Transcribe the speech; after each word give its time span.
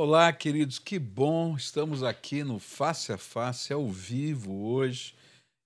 Olá, 0.00 0.32
queridos, 0.32 0.78
que 0.78 0.96
bom! 0.96 1.56
Estamos 1.56 2.04
aqui 2.04 2.44
no 2.44 2.60
Face 2.60 3.10
a 3.10 3.18
Face, 3.18 3.72
ao 3.72 3.88
vivo 3.88 4.64
hoje, 4.64 5.12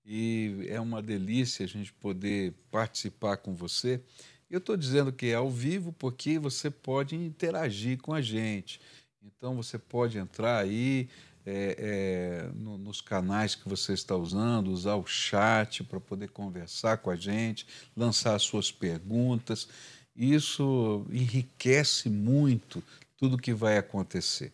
e 0.07 0.65
é 0.71 0.81
uma 0.81 1.03
delícia 1.03 1.67
a 1.67 1.69
gente 1.69 1.93
poder 1.93 2.55
participar 2.71 3.37
com 3.37 3.55
você. 3.55 4.01
Eu 4.49 4.57
estou 4.57 4.75
dizendo 4.75 5.13
que 5.13 5.27
é 5.27 5.35
ao 5.35 5.51
vivo 5.51 5.93
porque 5.93 6.39
você 6.39 6.71
pode 6.71 7.15
interagir 7.15 7.99
com 7.99 8.15
a 8.15 8.23
gente. 8.23 8.81
Então, 9.23 9.55
você 9.55 9.79
pode 9.79 10.17
entrar 10.17 10.63
aí 10.63 11.11
é, 11.45 11.77
é, 11.79 12.51
no, 12.55 12.79
nos 12.79 13.03
canais 13.03 13.55
que 13.55 13.69
você 13.69 13.93
está 13.93 14.17
usando, 14.17 14.69
usar 14.69 14.95
o 14.95 15.07
chat 15.07 15.85
para 15.85 16.01
poder 16.01 16.31
conversar 16.31 16.97
com 16.97 17.11
a 17.11 17.17
gente, 17.17 17.67
lançar 17.95 18.39
suas 18.39 18.73
perguntas. 18.73 19.69
Isso 20.17 21.07
enriquece 21.11 22.09
muito 22.09 22.83
tudo 23.23 23.39
que 23.39 23.55
vai 23.55 23.79
acontecer. 23.79 24.53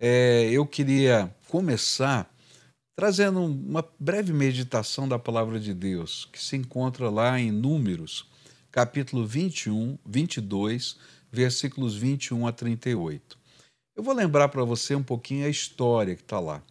É, 0.00 0.48
eu 0.50 0.64
queria 0.64 1.30
começar 1.46 2.34
trazendo 2.96 3.44
uma 3.44 3.86
breve 4.00 4.32
meditação 4.32 5.06
da 5.06 5.18
palavra 5.18 5.60
de 5.60 5.74
Deus, 5.74 6.26
que 6.32 6.42
se 6.42 6.56
encontra 6.56 7.10
lá 7.10 7.38
em 7.38 7.52
Números, 7.52 8.30
capítulo 8.70 9.26
21, 9.26 9.98
22, 10.06 10.96
versículos 11.30 11.94
21 11.94 12.46
a 12.46 12.52
38. 12.52 13.38
Eu 13.94 14.02
vou 14.02 14.14
lembrar 14.14 14.48
para 14.48 14.64
você 14.64 14.94
um 14.94 15.02
pouquinho 15.02 15.44
a 15.44 15.50
história 15.50 16.16
que 16.16 16.22
está 16.22 16.40
lá. 16.40 16.62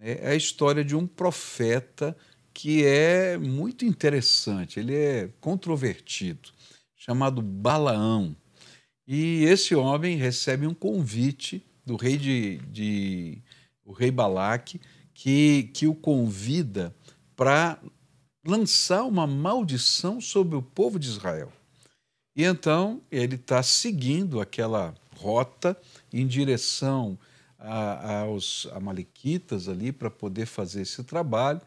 É 0.00 0.30
a 0.30 0.34
história 0.34 0.84
de 0.84 0.96
um 0.96 1.06
profeta 1.06 2.16
que 2.52 2.84
é 2.84 3.38
muito 3.38 3.84
interessante, 3.84 4.80
ele 4.80 4.96
é 4.96 5.30
controvertido, 5.40 6.50
chamado 6.96 7.40
Balaão. 7.40 8.34
E 9.06 9.44
esse 9.44 9.74
homem 9.74 10.16
recebe 10.16 10.66
um 10.66 10.74
convite 10.74 11.64
do 11.84 11.94
rei 11.94 12.16
de, 12.16 12.58
de 12.70 13.38
o 13.84 13.92
rei 13.92 14.10
Balaque, 14.10 14.80
que, 15.14 15.70
que 15.72 15.86
o 15.86 15.94
convida 15.94 16.94
para 17.36 17.80
lançar 18.44 19.04
uma 19.04 19.26
maldição 19.26 20.20
sobre 20.20 20.56
o 20.56 20.62
povo 20.62 20.98
de 20.98 21.08
Israel. 21.08 21.52
E 22.34 22.42
então 22.42 23.00
ele 23.10 23.36
está 23.36 23.62
seguindo 23.62 24.40
aquela 24.40 24.94
rota 25.16 25.76
em 26.12 26.26
direção 26.26 27.18
a, 27.58 28.20
aos 28.20 28.66
amalequitas 28.72 29.68
ali 29.68 29.92
para 29.92 30.10
poder 30.10 30.46
fazer 30.46 30.82
esse 30.82 31.02
trabalho. 31.04 31.60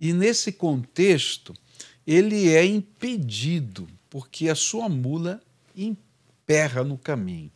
E 0.00 0.12
nesse 0.12 0.52
contexto, 0.52 1.54
ele 2.06 2.48
é 2.48 2.64
impedido, 2.64 3.86
porque 4.08 4.48
a 4.48 4.54
sua 4.54 4.88
mula 4.88 5.40
impede 5.76 6.07
emperra 6.48 6.82
no 6.82 6.96
caminho, 6.96 7.52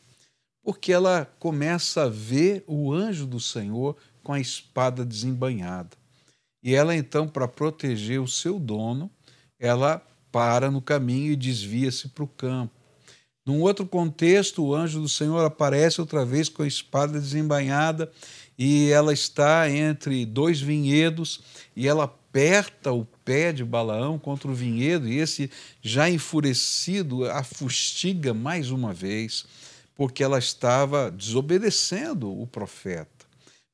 porque 0.62 0.92
ela 0.92 1.24
começa 1.38 2.02
a 2.02 2.08
ver 2.10 2.62
o 2.66 2.92
anjo 2.92 3.26
do 3.26 3.40
Senhor 3.40 3.96
com 4.22 4.34
a 4.34 4.40
espada 4.40 5.02
desembanhada. 5.02 5.96
E 6.62 6.74
ela 6.74 6.94
então, 6.94 7.26
para 7.26 7.48
proteger 7.48 8.20
o 8.20 8.28
seu 8.28 8.60
dono, 8.60 9.10
ela 9.58 10.06
para 10.30 10.70
no 10.70 10.82
caminho 10.82 11.32
e 11.32 11.36
desvia-se 11.36 12.08
para 12.08 12.22
o 12.22 12.28
campo. 12.28 12.74
Num 13.46 13.62
outro 13.62 13.86
contexto, 13.86 14.62
o 14.62 14.74
anjo 14.74 15.00
do 15.00 15.08
Senhor 15.08 15.44
aparece 15.44 16.00
outra 16.00 16.24
vez 16.24 16.48
com 16.48 16.62
a 16.62 16.66
espada 16.66 17.18
desembainhada 17.18 18.12
e 18.56 18.90
ela 18.90 19.12
está 19.12 19.68
entre 19.68 20.24
dois 20.26 20.60
vinhedos 20.60 21.40
e 21.74 21.88
ela 21.88 22.04
aperta 22.04 22.92
o 22.92 23.04
pé 23.24 23.52
de 23.52 23.64
Balaão 23.64 24.18
contra 24.18 24.50
o 24.50 24.54
vinhedo 24.54 25.08
e 25.08 25.18
esse, 25.18 25.50
já 25.80 26.08
enfurecido, 26.08 27.24
a 27.30 27.42
fustiga 27.42 28.32
mais 28.34 28.70
uma 28.70 28.92
vez, 28.92 29.44
porque 29.94 30.22
ela 30.22 30.38
estava 30.38 31.10
desobedecendo 31.10 32.30
o 32.30 32.46
profeta. 32.46 33.26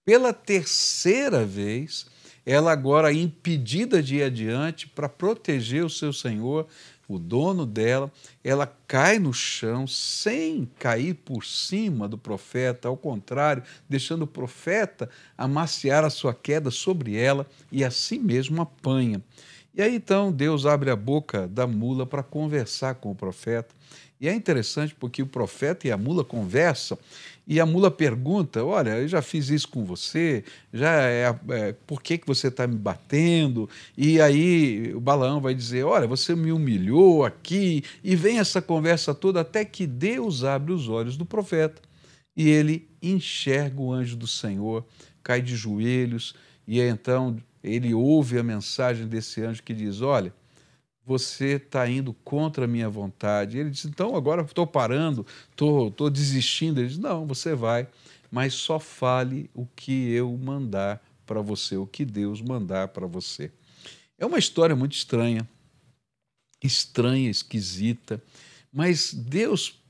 Pela 0.05 0.33
terceira 0.33 1.45
vez, 1.45 2.07
ela 2.45 2.73
agora 2.73 3.13
impedida 3.13 4.03
de 4.03 4.17
ir 4.17 4.23
adiante 4.23 4.87
para 4.87 5.09
proteger 5.09 5.85
o 5.85 5.91
seu 5.91 6.13
senhor, 6.13 6.67
o 7.09 7.19
dono 7.19 7.65
dela, 7.65 8.13
ela 8.45 8.67
cai 8.87 9.19
no 9.19 9.33
chão 9.33 9.87
sem 9.87 10.69
cair 10.79 11.15
por 11.15 11.45
cima 11.45 12.07
do 12.07 12.19
profeta, 12.19 12.87
ao 12.87 12.97
contrário, 12.97 13.63
deixando 13.89 14.23
o 14.23 14.27
profeta 14.27 15.09
amaciar 15.37 16.05
a 16.05 16.11
sua 16.11 16.35
queda 16.35 16.71
sobre 16.71 17.17
ela 17.17 17.47
e 17.73 17.83
assim 17.83 18.19
mesmo 18.19 18.61
apanha. 18.61 19.23
E 19.75 19.81
aí 19.81 19.95
então 19.95 20.31
Deus 20.31 20.67
abre 20.67 20.91
a 20.91 20.97
boca 20.97 21.49
da 21.49 21.67
mula 21.67 22.05
para 22.05 22.23
conversar 22.23 22.97
com 22.97 23.11
o 23.11 23.15
profeta. 23.15 23.75
E 24.21 24.29
é 24.29 24.35
interessante 24.35 24.95
porque 24.95 25.23
o 25.23 25.27
profeta 25.27 25.87
e 25.87 25.93
a 25.93 25.97
mula 25.97 26.25
conversam 26.25 26.99
e 27.47 27.61
a 27.61 27.67
mula 27.67 27.91
pergunta: 27.91 28.65
Olha, 28.65 28.91
eu 28.99 29.09
já 29.09 29.23
fiz 29.23 29.49
isso 29.49 29.69
com 29.69 29.85
você, 29.85 30.45
já 30.73 31.03
é, 31.03 31.35
é 31.51 31.73
por 31.87 32.03
que, 32.03 32.19
que 32.19 32.27
você 32.27 32.49
está 32.49 32.67
me 32.67 32.77
batendo? 32.77 33.69
E 33.97 34.21
aí 34.21 34.93
o 34.95 35.01
Balaão 35.01 35.41
vai 35.41 35.55
dizer: 35.55 35.85
Olha, 35.85 36.07
você 36.07 36.35
me 36.35 36.53
humilhou 36.53 37.25
aqui, 37.25 37.83
e 38.03 38.17
vem 38.17 38.39
essa 38.39 38.61
conversa 38.61 39.15
toda 39.15 39.41
até 39.41 39.65
que 39.65 39.87
Deus 39.87 40.45
abre 40.45 40.73
os 40.73 40.89
olhos 40.89 41.17
do 41.17 41.25
profeta 41.25 41.81
e 42.37 42.49
ele 42.49 42.89
enxerga 43.03 43.81
o 43.81 43.93
anjo 43.93 44.15
do 44.15 44.29
Senhor, 44.29 44.87
cai 45.25 45.43
de 45.43 45.57
joelhos, 45.57 46.37
e 46.69 46.81
então 46.81 47.37
ele 47.65 47.93
ouve 47.93 48.39
a 48.39 48.45
mensagem 48.45 49.09
desse 49.09 49.43
anjo 49.43 49.63
que 49.63 49.75
diz: 49.75 50.01
Olha 50.01 50.33
você 51.09 51.55
está 51.55 51.89
indo 51.89 52.13
contra 52.13 52.67
a 52.67 52.69
minha 52.69 52.91
vontade. 52.91 53.57
Ele 53.57 53.71
diz, 53.71 53.87
então 53.87 54.15
agora 54.15 54.43
estou 54.43 54.67
parando, 54.67 55.27
estou 55.51 56.11
desistindo. 56.11 56.81
Ele 56.81 56.89
diz, 56.89 56.99
não, 56.99 57.27
você 57.27 57.55
vai, 57.55 57.89
mas 58.31 58.53
só 58.53 58.79
fale 58.79 59.51
o 59.55 59.65
que 59.65 60.11
eu 60.13 60.37
mandar 60.37 61.03
para 61.25 61.41
você, 61.41 61.79
o 61.79 61.87
que 61.87 62.05
Deus 62.05 62.43
mandar 62.43 62.89
para 62.89 63.07
você. 63.07 63.51
É 64.19 64.27
uma 64.27 64.39
história 64.39 64.77
muito 64.77 64.93
estranha, 64.93 65.49
estranha, 66.63 67.31
esquisita, 67.31 68.23
mas 68.71 69.15
Deus 69.15 69.81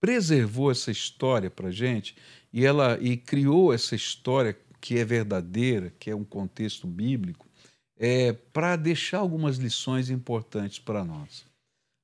preservou 0.00 0.70
essa 0.70 0.90
história 0.90 1.50
para 1.50 1.70
gente 1.70 2.16
e 2.50 2.64
ela 2.64 2.98
e 2.98 3.14
criou 3.14 3.74
essa 3.74 3.94
história 3.94 4.56
que 4.80 4.98
é 4.98 5.04
verdadeira, 5.04 5.92
que 5.98 6.10
é 6.10 6.16
um 6.16 6.24
contexto 6.24 6.86
bíblico 6.86 7.45
é, 7.96 8.32
para 8.32 8.76
deixar 8.76 9.18
algumas 9.18 9.56
lições 9.56 10.10
importantes 10.10 10.78
para 10.78 11.04
nós. 11.04 11.46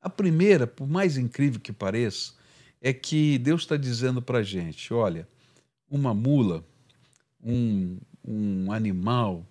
A 0.00 0.08
primeira, 0.10 0.66
por 0.66 0.88
mais 0.88 1.16
incrível 1.16 1.60
que 1.60 1.72
pareça, 1.72 2.34
é 2.80 2.92
que 2.92 3.38
Deus 3.38 3.62
está 3.62 3.76
dizendo 3.76 4.20
para 4.20 4.38
a 4.38 4.42
gente: 4.42 4.92
olha, 4.92 5.28
uma 5.88 6.12
mula, 6.12 6.64
um, 7.42 7.98
um 8.24 8.72
animal, 8.72 9.46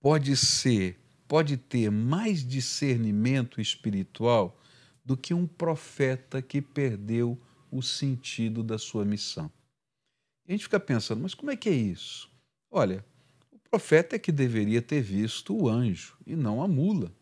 pode 0.00 0.36
ser, 0.36 0.98
pode 1.26 1.56
ter 1.56 1.90
mais 1.90 2.46
discernimento 2.46 3.60
espiritual 3.60 4.60
do 5.04 5.16
que 5.16 5.32
um 5.32 5.46
profeta 5.46 6.42
que 6.42 6.60
perdeu 6.60 7.40
o 7.70 7.80
sentido 7.80 8.62
da 8.62 8.76
sua 8.76 9.04
missão. 9.04 9.50
E 10.46 10.52
a 10.52 10.52
gente 10.52 10.64
fica 10.64 10.80
pensando, 10.80 11.22
mas 11.22 11.34
como 11.34 11.50
é 11.50 11.56
que 11.56 11.68
é 11.68 11.74
isso? 11.74 12.30
Olha, 12.70 13.04
profeta 13.70 14.16
é 14.16 14.18
que 14.18 14.32
deveria 14.32 14.80
ter 14.80 15.00
visto 15.02 15.56
o 15.56 15.68
anjo 15.68 16.16
e 16.26 16.34
não 16.34 16.62
a 16.62 16.68
mula. 16.68 17.12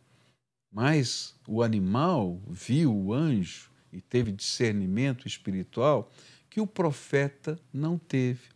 Mas 0.73 1.35
o 1.47 1.63
animal 1.63 2.41
viu 2.49 2.95
o 2.95 3.13
anjo 3.13 3.71
e 3.93 4.01
teve 4.01 4.33
discernimento 4.33 5.27
espiritual 5.27 6.11
que 6.51 6.61
o 6.61 6.67
profeta 6.67 7.59
não 7.73 7.99
teve. 7.99 8.49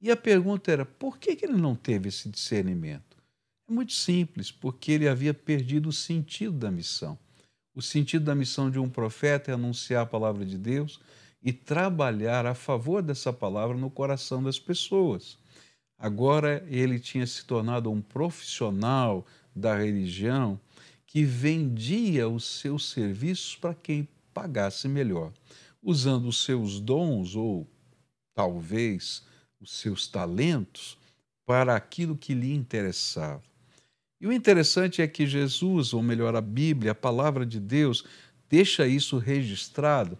E 0.00 0.10
a 0.10 0.16
pergunta 0.16 0.70
era: 0.70 0.84
por 0.84 1.18
que 1.18 1.38
ele 1.44 1.56
não 1.56 1.74
teve 1.74 2.08
esse 2.08 2.28
discernimento? 2.28 3.16
É 3.68 3.72
muito 3.72 3.92
simples, 3.92 4.50
porque 4.50 4.92
ele 4.92 5.08
havia 5.08 5.34
perdido 5.34 5.88
o 5.88 5.92
sentido 5.92 6.56
da 6.56 6.70
missão. 6.70 7.18
O 7.74 7.82
sentido 7.82 8.24
da 8.24 8.34
missão 8.34 8.70
de 8.70 8.78
um 8.78 8.88
profeta 8.88 9.50
é 9.50 9.54
anunciar 9.54 10.02
a 10.02 10.06
palavra 10.06 10.46
de 10.46 10.56
Deus 10.56 11.00
e 11.42 11.52
trabalhar 11.52 12.46
a 12.46 12.54
favor 12.54 13.02
dessa 13.02 13.32
palavra 13.32 13.76
no 13.76 13.90
coração 13.90 14.42
das 14.42 14.58
pessoas. 14.58 15.38
Agora 15.98 16.64
ele 16.68 16.98
tinha 16.98 17.26
se 17.26 17.44
tornado 17.44 17.90
um 17.90 18.02
profissional 18.02 19.26
da 19.54 19.76
religião 19.76 20.60
que 21.06 21.24
vendia 21.24 22.28
os 22.28 22.44
seus 22.44 22.90
serviços 22.90 23.56
para 23.56 23.74
quem 23.74 24.06
pagasse 24.34 24.86
melhor, 24.86 25.32
usando 25.82 26.28
os 26.28 26.44
seus 26.44 26.78
dons 26.78 27.34
ou 27.34 27.66
talvez 28.34 29.24
os 29.58 29.72
seus 29.78 30.06
talentos 30.06 30.98
para 31.46 31.74
aquilo 31.74 32.16
que 32.16 32.34
lhe 32.34 32.52
interessava. 32.52 33.42
E 34.20 34.26
o 34.26 34.32
interessante 34.32 35.00
é 35.00 35.08
que 35.08 35.26
Jesus, 35.26 35.94
ou 35.94 36.02
melhor, 36.02 36.36
a 36.36 36.40
Bíblia, 36.40 36.92
a 36.92 36.94
palavra 36.94 37.46
de 37.46 37.60
Deus, 37.60 38.04
deixa 38.48 38.86
isso 38.86 39.16
registrado 39.18 40.18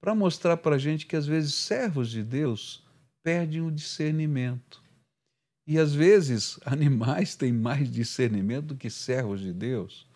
para 0.00 0.14
mostrar 0.14 0.56
para 0.56 0.76
a 0.76 0.78
gente 0.78 1.06
que 1.06 1.16
às 1.16 1.26
vezes 1.26 1.54
servos 1.54 2.10
de 2.10 2.22
Deus 2.22 2.84
perdem 3.22 3.60
o 3.60 3.70
discernimento. 3.70 4.82
E 5.70 5.78
às 5.78 5.94
vezes 5.94 6.58
animais 6.64 7.36
têm 7.36 7.52
mais 7.52 7.92
discernimento 7.92 8.68
do 8.68 8.74
que 8.74 8.88
servos 8.88 9.38
de 9.38 9.52
Deus, 9.52 10.06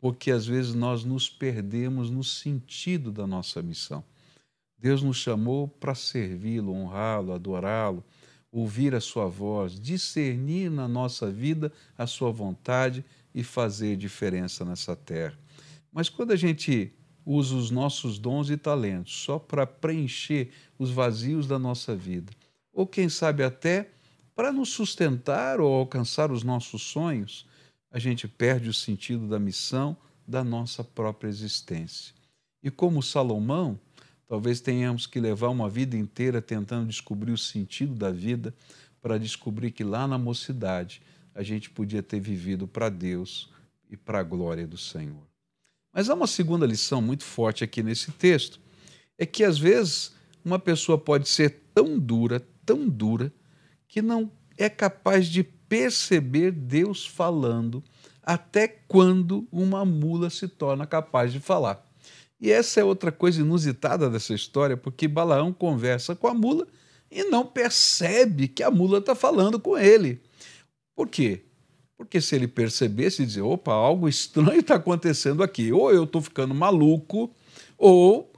porque 0.00 0.30
às 0.30 0.46
vezes 0.46 0.74
nós 0.74 1.04
nos 1.04 1.28
perdemos 1.28 2.08
no 2.08 2.24
sentido 2.24 3.12
da 3.12 3.26
nossa 3.26 3.60
missão. 3.60 4.02
Deus 4.78 5.02
nos 5.02 5.18
chamou 5.18 5.68
para 5.68 5.94
servi-lo, 5.94 6.72
honrá-lo, 6.72 7.34
adorá-lo, 7.34 8.02
ouvir 8.50 8.94
a 8.94 9.00
sua 9.00 9.26
voz, 9.26 9.78
discernir 9.78 10.70
na 10.70 10.88
nossa 10.88 11.30
vida 11.30 11.70
a 11.98 12.06
sua 12.06 12.32
vontade 12.32 13.04
e 13.34 13.42
fazer 13.42 13.96
diferença 13.96 14.64
nessa 14.64 14.96
terra. 14.96 15.38
Mas 15.92 16.08
quando 16.08 16.32
a 16.32 16.36
gente 16.36 16.92
usa 17.26 17.54
os 17.54 17.70
nossos 17.70 18.18
dons 18.18 18.48
e 18.48 18.56
talentos 18.56 19.14
só 19.14 19.38
para 19.38 19.66
preencher 19.66 20.50
os 20.78 20.90
vazios 20.90 21.46
da 21.46 21.58
nossa 21.58 21.94
vida, 21.94 22.32
ou 22.72 22.86
quem 22.86 23.08
sabe 23.08 23.42
até 23.42 23.93
para 24.34 24.52
nos 24.52 24.70
sustentar 24.70 25.60
ou 25.60 25.72
alcançar 25.72 26.30
os 26.30 26.42
nossos 26.42 26.82
sonhos, 26.82 27.46
a 27.90 27.98
gente 27.98 28.26
perde 28.26 28.68
o 28.68 28.74
sentido 28.74 29.28
da 29.28 29.38
missão 29.38 29.96
da 30.26 30.42
nossa 30.42 30.82
própria 30.82 31.28
existência. 31.28 32.14
E 32.62 32.70
como 32.70 33.02
Salomão, 33.02 33.78
talvez 34.26 34.60
tenhamos 34.60 35.06
que 35.06 35.20
levar 35.20 35.48
uma 35.48 35.68
vida 35.68 35.96
inteira 35.96 36.42
tentando 36.42 36.88
descobrir 36.88 37.30
o 37.30 37.38
sentido 37.38 37.94
da 37.94 38.10
vida 38.10 38.54
para 39.00 39.18
descobrir 39.18 39.70
que 39.70 39.84
lá 39.84 40.08
na 40.08 40.18
mocidade 40.18 41.02
a 41.34 41.42
gente 41.42 41.70
podia 41.70 42.02
ter 42.02 42.20
vivido 42.20 42.66
para 42.66 42.88
Deus 42.88 43.50
e 43.90 43.96
para 43.96 44.20
a 44.20 44.22
glória 44.22 44.66
do 44.66 44.78
Senhor. 44.78 45.22
Mas 45.92 46.08
há 46.08 46.14
uma 46.14 46.26
segunda 46.26 46.66
lição 46.66 47.00
muito 47.00 47.22
forte 47.22 47.62
aqui 47.62 47.82
nesse 47.82 48.10
texto, 48.12 48.58
é 49.16 49.24
que 49.24 49.44
às 49.44 49.58
vezes 49.58 50.12
uma 50.44 50.58
pessoa 50.58 50.98
pode 50.98 51.28
ser 51.28 51.62
tão 51.72 51.98
dura, 51.98 52.44
tão 52.66 52.88
dura, 52.88 53.32
que 53.94 54.02
não 54.02 54.28
é 54.58 54.68
capaz 54.68 55.28
de 55.28 55.44
perceber 55.44 56.50
Deus 56.50 57.06
falando 57.06 57.80
até 58.24 58.66
quando 58.66 59.46
uma 59.52 59.84
mula 59.84 60.30
se 60.30 60.48
torna 60.48 60.84
capaz 60.84 61.32
de 61.32 61.38
falar. 61.38 61.80
E 62.40 62.50
essa 62.50 62.80
é 62.80 62.84
outra 62.84 63.12
coisa 63.12 63.40
inusitada 63.40 64.10
dessa 64.10 64.34
história, 64.34 64.76
porque 64.76 65.06
Balaão 65.06 65.52
conversa 65.52 66.16
com 66.16 66.26
a 66.26 66.34
mula 66.34 66.66
e 67.08 67.22
não 67.22 67.46
percebe 67.46 68.48
que 68.48 68.64
a 68.64 68.70
mula 68.70 68.98
está 68.98 69.14
falando 69.14 69.60
com 69.60 69.78
ele. 69.78 70.20
Por 70.96 71.06
quê? 71.08 71.44
Porque 71.96 72.20
se 72.20 72.34
ele 72.34 72.48
percebesse 72.48 73.22
e 73.22 73.26
dizer, 73.26 73.42
opa, 73.42 73.72
algo 73.72 74.08
estranho 74.08 74.58
está 74.58 74.74
acontecendo 74.74 75.40
aqui, 75.40 75.70
ou 75.72 75.92
eu 75.92 76.02
estou 76.02 76.20
ficando 76.20 76.52
maluco, 76.52 77.32
ou 77.78 78.34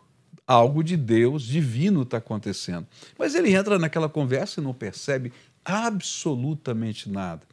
algo 0.46 0.84
de 0.84 0.96
Deus 0.96 1.42
divino 1.42 2.02
está 2.02 2.18
acontecendo. 2.18 2.86
Mas 3.18 3.34
ele 3.34 3.52
entra 3.52 3.78
naquela 3.78 4.08
conversa 4.08 4.60
e 4.60 4.64
não 4.64 4.72
percebe 4.72 5.32
absolutamente 5.66 7.11
nada. 7.11 7.44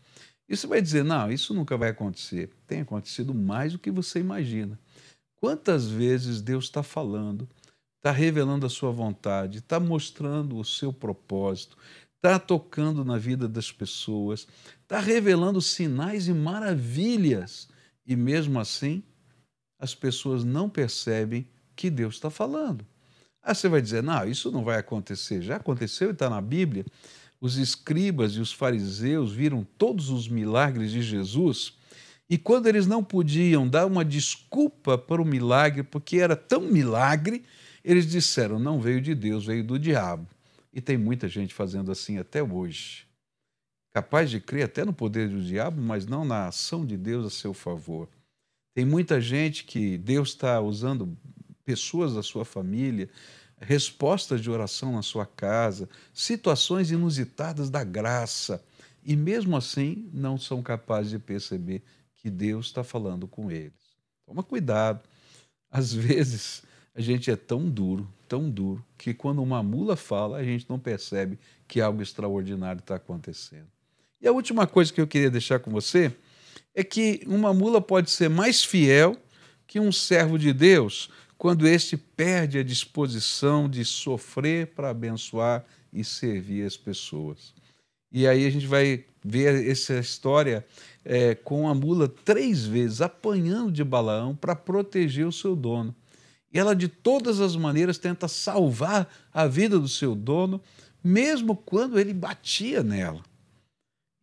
Isso 0.48 0.67
vai 0.67 0.82
dizer, 0.82 1.03
não, 1.03 1.32
isso 1.32 1.53
nunca 1.53 1.75
vai 1.75 1.89
acontecer. 1.89 2.51
Tem 2.67 2.82
acontecido 2.82 3.34
mais 3.34 3.74
do 3.74 3.79
que 3.79 3.89
você 3.89 4.20
imagina. 4.20 4.79
Quantas 5.38 5.89
vezes 5.89 6.41
Deus 6.41 6.65
está 6.65 6.84
falando, 6.84 7.50
está 7.98 8.12
revelando 8.12 8.65
a 8.67 8.70
sua 8.70 8.91
vontade, 8.91 9.58
está 9.58 9.79
mostrando 9.79 10.58
o 10.58 10.63
seu 10.63 10.93
propósito, 10.93 11.75
está 12.17 12.38
tocando 12.38 13.03
na 13.03 13.17
vida 13.17 13.48
das 13.48 13.72
pessoas, 13.72 14.48
está 14.82 15.00
revelando 15.00 15.60
sinais 15.60 16.27
e 16.27 16.34
maravilhas. 16.34 17.67
E 18.05 18.15
mesmo 18.15 18.60
assim, 18.60 19.01
as 19.79 19.96
pessoas 19.96 20.43
não 20.43 20.70
percebem 20.70 21.48
que 21.75 21.89
Deus 21.89 22.15
está 22.15 22.29
falando. 22.29 22.86
Aí 23.41 23.55
você 23.55 23.67
vai 23.67 23.82
dizer, 23.82 24.03
não, 24.03 24.25
isso 24.25 24.51
não 24.51 24.63
vai 24.63 24.77
acontecer. 24.77 25.41
Já 25.41 25.55
aconteceu 25.55 26.10
e 26.10 26.13
está 26.13 26.29
na 26.29 26.39
Bíblia 26.39 26.86
os 27.44 27.58
escribas 27.58 28.36
e 28.36 28.40
os 28.40 28.54
fariseus 28.54 29.34
viram 29.34 29.68
todos 29.78 30.10
os 30.10 30.30
milagres 30.30 30.92
de 30.92 31.02
Jesus 31.02 31.74
e 32.30 32.38
quando 32.38 32.68
eles 32.68 32.88
não 32.88 33.04
podiam 33.04 33.68
dar 33.68 33.86
uma 33.86 34.06
desculpa 34.06 34.98
para 34.98 35.22
o 35.22 35.26
milagre, 35.26 35.84
porque 35.84 36.18
era 36.18 36.36
tão 36.36 36.62
milagre, 36.62 37.44
eles 37.84 38.10
disseram: 38.10 38.58
não 38.58 38.80
veio 38.80 39.02
de 39.02 39.14
Deus, 39.14 39.46
veio 39.46 39.64
do 39.64 39.78
diabo. 39.78 40.26
E 40.72 40.82
tem 40.82 40.98
muita 40.98 41.28
gente 41.28 41.54
fazendo 41.54 41.92
assim 41.92 42.18
até 42.18 42.42
hoje. 42.42 43.06
Capaz 43.92 44.30
de 44.30 44.40
crer 44.40 44.64
até 44.64 44.86
no 44.86 44.94
poder 44.94 45.28
do 45.30 45.42
diabo, 45.42 45.82
mas 45.82 46.06
não 46.06 46.26
na 46.26 46.48
ação 46.48 46.86
de 46.86 46.96
Deus 46.96 47.26
a 47.26 47.30
seu 47.30 47.54
favor. 47.54 48.10
Tem 48.74 48.86
muita 48.86 49.22
gente 49.22 49.66
que 49.66 49.98
Deus 49.98 50.30
está 50.30 50.60
usando 50.60 51.16
pessoas 51.64 52.16
da 52.16 52.24
sua 52.24 52.44
família, 52.46 53.10
respostas 53.65 54.41
de 54.41 54.50
oração 54.50 54.93
na 54.93 55.01
sua 55.01 55.25
casa, 55.25 55.89
situações 56.13 56.91
inusitadas 56.91 57.70
da 57.70 57.84
graça, 57.84 58.63
e 59.03 59.15
mesmo 59.15 59.58
assim 59.58 60.10
não 60.13 60.38
são 60.38 60.62
capazes 60.62 61.12
de 61.12 61.20
perceber 61.20 61.84
que 62.15 62.29
Deus 62.29 62.67
está 62.67 62.84
falando 62.84 63.27
com 63.27 63.51
eles. 63.51 63.74
Toma 64.25 64.43
cuidado. 64.43 65.01
Às 65.70 65.91
vezes 65.93 66.63
a 66.96 67.01
gente 67.01 67.29
é 67.29 67.36
tão 67.36 67.70
duro, 67.70 68.08
tão 68.27 68.50
duro, 68.50 68.86
que 68.98 69.13
quando 69.13 69.41
uma 69.41 69.63
mula 69.63 69.96
fala, 69.96 70.38
a 70.38 70.43
gente 70.43 70.65
não 70.70 70.79
percebe 70.79 71.39
que 71.67 71.82
algo 71.82 72.01
extraordinário 72.01 72.79
está 72.79 72.96
acontecendo. 72.96 73.67
E 74.22 74.27
a 74.27 74.32
última 74.32 74.65
coisa 74.67 74.93
que 74.93 75.01
eu 75.01 75.08
queria 75.08 75.32
deixar 75.32 75.60
com 75.60 75.72
você 75.72 76.15
é 76.74 76.84
que 76.84 77.22
uma 77.25 77.53
mula 77.53 77.82
pode 77.82 78.10
ser 78.10 78.29
mais 78.29 78.63
fiel 78.63 79.17
que 79.67 79.79
um 79.79 79.91
servo 79.91 80.38
de 80.38 80.53
Deus 80.53 81.10
quando 81.44 81.68
este 81.68 81.98
perde 81.98 82.58
a 82.58 82.64
disposição 82.64 83.68
de 83.68 83.84
sofrer 83.84 84.68
para 84.68 84.92
abençoar 84.92 85.66
e 85.92 86.02
servir 86.02 86.66
as 86.66 86.78
pessoas. 86.78 87.54
E 88.10 88.26
aí 88.26 88.46
a 88.46 88.50
gente 88.50 88.66
vai 88.66 89.04
ver 89.22 89.70
essa 89.70 90.00
história 90.00 90.66
é, 91.04 91.36
com 91.36 91.68
a 91.68 91.76
mula 91.76 92.08
três 92.08 92.64
vezes 92.66 93.02
apanhando 93.02 93.74
de 93.74 93.84
Balaão 93.84 94.34
para 94.34 94.56
proteger 94.56 95.28
o 95.28 95.34
seu 95.34 95.54
dono. 95.54 95.94
E 96.50 96.58
ela, 96.58 96.74
de 96.74 96.88
todas 96.88 97.42
as 97.42 97.58
maneiras, 97.58 97.98
tenta 97.98 98.30
salvar 98.30 99.14
a 99.34 99.46
vida 99.46 99.78
do 99.78 99.90
seu 99.90 100.16
dono, 100.16 100.62
mesmo 101.04 101.58
quando 101.58 102.00
ele 102.00 102.14
batia 102.14 102.82
nela. 102.82 103.22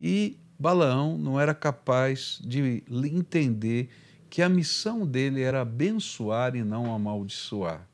E 0.01 0.37
Balaão 0.57 1.19
não 1.19 1.39
era 1.39 1.53
capaz 1.53 2.41
de 2.43 2.83
entender 2.89 3.91
que 4.31 4.41
a 4.41 4.47
missão 4.47 5.05
dele 5.05 5.41
era 5.41 5.59
abençoar 5.59 6.55
e 6.55 6.63
não 6.63 6.95
amaldiçoar, 6.95 7.85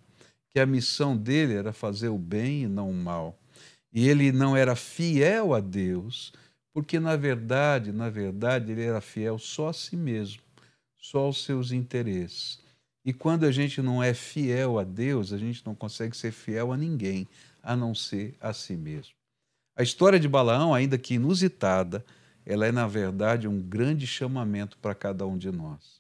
que 0.52 0.60
a 0.60 0.68
missão 0.68 1.18
dele 1.18 1.56
era 1.56 1.74
fazer 1.74 2.10
o 2.10 2.18
bem 2.18 2.62
e 2.62 2.68
não 2.68 2.92
o 2.92 2.94
mal. 2.94 3.36
E 3.92 4.08
ele 4.08 4.32
não 4.32 4.56
era 4.56 4.76
fiel 4.76 5.56
a 5.56 5.60
Deus, 5.60 6.32
porque 6.72 7.00
na 7.00 7.16
verdade, 7.16 7.92
na 7.92 8.08
verdade, 8.08 8.72
ele 8.72 8.84
era 8.84 9.02
fiel 9.02 9.40
só 9.40 9.70
a 9.70 9.74
si 9.74 9.98
mesmo, 9.98 10.40
só 10.96 11.22
aos 11.22 11.44
seus 11.44 11.72
interesses. 11.72 12.60
E 13.04 13.12
quando 13.12 13.44
a 13.44 13.52
gente 13.52 13.82
não 13.82 14.04
é 14.04 14.14
fiel 14.14 14.78
a 14.78 14.84
Deus, 14.84 15.34
a 15.34 15.40
gente 15.40 15.66
não 15.66 15.74
consegue 15.74 16.16
ser 16.16 16.32
fiel 16.32 16.72
a 16.72 16.78
ninguém, 16.78 17.28
a 17.64 17.76
não 17.76 17.96
ser 17.96 18.36
a 18.40 18.54
si 18.54 18.78
mesmo. 18.78 19.16
A 19.76 19.82
história 19.82 20.20
de 20.20 20.28
Balaão, 20.28 20.72
ainda 20.72 21.00
que 21.00 21.16
inusitada, 21.16 22.06
ela 22.46 22.68
é, 22.68 22.72
na 22.72 22.86
verdade, 22.86 23.48
um 23.48 23.60
grande 23.60 24.06
chamamento 24.06 24.78
para 24.78 24.94
cada 24.94 25.26
um 25.26 25.36
de 25.36 25.52
nós. 25.52 25.97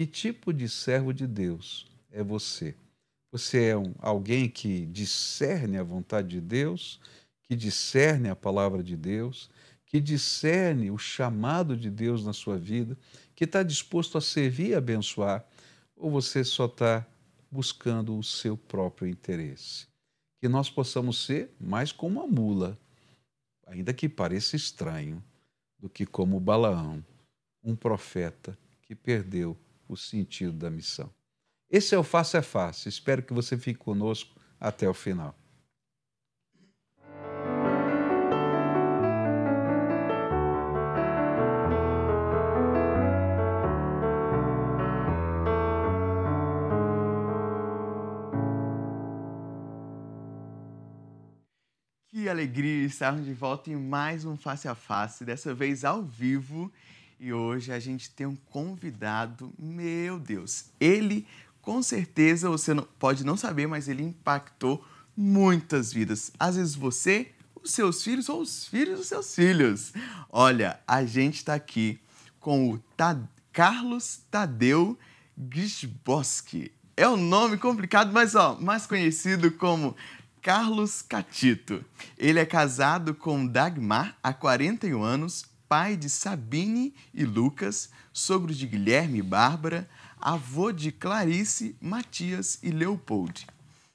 Que 0.00 0.06
tipo 0.06 0.50
de 0.50 0.66
servo 0.66 1.12
de 1.12 1.26
Deus 1.26 1.86
é 2.10 2.22
você? 2.22 2.74
Você 3.30 3.66
é 3.66 3.76
um, 3.76 3.94
alguém 3.98 4.48
que 4.48 4.86
discerne 4.86 5.76
a 5.76 5.82
vontade 5.82 6.28
de 6.28 6.40
Deus, 6.40 6.98
que 7.42 7.54
discerne 7.54 8.30
a 8.30 8.34
palavra 8.34 8.82
de 8.82 8.96
Deus, 8.96 9.50
que 9.84 10.00
discerne 10.00 10.90
o 10.90 10.96
chamado 10.96 11.76
de 11.76 11.90
Deus 11.90 12.24
na 12.24 12.32
sua 12.32 12.56
vida, 12.56 12.96
que 13.34 13.44
está 13.44 13.62
disposto 13.62 14.16
a 14.16 14.22
servir 14.22 14.68
e 14.68 14.74
abençoar, 14.74 15.44
ou 15.94 16.10
você 16.10 16.44
só 16.44 16.64
está 16.64 17.06
buscando 17.50 18.16
o 18.16 18.24
seu 18.24 18.56
próprio 18.56 19.06
interesse? 19.06 19.86
Que 20.40 20.48
nós 20.48 20.70
possamos 20.70 21.26
ser 21.26 21.54
mais 21.60 21.92
como 21.92 22.22
a 22.22 22.26
mula, 22.26 22.78
ainda 23.66 23.92
que 23.92 24.08
pareça 24.08 24.56
estranho, 24.56 25.22
do 25.78 25.90
que 25.90 26.06
como 26.06 26.40
Balaão, 26.40 27.04
um 27.62 27.76
profeta 27.76 28.56
que 28.80 28.94
perdeu 28.94 29.54
o 29.90 29.96
sentido 29.96 30.52
da 30.52 30.70
missão. 30.70 31.12
Esse 31.68 31.96
é 31.96 31.98
o 31.98 32.04
Face 32.04 32.36
a 32.36 32.42
Face. 32.42 32.88
Espero 32.88 33.24
que 33.24 33.32
você 33.32 33.58
fique 33.58 33.80
conosco 33.80 34.40
até 34.60 34.88
o 34.88 34.94
final. 34.94 35.36
Que 52.06 52.28
alegria 52.28 52.86
estarmos 52.86 53.24
de 53.24 53.32
volta 53.32 53.70
em 53.70 53.76
mais 53.76 54.24
um 54.24 54.36
Face 54.36 54.68
a 54.68 54.74
Face, 54.76 55.24
dessa 55.24 55.52
vez 55.52 55.84
ao 55.84 56.02
vivo 56.02 56.72
e 57.20 57.34
hoje 57.34 57.70
a 57.70 57.78
gente 57.78 58.10
tem 58.10 58.26
um 58.26 58.34
convidado, 58.34 59.52
meu 59.58 60.18
Deus, 60.18 60.70
ele 60.80 61.26
com 61.60 61.82
certeza 61.82 62.48
você 62.48 62.72
não, 62.72 62.88
pode 62.98 63.24
não 63.24 63.36
saber, 63.36 63.66
mas 63.66 63.88
ele 63.88 64.02
impactou 64.02 64.82
muitas 65.14 65.92
vidas. 65.92 66.32
Às 66.38 66.56
vezes 66.56 66.74
você, 66.74 67.30
os 67.62 67.72
seus 67.72 68.02
filhos 68.02 68.30
ou 68.30 68.40
os 68.40 68.66
filhos 68.66 68.98
dos 68.98 69.08
seus 69.08 69.34
filhos. 69.34 69.92
Olha, 70.30 70.80
a 70.88 71.04
gente 71.04 71.36
está 71.36 71.52
aqui 71.52 72.00
com 72.40 72.70
o 72.70 72.78
Tad, 72.96 73.22
Carlos 73.52 74.22
Tadeu 74.30 74.98
Grisboski. 75.36 76.72
É 76.96 77.06
um 77.06 77.18
nome 77.18 77.58
complicado, 77.58 78.10
mas 78.14 78.34
ó, 78.34 78.58
mais 78.58 78.86
conhecido 78.86 79.50
como 79.50 79.94
Carlos 80.40 81.02
Catito. 81.02 81.84
Ele 82.16 82.40
é 82.40 82.46
casado 82.46 83.14
com 83.14 83.46
Dagmar 83.46 84.16
há 84.22 84.32
41 84.32 85.02
anos, 85.02 85.44
pai 85.70 85.96
de 85.96 86.10
Sabine 86.10 86.92
e 87.14 87.24
Lucas, 87.24 87.90
sogro 88.12 88.52
de 88.52 88.66
Guilherme 88.66 89.20
e 89.20 89.22
Bárbara, 89.22 89.88
avô 90.20 90.72
de 90.72 90.90
Clarice, 90.90 91.76
Matias 91.80 92.58
e 92.60 92.72
Leopold. 92.72 93.46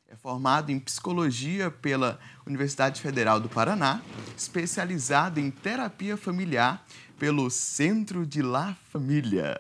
É 0.08 0.15
formado 0.15 0.72
em 0.72 0.79
psicologia 0.79 1.70
pela 1.70 2.17
Universidade 2.46 3.01
Federal 3.01 3.41
do 3.41 3.50
Paraná, 3.50 4.01
especializado 4.38 5.38
em 5.38 5.51
terapia 5.51 6.15
familiar 6.15 6.88
pelo 7.20 7.50
Centro 7.50 8.25
de 8.25 8.41
La 8.41 8.74
Família, 8.89 9.60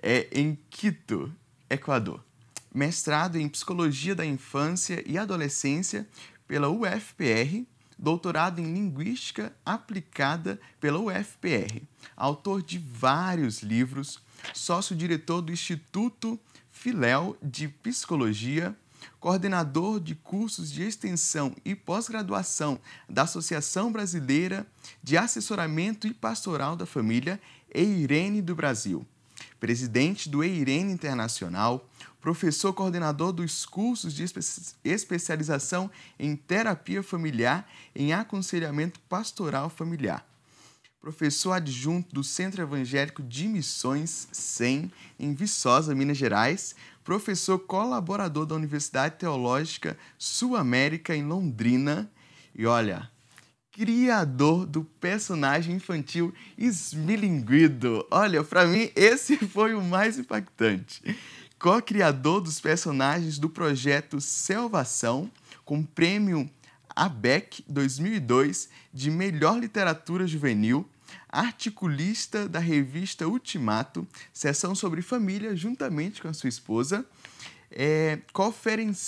é 0.00 0.28
em 0.30 0.56
Quito, 0.70 1.34
Equador. 1.68 2.24
Mestrado 2.72 3.36
em 3.36 3.48
psicologia 3.48 4.14
da 4.14 4.24
infância 4.24 5.02
e 5.04 5.18
adolescência 5.18 6.06
pela 6.46 6.68
UFPR, 6.68 7.66
doutorado 7.98 8.60
em 8.60 8.72
linguística 8.72 9.52
aplicada 9.64 10.60
pela 10.80 10.98
UFPR. 10.98 11.82
Autor 12.16 12.62
de 12.62 12.78
vários 12.78 13.62
livros, 13.62 14.20
sócio-diretor 14.54 15.42
do 15.42 15.52
Instituto 15.52 16.38
Filéu 16.70 17.36
de 17.42 17.68
Psicologia, 17.68 18.76
coordenador 19.18 20.00
de 20.00 20.14
cursos 20.14 20.70
de 20.70 20.82
extensão 20.82 21.54
e 21.64 21.74
pós-graduação 21.74 22.78
da 23.08 23.22
Associação 23.22 23.90
Brasileira 23.90 24.66
de 25.02 25.16
Assessoramento 25.16 26.06
e 26.06 26.14
Pastoral 26.14 26.76
da 26.76 26.86
Família, 26.86 27.40
EIRENE 27.74 28.40
do 28.40 28.54
Brasil, 28.54 29.06
presidente 29.58 30.28
do 30.28 30.42
EIRENE 30.42 30.92
Internacional, 30.92 31.88
professor 32.20 32.72
coordenador 32.72 33.32
dos 33.32 33.64
cursos 33.64 34.14
de 34.14 34.24
especialização 34.84 35.90
em 36.18 36.34
terapia 36.34 37.02
familiar 37.02 37.68
em 37.94 38.12
aconselhamento 38.12 39.00
pastoral 39.08 39.70
familiar 39.70 40.28
professor 41.00 41.52
adjunto 41.52 42.14
do 42.14 42.24
Centro 42.24 42.60
Evangélico 42.60 43.22
de 43.22 43.46
Missões, 43.46 44.28
SEM, 44.32 44.90
em 45.18 45.32
Viçosa, 45.32 45.94
Minas 45.94 46.18
Gerais, 46.18 46.74
professor 47.04 47.58
colaborador 47.58 48.44
da 48.44 48.54
Universidade 48.54 49.16
Teológica 49.16 49.96
Sul-América, 50.18 51.14
em 51.14 51.24
Londrina, 51.24 52.10
e 52.54 52.66
olha, 52.66 53.08
criador 53.72 54.66
do 54.66 54.82
personagem 54.82 55.76
infantil 55.76 56.34
Smilinguido. 56.58 58.04
Olha, 58.10 58.42
para 58.42 58.66
mim 58.66 58.90
esse 58.96 59.36
foi 59.48 59.74
o 59.74 59.82
mais 59.82 60.18
impactante. 60.18 61.00
Co-criador 61.58 62.40
dos 62.40 62.60
personagens 62.60 63.36
do 63.36 63.50
projeto 63.50 64.20
Selvação, 64.20 65.28
com 65.64 65.82
prêmio 65.82 66.48
ABEC 66.94 67.64
2002 67.68 68.68
de 68.94 69.10
Melhor 69.10 69.58
Literatura 69.58 70.24
Juvenil, 70.24 70.88
articulista 71.28 72.48
da 72.48 72.60
revista 72.60 73.26
Ultimato, 73.26 74.06
seção 74.32 74.72
sobre 74.74 75.02
família, 75.02 75.56
juntamente 75.56 76.22
com 76.22 76.28
a 76.28 76.32
sua 76.32 76.48
esposa, 76.48 77.04
é, 77.72 78.20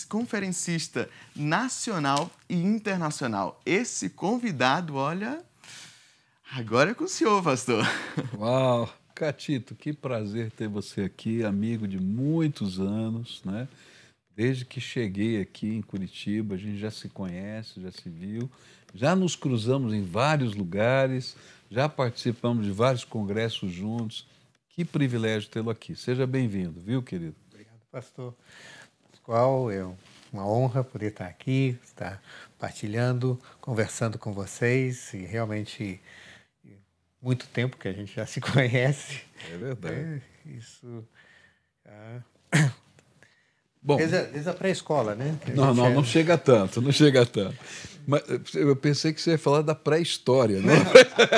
conferencista 0.08 1.08
nacional 1.36 2.30
e 2.48 2.56
internacional. 2.56 3.60
Esse 3.64 4.10
convidado, 4.10 4.96
olha, 4.96 5.40
agora 6.52 6.90
é 6.90 6.94
com 6.94 7.04
o 7.04 7.08
senhor, 7.08 7.42
pastor. 7.44 7.86
Uau! 8.36 8.99
Catito, 9.20 9.74
que 9.74 9.92
prazer 9.92 10.50
ter 10.50 10.66
você 10.66 11.02
aqui, 11.02 11.44
amigo 11.44 11.86
de 11.86 12.00
muitos 12.00 12.80
anos, 12.80 13.42
né? 13.44 13.68
Desde 14.34 14.64
que 14.64 14.80
cheguei 14.80 15.42
aqui 15.42 15.74
em 15.74 15.82
Curitiba, 15.82 16.54
a 16.54 16.58
gente 16.58 16.78
já 16.78 16.90
se 16.90 17.06
conhece, 17.06 17.82
já 17.82 17.92
se 17.92 18.08
viu, 18.08 18.50
já 18.94 19.14
nos 19.14 19.36
cruzamos 19.36 19.92
em 19.92 20.02
vários 20.02 20.54
lugares, 20.54 21.36
já 21.70 21.86
participamos 21.86 22.64
de 22.64 22.72
vários 22.72 23.04
congressos 23.04 23.70
juntos. 23.70 24.26
Que 24.70 24.86
privilégio 24.86 25.50
tê-lo 25.50 25.68
aqui. 25.68 25.94
Seja 25.94 26.26
bem-vindo, 26.26 26.80
viu, 26.80 27.02
querido? 27.02 27.36
Obrigado, 27.50 27.80
pastor. 27.92 28.34
Qual 29.22 29.70
é 29.70 29.84
uma 30.32 30.48
honra 30.48 30.82
poder 30.82 31.08
estar 31.08 31.26
aqui, 31.26 31.78
estar 31.84 32.22
partilhando, 32.58 33.38
conversando 33.60 34.18
com 34.18 34.32
vocês 34.32 35.12
e 35.12 35.18
realmente 35.18 36.00
muito 37.22 37.46
tempo 37.48 37.76
que 37.76 37.88
a 37.88 37.92
gente 37.92 38.14
já 38.14 38.26
se 38.26 38.40
conhece. 38.42 39.20
É 39.52 39.56
verdade. 39.56 40.22
É, 40.46 40.50
isso. 40.50 41.04
Ah, 41.86 42.20
Bom, 43.82 43.96
desde 43.96 44.16
a, 44.16 44.22
desde 44.24 44.50
a 44.50 44.52
pré-escola, 44.52 45.14
né? 45.14 45.38
Não, 45.54 45.72
não, 45.72 45.86
é... 45.86 45.94
não 45.94 46.04
chega 46.04 46.36
tanto, 46.36 46.82
não 46.82 46.92
chega 46.92 47.24
tanto. 47.24 47.56
Mas 48.06 48.22
eu 48.54 48.76
pensei 48.76 49.12
que 49.12 49.20
você 49.20 49.32
ia 49.32 49.38
falar 49.38 49.62
da 49.62 49.74
pré-história, 49.74 50.60
né? 50.60 50.74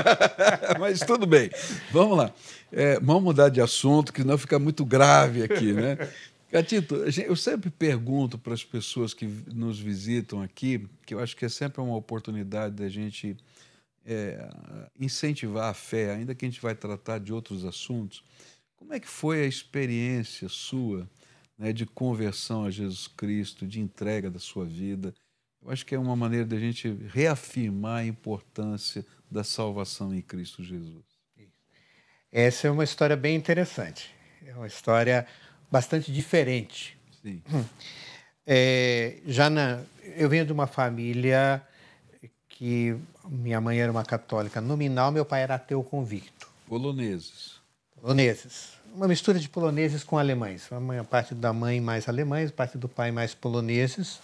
Mas 0.80 1.00
tudo 1.00 1.24
bem. 1.24 1.50
Vamos 1.92 2.16
lá. 2.16 2.32
É, 2.72 2.98
vamos 2.98 3.22
mudar 3.22 3.48
de 3.48 3.60
assunto, 3.60 4.12
que 4.12 4.24
não 4.24 4.36
fica 4.36 4.58
muito 4.58 4.84
grave 4.84 5.42
aqui, 5.44 5.72
né? 5.72 5.96
Gatito, 6.50 6.96
eu 6.96 7.36
sempre 7.36 7.70
pergunto 7.70 8.38
para 8.38 8.52
as 8.52 8.64
pessoas 8.64 9.14
que 9.14 9.26
nos 9.54 9.78
visitam 9.78 10.42
aqui, 10.42 10.86
que 11.06 11.14
eu 11.14 11.20
acho 11.20 11.36
que 11.36 11.44
é 11.44 11.48
sempre 11.48 11.80
uma 11.80 11.96
oportunidade 11.96 12.74
da 12.74 12.88
gente 12.88 13.36
é, 14.06 14.48
incentivar 14.98 15.70
a 15.70 15.74
fé, 15.74 16.12
ainda 16.14 16.34
que 16.34 16.44
a 16.44 16.48
gente 16.48 16.60
vai 16.60 16.74
tratar 16.74 17.18
de 17.18 17.32
outros 17.32 17.64
assuntos. 17.64 18.24
Como 18.76 18.92
é 18.92 19.00
que 19.00 19.08
foi 19.08 19.42
a 19.42 19.46
experiência 19.46 20.48
sua? 20.48 21.08
né, 21.62 21.72
de 21.72 21.86
conversão 21.86 22.64
a 22.64 22.70
Jesus 22.70 23.06
Cristo, 23.06 23.64
de 23.66 23.80
entrega 23.80 24.28
da 24.28 24.40
sua 24.40 24.64
vida. 24.64 25.14
Eu 25.64 25.70
acho 25.70 25.86
que 25.86 25.94
é 25.94 25.98
uma 25.98 26.16
maneira 26.16 26.44
da 26.44 26.58
gente 26.58 26.88
reafirmar 27.08 28.00
a 28.00 28.04
importância 28.04 29.06
da 29.30 29.44
salvação 29.44 30.12
em 30.12 30.20
Cristo 30.20 30.62
Jesus. 30.62 31.04
Essa 32.32 32.66
é 32.66 32.70
uma 32.70 32.82
história 32.82 33.16
bem 33.16 33.36
interessante. 33.36 34.12
É 34.44 34.54
uma 34.56 34.66
história 34.66 35.24
bastante 35.70 36.12
diferente. 36.12 36.98
Sim. 37.22 37.42
É, 38.44 39.18
já 39.24 39.48
na, 39.48 39.84
eu 40.16 40.28
venho 40.28 40.44
de 40.44 40.52
uma 40.52 40.66
família 40.66 41.64
que 42.48 42.96
minha 43.28 43.60
mãe 43.60 43.80
era 43.80 43.90
uma 43.90 44.04
católica 44.04 44.60
nominal, 44.60 45.10
meu 45.12 45.24
pai 45.24 45.42
era 45.42 45.54
ateu 45.54 45.82
convicto. 45.82 46.48
Poloneses. 46.68 47.60
Poloneses 48.00 48.82
uma 48.94 49.08
mistura 49.08 49.38
de 49.38 49.48
poloneses 49.48 50.04
com 50.04 50.18
alemães. 50.18 50.68
A 50.72 51.04
parte 51.04 51.34
da 51.34 51.52
mãe 51.52 51.80
mais 51.80 52.08
alemães, 52.08 52.50
parte 52.50 52.76
do 52.76 52.88
pai 52.88 53.10
mais 53.10 53.34
poloneses. 53.34 54.20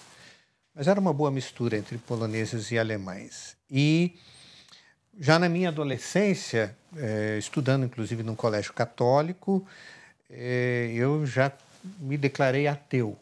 Mas 0.74 0.86
era 0.86 1.00
uma 1.00 1.12
boa 1.12 1.30
mistura 1.30 1.76
entre 1.76 1.98
poloneses 1.98 2.70
e 2.70 2.78
alemães. 2.78 3.56
E 3.70 4.14
já 5.18 5.38
na 5.38 5.48
minha 5.48 5.70
adolescência, 5.70 6.76
é, 6.96 7.36
estudando 7.38 7.84
inclusive 7.84 8.22
num 8.22 8.36
colégio 8.36 8.72
católico, 8.72 9.66
é, 10.30 10.92
eu 10.94 11.26
já 11.26 11.50
me 11.98 12.16
declarei 12.16 12.68
ateu. 12.68 13.16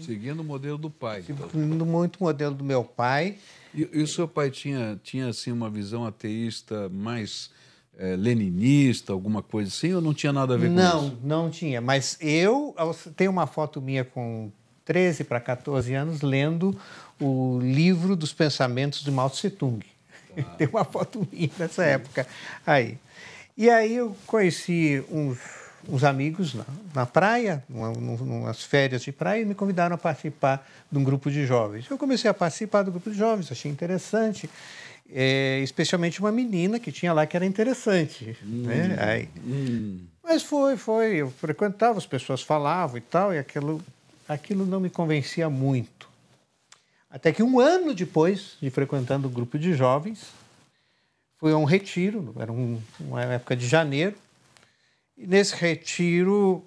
Seguindo 0.00 0.40
o 0.40 0.44
modelo 0.44 0.76
do 0.76 0.90
pai. 0.90 1.24
Então. 1.26 1.48
Seguindo 1.48 1.86
muito 1.86 2.16
o 2.16 2.24
modelo 2.24 2.54
do 2.54 2.62
meu 2.62 2.84
pai. 2.84 3.38
E, 3.74 3.88
e 3.92 4.02
o 4.02 4.06
seu 4.06 4.26
pai 4.26 4.50
tinha, 4.50 4.98
tinha 5.02 5.28
assim, 5.28 5.52
uma 5.52 5.68
visão 5.68 6.06
ateísta 6.06 6.88
mais 6.88 7.50
é, 7.98 8.16
leninista, 8.16 9.12
alguma 9.12 9.42
coisa 9.42 9.68
assim, 9.68 9.92
ou 9.92 10.00
não 10.00 10.14
tinha 10.14 10.32
nada 10.32 10.54
a 10.54 10.56
ver 10.56 10.68
com 10.68 10.74
não, 10.74 11.06
isso? 11.06 11.18
Não, 11.22 11.42
não 11.44 11.50
tinha. 11.50 11.80
Mas 11.80 12.16
eu 12.20 12.74
tenho 13.16 13.30
uma 13.30 13.46
foto 13.46 13.82
minha 13.82 14.04
com 14.04 14.50
13 14.84 15.24
para 15.24 15.40
14 15.40 15.92
anos 15.94 16.22
lendo 16.22 16.78
o 17.20 17.58
livro 17.60 18.14
dos 18.16 18.32
pensamentos 18.32 19.02
de 19.02 19.10
Mao 19.10 19.28
Tse 19.28 19.50
Tung. 19.50 19.84
Tá. 20.34 20.42
Tem 20.56 20.68
uma 20.68 20.84
foto 20.84 21.26
minha 21.30 21.50
nessa 21.58 21.84
época 21.84 22.26
aí. 22.66 22.96
E 23.56 23.68
aí 23.68 23.96
eu 23.96 24.16
conheci 24.26 25.04
uns, 25.10 25.38
uns 25.86 26.04
amigos 26.04 26.54
na, 26.54 26.64
na 26.94 27.06
praia, 27.06 27.62
umas 27.68 28.62
férias 28.62 29.02
de 29.02 29.12
praia, 29.12 29.42
e 29.42 29.44
me 29.44 29.54
convidaram 29.54 29.94
a 29.94 29.98
participar 29.98 30.66
de 30.90 30.98
um 30.98 31.04
grupo 31.04 31.30
de 31.30 31.44
jovens. 31.44 31.86
Eu 31.90 31.98
comecei 31.98 32.30
a 32.30 32.34
participar 32.34 32.82
do 32.82 32.90
grupo 32.90 33.10
de 33.10 33.18
jovens, 33.18 33.52
achei 33.52 33.70
interessante 33.70 34.48
é, 35.10 35.60
especialmente 35.60 36.20
uma 36.20 36.30
menina 36.30 36.78
que 36.78 36.92
tinha 36.92 37.12
lá 37.12 37.26
que 37.26 37.36
era 37.36 37.46
interessante. 37.46 38.36
Hum, 38.44 38.62
né? 38.66 38.96
Aí, 39.00 39.28
hum. 39.38 40.00
Mas 40.22 40.42
foi, 40.42 40.76
foi. 40.76 41.16
Eu 41.16 41.30
frequentava, 41.30 41.98
as 41.98 42.06
pessoas 42.06 42.42
falavam 42.42 42.98
e 42.98 43.00
tal, 43.00 43.32
e 43.32 43.38
aquilo, 43.38 43.80
aquilo 44.28 44.66
não 44.66 44.80
me 44.80 44.90
convencia 44.90 45.48
muito. 45.48 46.08
Até 47.10 47.32
que 47.32 47.42
um 47.42 47.58
ano 47.58 47.94
depois 47.94 48.58
de 48.60 48.68
frequentando 48.68 49.28
o 49.28 49.30
grupo 49.30 49.58
de 49.58 49.72
jovens, 49.72 50.26
fui 51.38 51.52
a 51.52 51.56
um 51.56 51.64
retiro, 51.64 52.34
era 52.38 52.52
um, 52.52 52.78
uma 53.00 53.22
época 53.22 53.56
de 53.56 53.66
janeiro, 53.66 54.14
nesse 55.18 55.54
retiro 55.54 56.64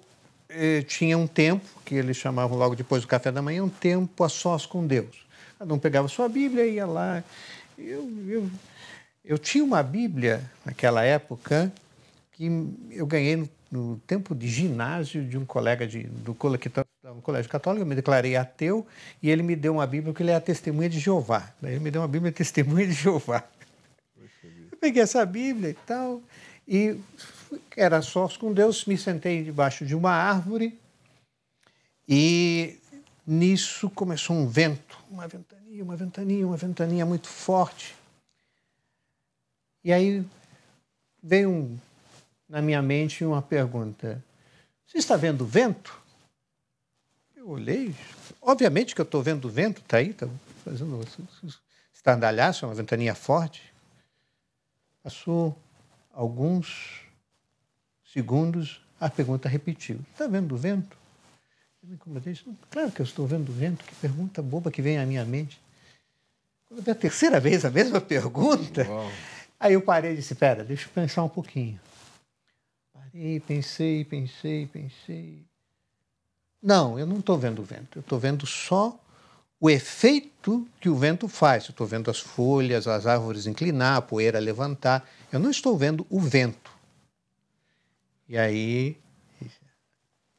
eh, 0.48 0.82
tinha 0.82 1.16
um 1.16 1.26
tempo, 1.26 1.66
que 1.84 1.94
eles 1.94 2.16
chamavam 2.16 2.56
logo 2.58 2.74
depois 2.74 3.02
do 3.02 3.08
café 3.08 3.32
da 3.32 3.40
manhã, 3.40 3.64
um 3.64 3.68
tempo 3.68 4.22
a 4.22 4.28
sós 4.28 4.66
com 4.66 4.86
Deus. 4.86 5.24
Cada 5.58 5.72
um 5.72 5.78
pegava 5.78 6.08
sua 6.08 6.28
Bíblia 6.28 6.66
e 6.66 6.74
ia 6.74 6.86
lá 6.86 7.22
eu, 7.78 8.10
eu, 8.28 8.50
eu 9.24 9.38
tinha 9.38 9.64
uma 9.64 9.82
Bíblia 9.82 10.42
naquela 10.64 11.02
época 11.02 11.72
que 12.32 12.46
eu 12.90 13.06
ganhei 13.06 13.36
no, 13.36 13.48
no 13.70 13.96
tempo 14.06 14.34
de 14.34 14.48
ginásio 14.48 15.24
de 15.24 15.36
um 15.36 15.44
colega 15.44 15.86
de, 15.86 16.04
do 16.04 16.32
um 16.32 17.20
colégio 17.20 17.50
católico, 17.50 17.82
eu 17.82 17.86
me 17.86 17.94
declarei 17.94 18.36
ateu 18.36 18.86
e 19.22 19.30
ele 19.30 19.42
me 19.42 19.56
deu 19.56 19.74
uma 19.74 19.86
Bíblia 19.86 20.12
porque 20.12 20.22
ele 20.22 20.30
é 20.30 20.34
a 20.34 20.40
testemunha 20.40 20.88
de 20.88 20.98
Jeová. 20.98 21.52
Ele 21.62 21.80
me 21.80 21.90
deu 21.90 22.00
uma 22.00 22.08
Bíblia 22.08 22.32
testemunha 22.32 22.86
de 22.86 22.92
Jeová. 22.92 23.44
Eu 24.70 24.78
peguei 24.80 25.02
essa 25.02 25.24
Bíblia 25.24 25.70
e 25.70 25.74
tal, 25.86 26.20
e 26.66 26.96
era 27.76 28.02
sós 28.02 28.36
com 28.36 28.52
Deus, 28.52 28.84
me 28.84 28.96
sentei 28.96 29.42
debaixo 29.42 29.84
de 29.84 29.94
uma 29.94 30.12
árvore 30.12 30.78
e 32.08 32.78
nisso 33.26 33.88
começou 33.90 34.36
um 34.36 34.46
vento, 34.46 34.98
uma 35.10 35.26
ventania, 35.28 35.82
uma 35.82 35.96
ventania, 35.96 36.46
uma 36.46 36.56
ventania 36.56 37.06
muito 37.06 37.28
forte. 37.28 37.94
E 39.84 39.92
aí 39.92 40.24
veio 41.22 41.50
um, 41.50 41.78
na 42.48 42.60
minha 42.60 42.82
mente 42.82 43.24
uma 43.24 43.42
pergunta: 43.42 44.22
Você 44.86 44.98
está 44.98 45.16
vendo 45.16 45.44
vento? 45.46 46.00
Eu 47.36 47.48
olhei, 47.48 47.94
obviamente 48.40 48.94
que 48.94 49.00
eu 49.00 49.04
estou 49.04 49.22
vendo 49.22 49.48
vento, 49.48 49.80
está 49.80 49.96
aí, 49.96 50.10
está 50.10 50.28
fazendo 50.64 51.00
estardalhaço, 51.92 52.66
uma 52.66 52.74
ventania 52.74 53.14
forte. 53.14 53.72
Passou 55.02 55.56
alguns 56.12 57.01
segundos, 58.12 58.80
a 59.00 59.08
pergunta 59.08 59.48
repetiu: 59.48 59.98
Está 60.12 60.26
vendo 60.26 60.54
o 60.54 60.58
vento? 60.58 60.96
Eu 61.82 61.88
me 61.88 61.94
incomodei. 61.94 62.38
Claro 62.70 62.92
que 62.92 63.00
eu 63.00 63.04
estou 63.04 63.26
vendo 63.26 63.48
o 63.48 63.52
vento, 63.52 63.84
que 63.84 63.94
pergunta 63.96 64.42
boba 64.42 64.70
que 64.70 64.82
vem 64.82 64.98
à 64.98 65.06
minha 65.06 65.24
mente. 65.24 65.60
Quando 66.68 66.86
é 66.86 66.92
a 66.92 66.94
terceira 66.94 67.40
vez 67.40 67.64
a 67.64 67.70
mesma 67.70 68.00
pergunta, 68.00 68.86
Uau. 68.88 69.10
aí 69.58 69.72
eu 69.72 69.82
parei 69.82 70.12
e 70.12 70.16
disse: 70.16 70.32
Espera, 70.32 70.62
deixa 70.62 70.86
eu 70.86 70.92
pensar 70.92 71.24
um 71.24 71.28
pouquinho. 71.28 71.80
Parei, 72.92 73.40
pensei, 73.40 74.04
pensei, 74.04 74.66
pensei. 74.66 75.44
Não, 76.62 76.98
eu 76.98 77.06
não 77.06 77.18
estou 77.18 77.36
vendo 77.36 77.60
o 77.60 77.64
vento, 77.64 77.98
eu 77.98 78.00
estou 78.00 78.18
vendo 78.20 78.46
só 78.46 78.96
o 79.60 79.68
efeito 79.68 80.66
que 80.80 80.88
o 80.88 80.96
vento 80.96 81.28
faz. 81.28 81.64
Eu 81.64 81.70
estou 81.70 81.86
vendo 81.86 82.10
as 82.10 82.18
folhas, 82.20 82.86
as 82.86 83.06
árvores 83.06 83.46
inclinar, 83.46 83.96
a 83.96 84.02
poeira 84.02 84.38
levantar. 84.38 85.08
Eu 85.30 85.40
não 85.40 85.50
estou 85.50 85.76
vendo 85.76 86.06
o 86.08 86.20
vento. 86.20 86.71
E 88.32 88.38
aí, 88.38 88.96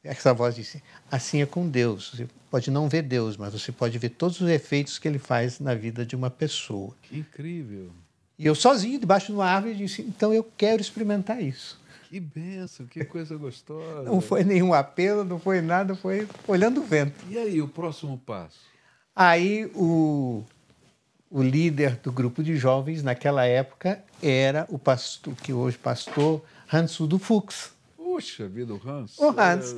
essa 0.02 0.34
voz 0.34 0.56
disse: 0.56 0.82
assim 1.08 1.42
é 1.42 1.46
com 1.46 1.68
Deus. 1.68 2.10
Você 2.12 2.26
pode 2.50 2.68
não 2.68 2.88
ver 2.88 3.02
Deus, 3.02 3.36
mas 3.36 3.52
você 3.52 3.70
pode 3.70 3.96
ver 3.98 4.08
todos 4.08 4.40
os 4.40 4.48
efeitos 4.48 4.98
que 4.98 5.06
ele 5.06 5.20
faz 5.20 5.60
na 5.60 5.76
vida 5.76 6.04
de 6.04 6.16
uma 6.16 6.28
pessoa. 6.28 6.92
Que 7.02 7.20
incrível! 7.20 7.92
E 8.36 8.46
eu 8.46 8.54
sozinho, 8.56 8.98
debaixo 8.98 9.26
de 9.28 9.34
uma 9.34 9.46
árvore, 9.46 9.76
disse: 9.76 10.02
então 10.02 10.34
eu 10.34 10.42
quero 10.56 10.82
experimentar 10.82 11.40
isso. 11.40 11.80
Que 12.08 12.18
benção, 12.18 12.84
que 12.84 13.04
coisa 13.04 13.36
gostosa. 13.36 14.02
Não 14.02 14.20
foi 14.20 14.42
nenhum 14.42 14.74
apelo, 14.74 15.22
não 15.22 15.38
foi 15.38 15.60
nada, 15.60 15.94
foi 15.94 16.26
olhando 16.48 16.80
o 16.80 16.84
vento. 16.84 17.24
E 17.30 17.38
aí, 17.38 17.62
o 17.62 17.68
próximo 17.68 18.18
passo? 18.18 18.58
Aí 19.14 19.70
o, 19.72 20.42
o 21.30 21.40
líder 21.40 21.94
do 22.02 22.10
grupo 22.10 22.42
de 22.42 22.56
jovens 22.56 23.04
naquela 23.04 23.44
época 23.46 24.02
era 24.20 24.66
o 24.68 24.80
pastor, 24.80 25.32
que 25.36 25.52
hoje 25.52 25.78
pastor, 25.78 26.42
Hans 26.72 26.98
Udo 26.98 27.20
Fuchs. 27.20 27.73
Puxa 28.14 28.46
vida, 28.46 28.72
o 28.72 28.80
Hans. 28.88 29.18
O 29.18 29.28
Hans. 29.30 29.74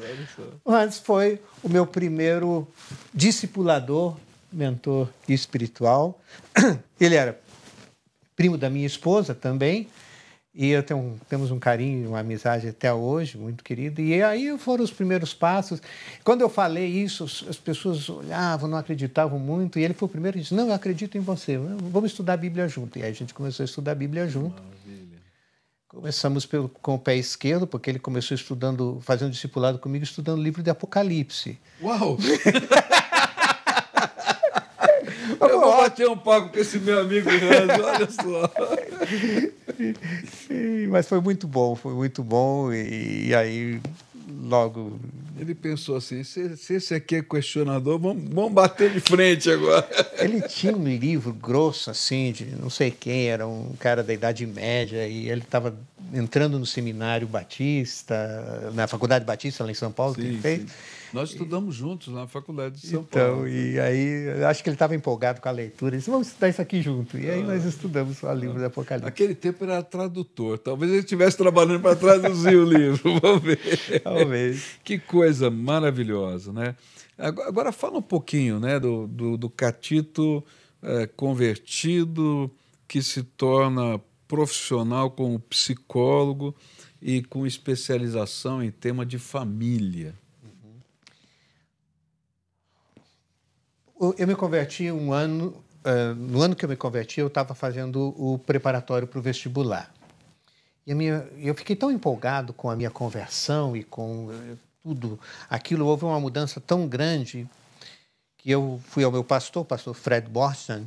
O 0.62 0.70
Hans 0.70 0.98
foi 0.98 1.40
o 1.62 1.70
meu 1.70 1.86
primeiro 1.86 2.68
discipulador, 3.14 4.14
mentor 4.52 5.08
espiritual. 5.26 6.20
Ele 7.00 7.14
era 7.14 7.40
primo 8.36 8.58
da 8.58 8.68
minha 8.68 8.86
esposa 8.86 9.34
também. 9.34 9.88
E 10.54 10.68
eu 10.68 10.82
tenho, 10.82 11.18
temos 11.30 11.50
um 11.50 11.58
carinho, 11.58 12.10
uma 12.10 12.18
amizade 12.18 12.68
até 12.68 12.92
hoje, 12.92 13.38
muito 13.38 13.64
querido. 13.64 14.02
E 14.02 14.22
aí 14.22 14.58
foram 14.58 14.84
os 14.84 14.90
primeiros 14.90 15.32
passos. 15.32 15.80
Quando 16.22 16.42
eu 16.42 16.50
falei 16.50 16.88
isso, 16.88 17.24
as 17.24 17.56
pessoas 17.56 18.06
olhavam, 18.10 18.68
não 18.68 18.76
acreditavam 18.76 19.38
muito. 19.38 19.78
E 19.78 19.82
ele 19.82 19.94
foi 19.94 20.08
o 20.08 20.10
primeiro 20.10 20.36
e 20.36 20.42
disse: 20.42 20.54
Não, 20.54 20.66
eu 20.68 20.74
acredito 20.74 21.16
em 21.16 21.22
você, 21.22 21.56
vamos 21.56 22.10
estudar 22.10 22.34
a 22.34 22.36
Bíblia 22.36 22.68
junto. 22.68 22.98
E 22.98 23.02
aí 23.02 23.10
a 23.10 23.14
gente 23.14 23.32
começou 23.32 23.64
a 23.64 23.66
estudar 23.66 23.92
a 23.92 23.94
Bíblia 23.94 24.28
junto. 24.28 24.62
Começamos 25.88 26.44
pelo, 26.44 26.68
com 26.68 26.94
o 26.94 26.98
pé 26.98 27.16
esquerdo, 27.16 27.66
porque 27.66 27.88
ele 27.88 28.00
começou 28.00 28.34
estudando, 28.34 28.98
fazendo 29.02 29.30
discipulado 29.30 29.78
comigo, 29.78 30.04
estudando 30.04 30.38
o 30.38 30.42
livro 30.42 30.62
de 30.62 30.68
Apocalipse. 30.68 31.58
Uau! 31.80 32.18
Eu 35.40 35.60
vou 35.60 35.76
bater 35.76 36.08
um 36.08 36.16
papo 36.16 36.48
com 36.50 36.58
esse 36.58 36.78
meu 36.78 37.00
amigo 37.00 37.28
Hans, 37.28 37.84
olha 37.84 38.10
só. 38.10 38.52
Mas 40.90 41.08
foi 41.08 41.20
muito 41.20 41.46
bom, 41.46 41.74
foi 41.74 41.94
muito 41.94 42.22
bom. 42.22 42.72
E, 42.72 43.28
e 43.28 43.34
aí, 43.34 43.80
logo. 44.42 44.98
Ele 45.38 45.54
pensou 45.54 45.96
assim: 45.96 46.22
se, 46.22 46.56
se, 46.56 46.74
esse 46.74 46.94
aqui 46.94 47.16
é 47.16 47.22
questionador, 47.22 47.98
vamos, 47.98 48.22
vamos 48.32 48.52
bater 48.52 48.90
de 48.92 49.00
frente 49.00 49.50
agora. 49.50 49.86
Ele 50.18 50.40
tinha 50.42 50.76
um 50.76 50.84
livro 50.84 51.32
grosso, 51.32 51.90
assim, 51.90 52.32
de 52.32 52.46
não 52.46 52.70
sei 52.70 52.90
quem, 52.90 53.28
era 53.28 53.46
um 53.46 53.74
cara 53.78 54.02
da 54.02 54.12
Idade 54.12 54.46
Média, 54.46 55.06
e 55.06 55.28
ele 55.28 55.42
estava 55.42 55.76
entrando 56.16 56.58
no 56.58 56.66
seminário 56.66 57.26
Batista, 57.26 58.70
na 58.74 58.86
Faculdade 58.86 59.24
Batista, 59.24 59.64
lá 59.64 59.70
em 59.70 59.74
São 59.74 59.92
Paulo, 59.92 60.14
sim, 60.14 60.20
que 60.20 60.26
ele 60.26 60.38
fez. 60.38 60.60
Sim. 60.62 60.66
Nós 61.12 61.30
estudamos 61.30 61.74
juntos 61.74 62.12
na 62.12 62.26
Faculdade 62.26 62.80
de 62.80 62.88
São 62.88 63.00
então, 63.08 63.34
Paulo. 63.34 63.48
Então, 63.48 63.58
e 63.58 63.78
aí, 63.78 64.44
acho 64.44 64.62
que 64.62 64.68
ele 64.68 64.74
estava 64.74 64.94
empolgado 64.94 65.40
com 65.40 65.48
a 65.48 65.52
leitura. 65.52 65.94
Ele 65.94 65.98
disse, 65.98 66.10
vamos 66.10 66.26
estudar 66.26 66.48
isso 66.48 66.60
aqui 66.60 66.82
junto. 66.82 67.16
E 67.18 67.30
aí 67.30 67.42
nós 67.42 67.64
ah. 67.64 67.68
estudamos 67.68 68.22
o 68.22 68.34
livro 68.34 68.56
ah. 68.56 68.60
do 68.60 68.64
Apocalipse. 68.66 69.04
Naquele 69.04 69.34
tempo 69.34 69.64
era 69.64 69.82
tradutor. 69.82 70.58
Talvez 70.58 70.90
ele 70.90 71.00
estivesse 71.00 71.36
trabalhando 71.36 71.80
para 71.80 71.96
traduzir 71.96 72.56
o 72.56 72.64
livro. 72.64 73.18
Vamos 73.20 73.42
ver. 73.42 74.00
Talvez. 74.02 74.78
que 74.82 74.98
coisa 74.98 75.50
maravilhosa, 75.50 76.52
né? 76.52 76.74
Agora 77.18 77.72
fala 77.72 77.96
um 77.96 78.02
pouquinho 78.02 78.60
né, 78.60 78.78
do, 78.78 79.06
do, 79.06 79.38
do 79.38 79.48
Catito 79.48 80.44
é, 80.82 81.06
convertido, 81.06 82.50
que 82.86 83.02
se 83.02 83.22
torna 83.22 83.98
profissional 84.26 85.10
como 85.10 85.38
psicólogo 85.38 86.54
e 87.00 87.22
com 87.22 87.46
especialização 87.46 88.62
em 88.62 88.70
tema 88.70 89.04
de 89.06 89.18
família. 89.18 90.14
eu 94.18 94.26
me 94.26 94.34
converti 94.34 94.90
um 94.90 95.12
ano. 95.12 95.62
Uh, 95.84 96.14
no 96.16 96.42
ano 96.42 96.56
que 96.56 96.64
eu 96.64 96.68
me 96.68 96.76
converti, 96.76 97.20
eu 97.20 97.28
estava 97.28 97.54
fazendo 97.54 98.12
o 98.18 98.38
preparatório 98.38 99.06
para 99.06 99.18
o 99.18 99.22
vestibular. 99.22 99.92
E 100.84 100.92
minha, 100.94 101.28
eu 101.38 101.54
fiquei 101.54 101.76
tão 101.76 101.92
empolgado 101.92 102.52
com 102.52 102.68
a 102.68 102.76
minha 102.76 102.90
conversão 102.90 103.76
e 103.76 103.84
com 103.84 104.26
uh, 104.26 104.58
tudo 104.82 105.18
aquilo. 105.48 105.86
Houve 105.86 106.04
uma 106.04 106.18
mudança 106.18 106.60
tão 106.60 106.88
grande 106.88 107.48
que 108.36 108.50
eu 108.50 108.80
fui 108.88 109.04
ao 109.04 109.12
meu 109.12 109.22
pastor, 109.22 109.62
o 109.62 109.64
pastor 109.64 109.94
Fred 109.94 110.28
Borson, 110.28 110.86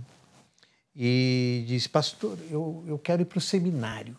e 1.02 1.64
disse: 1.66 1.88
Pastor, 1.88 2.38
eu, 2.52 2.84
eu 2.86 3.00
quero 3.00 3.22
ir 3.22 3.26
para 3.26 3.38
o 3.38 3.42
seminário. 3.42 4.18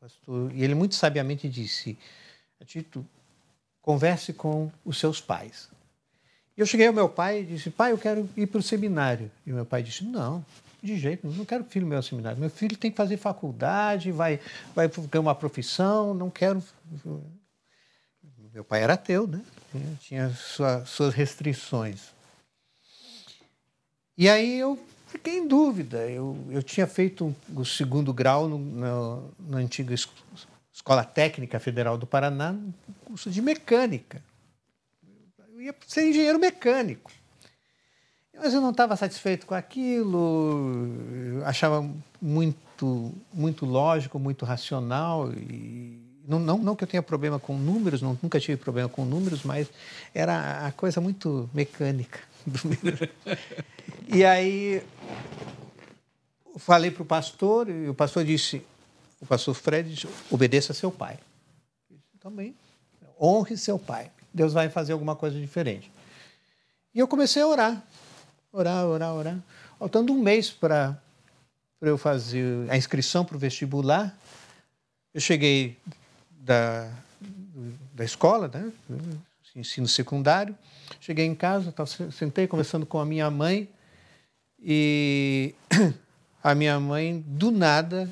Pastor, 0.00 0.54
e 0.54 0.62
ele 0.62 0.74
muito 0.74 0.94
sabiamente 0.94 1.48
disse: 1.48 1.98
Tito, 2.64 3.04
converse 3.82 4.32
com 4.32 4.70
os 4.84 4.98
seus 4.98 5.20
pais. 5.20 5.68
E 6.56 6.60
eu 6.60 6.66
cheguei 6.66 6.86
ao 6.86 6.92
meu 6.92 7.08
pai 7.08 7.40
e 7.40 7.44
disse, 7.44 7.68
pai, 7.68 7.90
eu 7.90 7.98
quero 7.98 8.28
ir 8.36 8.46
para 8.46 8.60
o 8.60 8.62
seminário. 8.62 9.30
E 9.44 9.52
meu 9.52 9.66
pai 9.66 9.82
disse, 9.82 10.04
não, 10.04 10.44
de 10.80 10.96
jeito 10.96 11.26
não 11.26 11.44
quero 11.44 11.64
filho 11.64 11.86
meu 11.86 11.98
ao 11.98 12.02
seminário. 12.02 12.38
Meu 12.38 12.48
filho 12.48 12.76
tem 12.76 12.90
que 12.90 12.96
fazer 12.96 13.16
faculdade, 13.16 14.12
vai, 14.12 14.40
vai 14.74 14.88
ter 14.88 15.18
uma 15.18 15.34
profissão, 15.34 16.14
não 16.14 16.30
quero... 16.30 16.62
Meu 18.52 18.64
pai 18.64 18.84
era 18.84 18.94
ateu, 18.94 19.26
né? 19.26 19.42
Tinha 19.98 20.30
sua, 20.30 20.86
suas 20.86 21.12
restrições. 21.12 22.14
E 24.16 24.28
aí 24.28 24.60
eu 24.60 24.78
fiquei 25.14 25.38
em 25.38 25.48
dúvida. 25.48 25.98
Eu, 26.10 26.36
eu 26.50 26.62
tinha 26.62 26.86
feito 26.86 27.34
o 27.54 27.64
segundo 27.64 28.12
grau 28.12 28.48
no, 28.48 28.58
no, 28.58 29.30
na 29.48 29.58
antiga 29.58 29.94
Escola 30.72 31.04
Técnica 31.04 31.58
Federal 31.58 31.96
do 31.96 32.06
Paraná, 32.06 32.52
no 32.52 32.74
curso 33.04 33.30
de 33.30 33.40
mecânica 33.40 34.22
ia 35.64 35.74
ser 35.86 36.08
engenheiro 36.08 36.38
mecânico. 36.38 37.10
Mas 38.36 38.52
eu 38.52 38.60
não 38.60 38.70
estava 38.70 38.96
satisfeito 38.96 39.46
com 39.46 39.54
aquilo, 39.54 41.40
achava 41.44 41.88
muito, 42.20 43.12
muito 43.32 43.64
lógico, 43.64 44.18
muito 44.18 44.44
racional. 44.44 45.32
E 45.32 45.98
não, 46.26 46.38
não, 46.40 46.58
não 46.58 46.76
que 46.76 46.82
eu 46.82 46.88
tenha 46.88 47.02
problema 47.02 47.38
com 47.38 47.56
números, 47.56 48.02
não, 48.02 48.18
nunca 48.20 48.40
tive 48.40 48.56
problema 48.56 48.88
com 48.88 49.04
números, 49.04 49.44
mas 49.44 49.68
era 50.12 50.66
a 50.66 50.72
coisa 50.72 51.00
muito 51.00 51.48
mecânica. 51.54 52.18
E 54.08 54.24
aí 54.24 54.82
falei 56.58 56.90
para 56.90 57.02
o 57.02 57.06
pastor, 57.06 57.68
e 57.68 57.88
o 57.88 57.94
pastor 57.94 58.24
disse, 58.24 58.64
o 59.20 59.26
pastor 59.26 59.54
Fred 59.54 59.94
disse, 59.94 60.08
obedeça 60.30 60.72
seu 60.72 60.90
pai. 60.90 61.18
Também, 62.20 62.54
honre 63.20 63.56
seu 63.56 63.78
pai. 63.78 64.10
Deus 64.32 64.52
vai 64.52 64.68
fazer 64.68 64.92
alguma 64.92 65.14
coisa 65.14 65.38
diferente. 65.38 65.90
E 66.94 66.98
eu 66.98 67.08
comecei 67.08 67.42
a 67.42 67.46
orar, 67.46 67.82
orar, 68.52 68.86
orar, 68.86 69.14
orar. 69.14 69.38
Faltando 69.78 70.12
um 70.12 70.22
mês 70.22 70.50
para 70.50 70.96
eu 71.80 71.98
fazer 71.98 72.70
a 72.70 72.76
inscrição 72.76 73.24
para 73.24 73.36
o 73.36 73.38
vestibular, 73.38 74.16
eu 75.12 75.20
cheguei 75.20 75.76
da, 76.30 76.90
da 77.92 78.04
escola, 78.04 78.48
né? 78.48 78.72
Ensino 79.54 79.86
secundário. 79.86 80.56
Cheguei 81.00 81.26
em 81.26 81.34
casa, 81.34 81.74
sentei 82.12 82.46
conversando 82.46 82.84
com 82.84 82.98
a 82.98 83.04
minha 83.04 83.30
mãe 83.30 83.68
e 84.58 85.54
a 86.42 86.54
minha 86.54 86.78
mãe, 86.80 87.22
do 87.26 87.50
nada, 87.50 88.10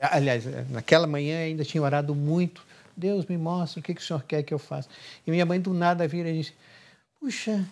aliás, 0.00 0.44
naquela 0.70 1.06
manhã 1.06 1.38
ainda 1.38 1.64
tinha 1.64 1.82
orado 1.82 2.14
muito. 2.14 2.64
Deus 2.96 3.24
me 3.26 3.38
mostra 3.38 3.80
o 3.80 3.82
que, 3.82 3.94
que 3.94 4.00
o 4.00 4.04
senhor 4.04 4.22
quer 4.24 4.42
que 4.42 4.52
eu 4.52 4.58
faça. 4.58 4.88
E 5.26 5.30
minha 5.30 5.46
mãe, 5.46 5.60
do 5.60 5.72
nada, 5.72 6.06
vira 6.06 6.28
e 6.28 6.38
disse: 6.38 6.52
Puxa, 7.18 7.64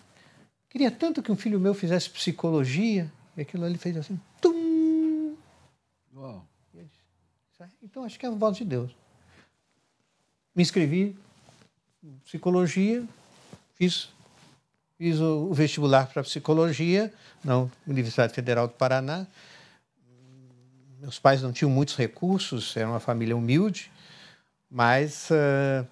queria 0.69 0.89
tanto 0.89 1.21
que 1.21 1.31
um 1.31 1.35
filho 1.35 1.59
meu 1.59 1.73
fizesse 1.73 2.09
psicologia. 2.09 3.11
E 3.37 3.41
aquilo 3.41 3.65
ali 3.65 3.77
fez 3.77 3.97
assim: 3.97 4.19
Tum! 4.39 5.35
Uau. 6.15 6.45
Então 7.83 8.03
acho 8.03 8.17
que 8.17 8.25
é 8.25 8.29
a 8.29 8.31
voz 8.31 8.57
de 8.57 8.65
Deus. 8.65 8.91
Me 10.55 10.63
inscrevi 10.63 11.15
psicologia, 12.23 13.03
fiz, 13.75 14.09
fiz 14.97 15.19
o 15.19 15.53
vestibular 15.53 16.07
para 16.07 16.23
psicologia 16.23 17.13
na 17.43 17.67
Universidade 17.87 18.33
Federal 18.33 18.67
do 18.67 18.73
Paraná. 18.73 19.27
Meus 20.99 21.19
pais 21.19 21.41
não 21.41 21.51
tinham 21.51 21.69
muitos 21.69 21.95
recursos, 21.95 22.75
era 22.77 22.87
uma 22.87 22.99
família 22.99 23.35
humilde, 23.35 23.91
mas 24.69 25.29
uh, 25.31 25.87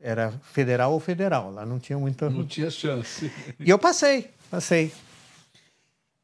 era 0.00 0.30
federal 0.52 0.92
ou 0.92 1.00
federal, 1.00 1.50
lá 1.52 1.66
não 1.66 1.78
tinha 1.78 1.98
muita. 1.98 2.30
Não 2.30 2.46
tinha 2.46 2.70
chance. 2.70 3.30
E 3.58 3.68
eu 3.68 3.78
passei, 3.78 4.30
passei. 4.50 4.92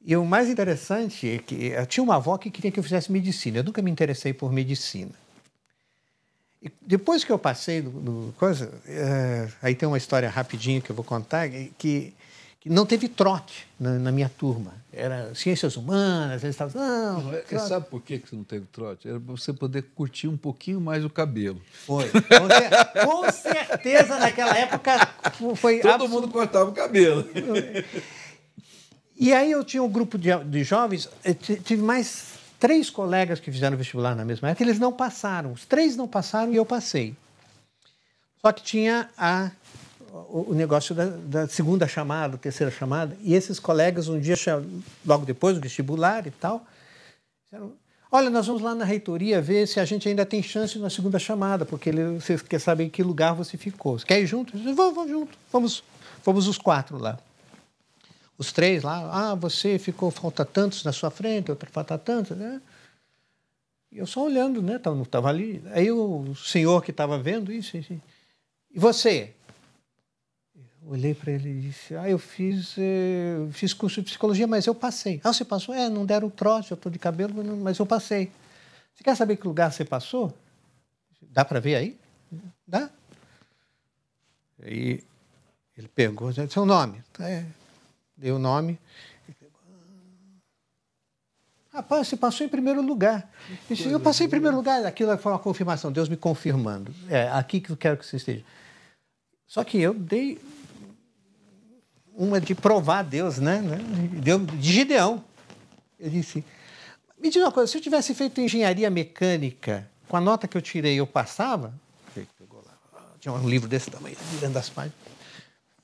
E 0.06 0.16
o 0.16 0.24
mais 0.24 0.48
interessante 0.48 1.28
é 1.28 1.38
que 1.38 1.66
eu 1.68 1.86
tinha 1.86 2.04
uma 2.04 2.16
avó 2.16 2.36
que 2.36 2.50
queria 2.50 2.70
que 2.70 2.78
eu 2.78 2.84
fizesse 2.84 3.10
medicina. 3.10 3.58
Eu 3.58 3.64
nunca 3.64 3.80
me 3.80 3.90
interessei 3.90 4.34
por 4.34 4.52
medicina. 4.52 5.12
E 6.64 6.72
depois 6.80 7.22
que 7.22 7.30
eu 7.30 7.38
passei 7.38 7.82
do, 7.82 7.90
do 7.90 8.34
coisa, 8.38 8.72
é, 8.86 9.48
aí 9.60 9.74
tem 9.74 9.86
uma 9.86 9.98
história 9.98 10.30
rapidinho 10.30 10.80
que 10.80 10.90
eu 10.90 10.96
vou 10.96 11.04
contar 11.04 11.46
que, 11.76 12.14
que 12.58 12.70
não 12.70 12.86
teve 12.86 13.06
trote 13.06 13.66
na, 13.78 13.98
na, 13.98 14.10
minha 14.10 14.30
turma. 14.30 14.72
Era 14.90 15.34
ciências 15.34 15.76
humanas, 15.76 16.42
eles 16.42 16.54
estavam 16.54 16.80
não. 16.80 17.22
não 17.24 17.34
é, 17.34 17.58
sabe 17.58 17.86
por 17.90 18.00
que 18.00 18.16
você 18.16 18.34
não 18.34 18.44
teve 18.44 18.64
trote? 18.72 19.06
Era 19.06 19.20
para 19.20 19.36
você 19.36 19.52
poder 19.52 19.82
curtir 19.94 20.26
um 20.26 20.38
pouquinho 20.38 20.80
mais 20.80 21.04
o 21.04 21.10
cabelo. 21.10 21.60
Foi. 21.84 22.10
Com, 23.04 23.30
certeza 23.30 24.18
naquela 24.18 24.56
época 24.56 24.92
foi. 25.56 25.80
Todo 25.80 25.90
absolut... 25.90 26.14
mundo 26.14 26.28
cortava 26.28 26.70
o 26.70 26.72
cabelo. 26.72 27.28
E 29.16 29.32
aí 29.32 29.50
eu 29.50 29.62
tinha 29.62 29.82
um 29.82 29.88
grupo 29.88 30.16
de, 30.18 30.30
de 30.44 30.64
jovens, 30.64 31.08
tive 31.64 31.82
mais 31.82 32.33
três 32.58 32.90
colegas 32.90 33.40
que 33.40 33.50
fizeram 33.50 33.76
vestibular 33.76 34.14
na 34.14 34.24
mesma 34.24 34.50
época, 34.50 34.64
eles 34.64 34.78
não 34.78 34.92
passaram. 34.92 35.52
Os 35.52 35.64
três 35.64 35.96
não 35.96 36.08
passaram 36.08 36.52
e 36.52 36.56
eu 36.56 36.64
passei. 36.64 37.14
Só 38.40 38.52
que 38.52 38.62
tinha 38.62 39.08
a, 39.16 39.50
o, 40.12 40.50
o 40.50 40.54
negócio 40.54 40.94
da, 40.94 41.06
da, 41.06 41.48
segunda 41.48 41.86
chamada, 41.88 42.36
terceira 42.36 42.70
chamada, 42.70 43.16
e 43.20 43.34
esses 43.34 43.58
colegas, 43.58 44.08
um 44.08 44.20
dia, 44.20 44.36
logo 45.04 45.24
depois 45.24 45.54
do 45.54 45.60
vestibular 45.60 46.26
e 46.26 46.30
tal, 46.30 46.64
disseram, 47.44 47.72
olha, 48.12 48.28
nós 48.28 48.46
vamos 48.46 48.62
lá 48.62 48.74
na 48.74 48.84
reitoria 48.84 49.40
ver 49.40 49.66
se 49.66 49.80
a 49.80 49.84
gente 49.84 50.08
ainda 50.08 50.26
tem 50.26 50.42
chance 50.42 50.78
na 50.78 50.90
segunda 50.90 51.18
chamada, 51.18 51.64
porque 51.64 51.88
ele, 51.88 52.20
você 52.20 52.36
quer 52.38 52.60
saber 52.60 52.84
em 52.84 52.90
que 52.90 53.02
lugar 53.02 53.34
você 53.34 53.56
ficou. 53.56 53.98
Você 53.98 54.04
quer 54.04 54.20
ir 54.20 54.26
junto? 54.26 54.56
Disse, 54.56 54.72
vamos, 54.74 54.94
vamos 54.94 55.10
junto. 55.10 55.38
Fomos, 55.50 55.82
fomos 56.22 56.46
os 56.46 56.58
quatro 56.58 56.98
lá 56.98 57.18
os 58.36 58.52
três 58.52 58.82
lá, 58.82 59.30
ah, 59.30 59.34
você 59.34 59.78
ficou, 59.78 60.10
falta 60.10 60.44
tantos 60.44 60.82
na 60.84 60.92
sua 60.92 61.10
frente, 61.10 61.50
outra 61.50 61.68
falta 61.70 61.96
tantos, 61.96 62.36
né? 62.36 62.60
E 63.92 63.98
eu 63.98 64.06
só 64.06 64.24
olhando, 64.24 64.60
né? 64.60 64.80
Não 64.84 65.02
estava 65.02 65.28
ali. 65.28 65.62
Aí 65.72 65.90
o 65.92 66.34
senhor 66.34 66.82
que 66.82 66.90
estava 66.90 67.16
vendo 67.18 67.52
isso, 67.52 67.76
isso, 67.76 67.92
e 68.74 68.78
você? 68.78 69.32
Eu 70.82 70.90
olhei 70.90 71.14
para 71.14 71.32
ele 71.32 71.48
e 71.48 71.60
disse, 71.60 71.94
ah, 71.94 72.10
eu 72.10 72.18
fiz, 72.18 72.74
eh, 72.76 73.46
fiz 73.52 73.72
curso 73.72 74.00
de 74.00 74.06
psicologia, 74.06 74.46
mas 74.46 74.66
eu 74.66 74.74
passei. 74.74 75.20
Ah, 75.22 75.32
você 75.32 75.44
passou? 75.44 75.74
É, 75.74 75.88
não 75.88 76.04
deram 76.04 76.28
trote, 76.28 76.72
eu 76.72 76.74
estou 76.74 76.90
de 76.90 76.98
cabelo, 76.98 77.42
mas 77.56 77.78
eu 77.78 77.86
passei. 77.86 78.30
Você 78.94 79.04
quer 79.04 79.16
saber 79.16 79.36
que 79.36 79.46
lugar 79.46 79.72
você 79.72 79.84
passou? 79.84 80.36
Dá 81.22 81.44
para 81.44 81.60
ver 81.60 81.76
aí? 81.76 81.98
Dá? 82.66 82.90
Aí 84.62 85.02
ele 85.76 85.88
pegou, 85.88 86.32
seu 86.32 86.66
nome? 86.66 87.02
É, 87.20 87.44
deu 88.16 88.36
o 88.36 88.38
nome. 88.38 88.78
Rapaz, 91.72 92.06
você 92.06 92.16
passou 92.16 92.46
em 92.46 92.48
primeiro 92.48 92.80
lugar. 92.80 93.28
Eu 93.84 93.98
passei 93.98 94.26
em 94.26 94.30
primeiro 94.30 94.56
lugar. 94.56 94.86
Aquilo 94.86 95.16
foi 95.18 95.32
uma 95.32 95.38
confirmação, 95.40 95.90
Deus 95.90 96.08
me 96.08 96.16
confirmando. 96.16 96.94
É 97.08 97.28
aqui 97.30 97.60
que 97.60 97.70
eu 97.70 97.76
quero 97.76 97.96
que 97.96 98.06
você 98.06 98.16
esteja. 98.16 98.44
Só 99.46 99.64
que 99.64 99.80
eu 99.80 99.92
dei 99.92 100.40
uma 102.14 102.40
de 102.40 102.54
provar 102.54 103.00
a 103.00 103.02
Deus, 103.02 103.38
né? 103.38 103.60
Deu 104.22 104.38
de 104.38 104.72
Gideão. 104.72 105.24
Eu 105.98 106.10
disse, 106.10 106.44
me 107.18 107.28
diz 107.28 107.42
uma 107.42 107.50
coisa, 107.50 107.70
se 107.70 107.76
eu 107.76 107.82
tivesse 107.82 108.14
feito 108.14 108.40
engenharia 108.40 108.88
mecânica, 108.88 109.88
com 110.08 110.16
a 110.16 110.20
nota 110.20 110.46
que 110.46 110.56
eu 110.56 110.62
tirei, 110.62 110.94
eu 110.94 111.06
passava? 111.06 111.74
Tinha 113.18 113.32
um 113.32 113.48
livro 113.48 113.68
desse 113.68 113.90
tamanho, 113.90 114.16
virando 114.30 114.56
as 114.58 114.68
páginas 114.68 115.13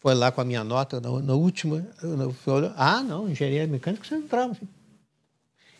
foi 0.00 0.14
lá 0.14 0.32
com 0.32 0.40
a 0.40 0.44
minha 0.44 0.64
nota, 0.64 1.00
na, 1.00 1.10
na 1.20 1.34
última, 1.34 1.86
ah, 2.76 3.02
não, 3.02 3.28
engenharia 3.28 3.66
mecânica 3.66 4.02
você 4.04 4.14
entrava. 4.14 4.52
Assim. 4.52 4.66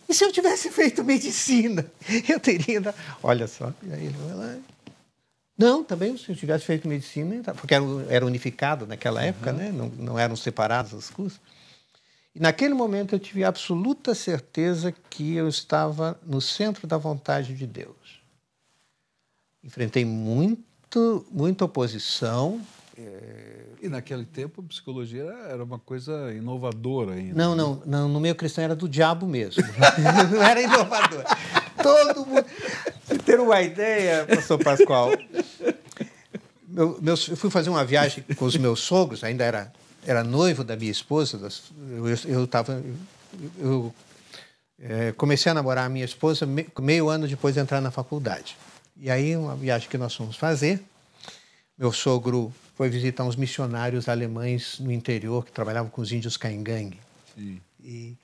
E 0.09 0.15
se 0.15 0.25
eu 0.25 0.33
tivesse 0.33 0.71
feito 0.71 1.03
medicina? 1.03 1.91
Eu 2.29 2.39
teria. 2.39 2.95
Olha 3.23 3.47
só. 3.47 3.73
Aí 3.91 4.07
ele 4.07 4.15
foi 4.15 4.35
lá. 4.35 4.59
Não, 5.57 5.85
também 5.85 6.17
se 6.17 6.31
eu 6.31 6.37
tivesse 6.37 6.65
feito 6.65 6.89
medicina, 6.89 7.55
porque 7.55 7.75
era, 7.75 7.85
era 8.09 8.27
unificado 8.27 8.87
naquela 8.87 9.23
época, 9.23 9.53
uhum. 9.53 9.57
né? 9.57 9.71
não, 9.71 9.89
não 9.89 10.19
eram 10.19 10.35
separados 10.35 10.93
os 10.93 11.11
cursos. 11.11 11.41
E 12.35 12.41
naquele 12.41 12.75
momento 12.75 13.15
eu 13.15 13.19
tive 13.19 13.45
absoluta 13.45 14.15
certeza 14.15 14.93
que 15.09 15.35
eu 15.35 15.49
estava 15.49 16.19
no 16.27 16.41
centro 16.41 16.87
da 16.87 16.97
vontade 16.97 17.55
de 17.55 17.67
Deus. 17.67 18.21
Enfrentei 19.63 20.05
muito, 20.05 21.27
muita 21.31 21.67
oposição, 21.67 22.61
é... 22.99 23.65
E 23.83 23.89
naquele 23.89 24.25
tempo 24.25 24.61
a 24.61 24.69
psicologia 24.69 25.25
era 25.49 25.63
uma 25.63 25.79
coisa 25.79 26.33
inovadora 26.33 27.15
ainda. 27.15 27.35
Não, 27.35 27.55
né? 27.55 27.63
não, 27.63 27.83
não 27.87 28.09
no 28.09 28.21
meio 28.21 28.35
cristão 28.35 28.65
era 28.65 28.77
do 28.77 28.89
diabo 28.89 29.27
mesmo. 29.27 29.63
não 30.31 30.43
era 30.43 30.61
inovador. 30.61 31.25
Todo 31.83 32.27
mundo. 32.27 32.45
Ter 33.25 33.41
uma 33.41 33.63
ideia, 33.63 34.27
pastor 34.27 34.63
Pascoal. 34.63 35.11
Meu, 36.69 36.99
meus, 37.01 37.27
eu 37.29 37.37
fui 37.37 37.51
fazer 37.51 37.71
uma 37.71 37.85
viagem 37.85 38.25
com 38.37 38.45
os 38.45 38.57
meus 38.57 38.81
sogros, 38.81 39.25
ainda 39.25 39.45
era, 39.45 39.73
era 40.07 40.23
noivo 40.23 40.63
da 40.63 40.77
minha 40.77 40.91
esposa. 40.91 41.41
Eu 42.27 42.45
estava. 42.45 42.83
Eu, 43.59 43.59
eu 43.59 43.95
é, 44.79 45.13
comecei 45.13 45.51
a 45.51 45.55
namorar 45.55 45.87
a 45.87 45.89
minha 45.89 46.05
esposa 46.05 46.47
meio 46.81 47.09
ano 47.09 47.27
depois 47.27 47.55
de 47.55 47.61
entrar 47.61 47.81
na 47.81 47.91
faculdade. 47.91 48.57
E 48.97 49.11
aí, 49.11 49.37
uma 49.37 49.57
viagem 49.57 49.89
que 49.89 49.99
nós 49.99 50.15
fomos 50.15 50.37
fazer, 50.37 50.83
meu 51.79 51.93
sogro 51.93 52.53
foi 52.81 52.89
visitar 52.89 53.25
uns 53.25 53.37
missionários 53.37 54.09
alemães 54.09 54.79
no 54.79 54.91
interior 54.91 55.45
que 55.45 55.53
trabalhavam 55.53 55.91
com 55.91 56.01
os 56.01 56.13
índios 56.13 56.39
caingangue. 56.39 56.99
E, 57.85 58.17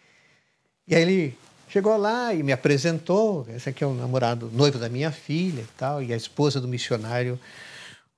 e 0.89 0.95
aí 0.95 1.03
ele 1.03 1.39
chegou 1.69 1.95
lá 1.99 2.33
e 2.33 2.43
me 2.43 2.53
apresentou. 2.53 3.47
Esse 3.55 3.69
aqui 3.69 3.85
é 3.85 3.87
o 3.87 3.93
namorado, 3.93 4.51
noivo 4.55 4.79
da 4.79 4.89
minha 4.89 5.13
filha 5.13 5.61
e 5.61 5.69
tal. 5.77 6.03
E 6.03 6.11
a 6.11 6.17
esposa 6.17 6.59
do 6.59 6.67
missionário 6.67 7.39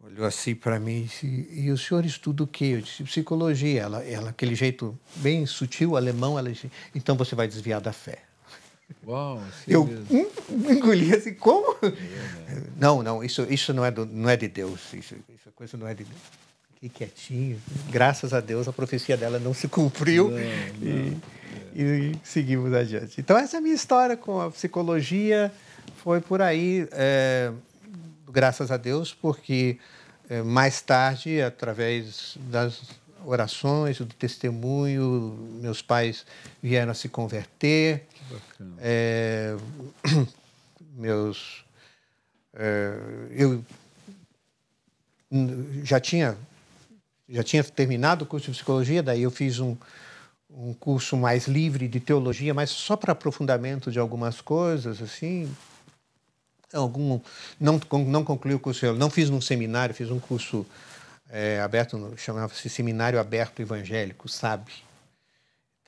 olhou 0.00 0.24
assim 0.24 0.54
para 0.54 0.78
mim 0.78 0.98
e 0.98 1.02
disse: 1.06 1.48
E 1.50 1.72
o 1.72 1.76
senhor 1.76 2.06
estuda 2.06 2.44
o 2.44 2.46
quê? 2.46 2.66
Eu 2.66 2.82
disse: 2.82 3.02
Psicologia. 3.02 3.82
Ela, 3.82 4.04
ela 4.04 4.30
aquele 4.30 4.54
jeito 4.54 4.96
bem 5.16 5.44
sutil, 5.44 5.96
alemão, 5.96 6.38
ela 6.38 6.52
disse: 6.52 6.70
Então 6.94 7.16
você 7.16 7.34
vai 7.34 7.48
desviar 7.48 7.80
da 7.80 7.92
fé. 7.92 8.27
Uau, 9.06 9.42
eu 9.66 9.84
hum, 9.84 10.26
engoli 10.70 11.14
assim, 11.14 11.34
como? 11.34 11.76
É, 11.82 12.54
né? 12.54 12.62
Não, 12.76 13.02
não, 13.02 13.24
isso, 13.24 13.46
isso 13.48 13.72
não, 13.72 13.84
é 13.84 13.90
do, 13.90 14.04
não 14.04 14.28
é 14.28 14.36
de 14.36 14.48
Deus. 14.48 14.92
Isso, 14.92 15.14
isso 15.34 15.48
coisa 15.58 15.76
não 15.76 15.88
é 15.88 15.94
de 15.94 16.04
Deus. 16.04 16.20
Fiquei 16.74 16.88
quietinho. 16.88 17.60
Graças 17.90 18.32
a 18.32 18.40
Deus 18.40 18.68
a 18.68 18.72
profecia 18.72 19.16
dela 19.16 19.40
não 19.40 19.52
se 19.52 19.66
cumpriu. 19.66 20.30
Não, 20.30 20.38
não, 20.38 20.42
e, 20.42 21.20
é. 21.74 21.82
e, 21.82 22.18
seguimos 22.22 22.72
adiante. 22.72 23.20
Então, 23.20 23.36
essa 23.36 23.56
é 23.56 23.58
a 23.58 23.60
minha 23.60 23.74
história 23.74 24.16
com 24.16 24.40
a 24.40 24.50
psicologia. 24.50 25.52
Foi 25.96 26.20
por 26.20 26.40
aí, 26.40 26.86
é, 26.92 27.50
graças 28.30 28.70
a 28.70 28.76
Deus, 28.76 29.12
porque 29.12 29.78
é, 30.30 30.42
mais 30.42 30.80
tarde, 30.80 31.42
através 31.42 32.38
das 32.48 32.80
orações, 33.24 33.98
do 33.98 34.06
testemunho, 34.06 35.58
meus 35.60 35.82
pais 35.82 36.24
vieram 36.62 36.92
a 36.92 36.94
se 36.94 37.08
converter. 37.08 38.06
É, 38.78 39.56
meus. 40.96 41.64
É, 42.54 42.92
eu 43.30 43.64
já 45.84 46.00
tinha, 46.00 46.36
já 47.28 47.42
tinha 47.42 47.62
terminado 47.62 48.24
o 48.24 48.26
curso 48.26 48.46
de 48.46 48.56
psicologia, 48.56 49.02
daí 49.02 49.22
eu 49.22 49.30
fiz 49.30 49.60
um, 49.60 49.76
um 50.50 50.72
curso 50.72 51.16
mais 51.16 51.46
livre 51.46 51.86
de 51.86 52.00
teologia, 52.00 52.54
mas 52.54 52.70
só 52.70 52.96
para 52.96 53.12
aprofundamento 53.12 53.92
de 53.92 53.98
algumas 53.98 54.40
coisas, 54.40 55.02
assim. 55.02 55.52
Algum, 56.72 57.20
não, 57.58 57.80
não 58.06 58.24
concluí 58.24 58.54
o 58.54 58.60
curso, 58.60 58.92
não 58.94 59.08
fiz 59.08 59.30
num 59.30 59.40
seminário, 59.40 59.94
fiz 59.94 60.10
um 60.10 60.18
curso 60.18 60.66
é, 61.30 61.60
aberto, 61.60 62.12
chamava-se 62.16 62.68
Seminário 62.68 63.18
Aberto 63.18 63.60
Evangélico, 63.60 64.28
sabe? 64.28 64.72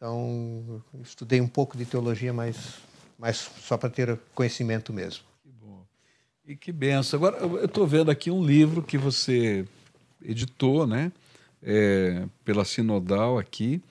Então, 0.00 0.82
estudei 1.02 1.42
um 1.42 1.46
pouco 1.46 1.76
de 1.76 1.84
teologia, 1.84 2.32
mas, 2.32 2.78
mas 3.18 3.36
só 3.36 3.76
para 3.76 3.90
ter 3.90 4.18
conhecimento 4.34 4.94
mesmo. 4.94 5.24
Que 5.42 5.50
bom. 5.50 5.84
E 6.46 6.56
que 6.56 6.72
benção. 6.72 7.18
Agora, 7.18 7.36
eu 7.36 7.66
estou 7.66 7.86
vendo 7.86 8.10
aqui 8.10 8.30
um 8.30 8.42
livro 8.42 8.82
que 8.82 8.96
você 8.96 9.66
editou, 10.24 10.86
né? 10.86 11.12
É, 11.62 12.24
pela 12.42 12.64
Sinodal 12.64 13.38
aqui. 13.38 13.82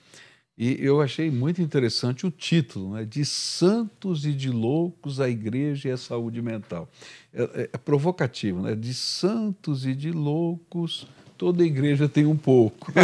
E 0.58 0.84
eu 0.84 1.00
achei 1.00 1.30
muito 1.30 1.62
interessante 1.62 2.26
o 2.26 2.30
título, 2.32 2.94
né? 2.94 3.04
De 3.04 3.24
Santos 3.24 4.26
e 4.26 4.32
de 4.32 4.50
Loucos, 4.50 5.20
a 5.20 5.28
Igreja 5.28 5.90
e 5.90 5.92
a 5.92 5.96
Saúde 5.96 6.42
Mental. 6.42 6.88
É, 7.32 7.42
é, 7.42 7.70
é 7.72 7.78
provocativo, 7.78 8.62
né? 8.62 8.74
De 8.74 8.92
santos 8.92 9.86
e 9.86 9.94
de 9.94 10.10
loucos, 10.10 11.06
toda 11.38 11.64
igreja 11.64 12.08
tem 12.08 12.26
um 12.26 12.36
pouco. 12.36 12.92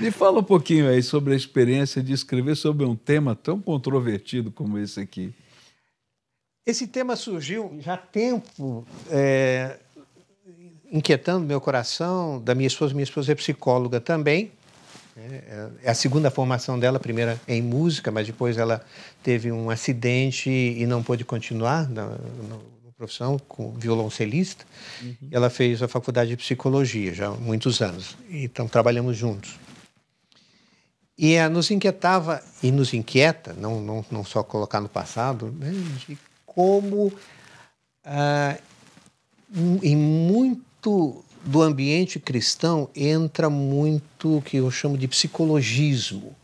Me 0.00 0.10
fala 0.10 0.40
um 0.40 0.44
pouquinho 0.44 0.88
aí 0.88 1.02
sobre 1.02 1.34
a 1.34 1.36
experiência 1.36 2.02
de 2.02 2.12
escrever 2.12 2.56
sobre 2.56 2.84
um 2.84 2.96
tema 2.96 3.34
tão 3.34 3.60
controvertido 3.60 4.50
como 4.50 4.78
esse 4.78 5.00
aqui. 5.00 5.32
Esse 6.66 6.86
tema 6.86 7.16
surgiu 7.16 7.76
já 7.80 7.94
há 7.94 7.96
tempo, 7.96 8.86
é, 9.10 9.78
inquietando 10.92 11.46
meu 11.46 11.60
coração, 11.60 12.40
da 12.40 12.54
minha 12.54 12.66
esposa. 12.66 12.94
Minha 12.94 13.04
esposa 13.04 13.32
é 13.32 13.34
psicóloga 13.34 14.00
também. 14.00 14.52
É, 15.16 15.68
é 15.82 15.90
a 15.90 15.94
segunda 15.94 16.30
formação 16.30 16.78
dela, 16.78 16.96
a 16.96 17.00
primeira 17.00 17.40
em 17.46 17.60
música, 17.60 18.10
mas 18.10 18.26
depois 18.26 18.56
ela 18.56 18.84
teve 19.22 19.50
um 19.50 19.68
acidente 19.70 20.50
e 20.50 20.86
não 20.86 21.02
pôde 21.02 21.24
continuar 21.24 21.88
na, 21.88 22.18
profissão, 23.00 23.38
com 23.48 23.72
violoncelista. 23.72 24.66
Uhum. 25.00 25.16
Ela 25.30 25.48
fez 25.48 25.82
a 25.82 25.88
faculdade 25.88 26.28
de 26.28 26.36
psicologia 26.36 27.14
já 27.14 27.28
há 27.28 27.30
muitos 27.30 27.80
anos. 27.80 28.14
Então 28.28 28.68
trabalhamos 28.68 29.16
juntos. 29.16 29.58
E 31.16 31.38
uh, 31.38 31.48
nos 31.48 31.70
inquietava, 31.70 32.42
e 32.62 32.70
nos 32.70 32.92
inquieta, 32.92 33.54
não, 33.54 33.80
não, 33.80 34.04
não 34.10 34.22
só 34.22 34.42
colocar 34.42 34.82
no 34.82 34.88
passado, 34.88 35.46
né, 35.58 35.72
de 36.06 36.18
como 36.44 37.06
uh, 37.06 38.62
em 39.82 39.96
muito 39.96 41.24
do 41.42 41.62
ambiente 41.62 42.18
cristão 42.18 42.90
entra 42.94 43.48
muito 43.48 44.36
o 44.36 44.42
que 44.42 44.58
eu 44.58 44.70
chamo 44.70 44.98
de 44.98 45.08
psicologismo. 45.08 46.36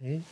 Né? 0.00 0.22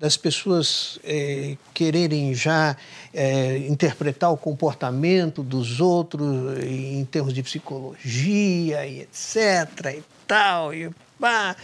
Das 0.00 0.16
pessoas 0.16 0.98
é, 1.04 1.58
quererem 1.74 2.34
já 2.34 2.74
é, 3.12 3.58
interpretar 3.58 4.32
o 4.32 4.36
comportamento 4.36 5.42
dos 5.42 5.78
outros 5.78 6.58
em 6.64 7.04
termos 7.04 7.34
de 7.34 7.42
psicologia 7.42 8.86
e 8.86 9.02
etc. 9.02 9.98
e 9.98 10.02
tal, 10.26 10.72
e 10.72 10.90
pá. 11.20 11.54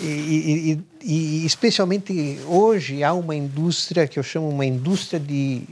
E, 0.00 0.04
e, 0.04 0.80
e, 1.04 1.46
especialmente 1.46 2.40
hoje 2.48 3.04
há 3.04 3.14
uma 3.14 3.36
indústria 3.36 4.08
que 4.08 4.18
eu 4.18 4.24
chamo 4.24 4.48
uma 4.48 4.66
indústria 4.66 5.20
de, 5.20 5.62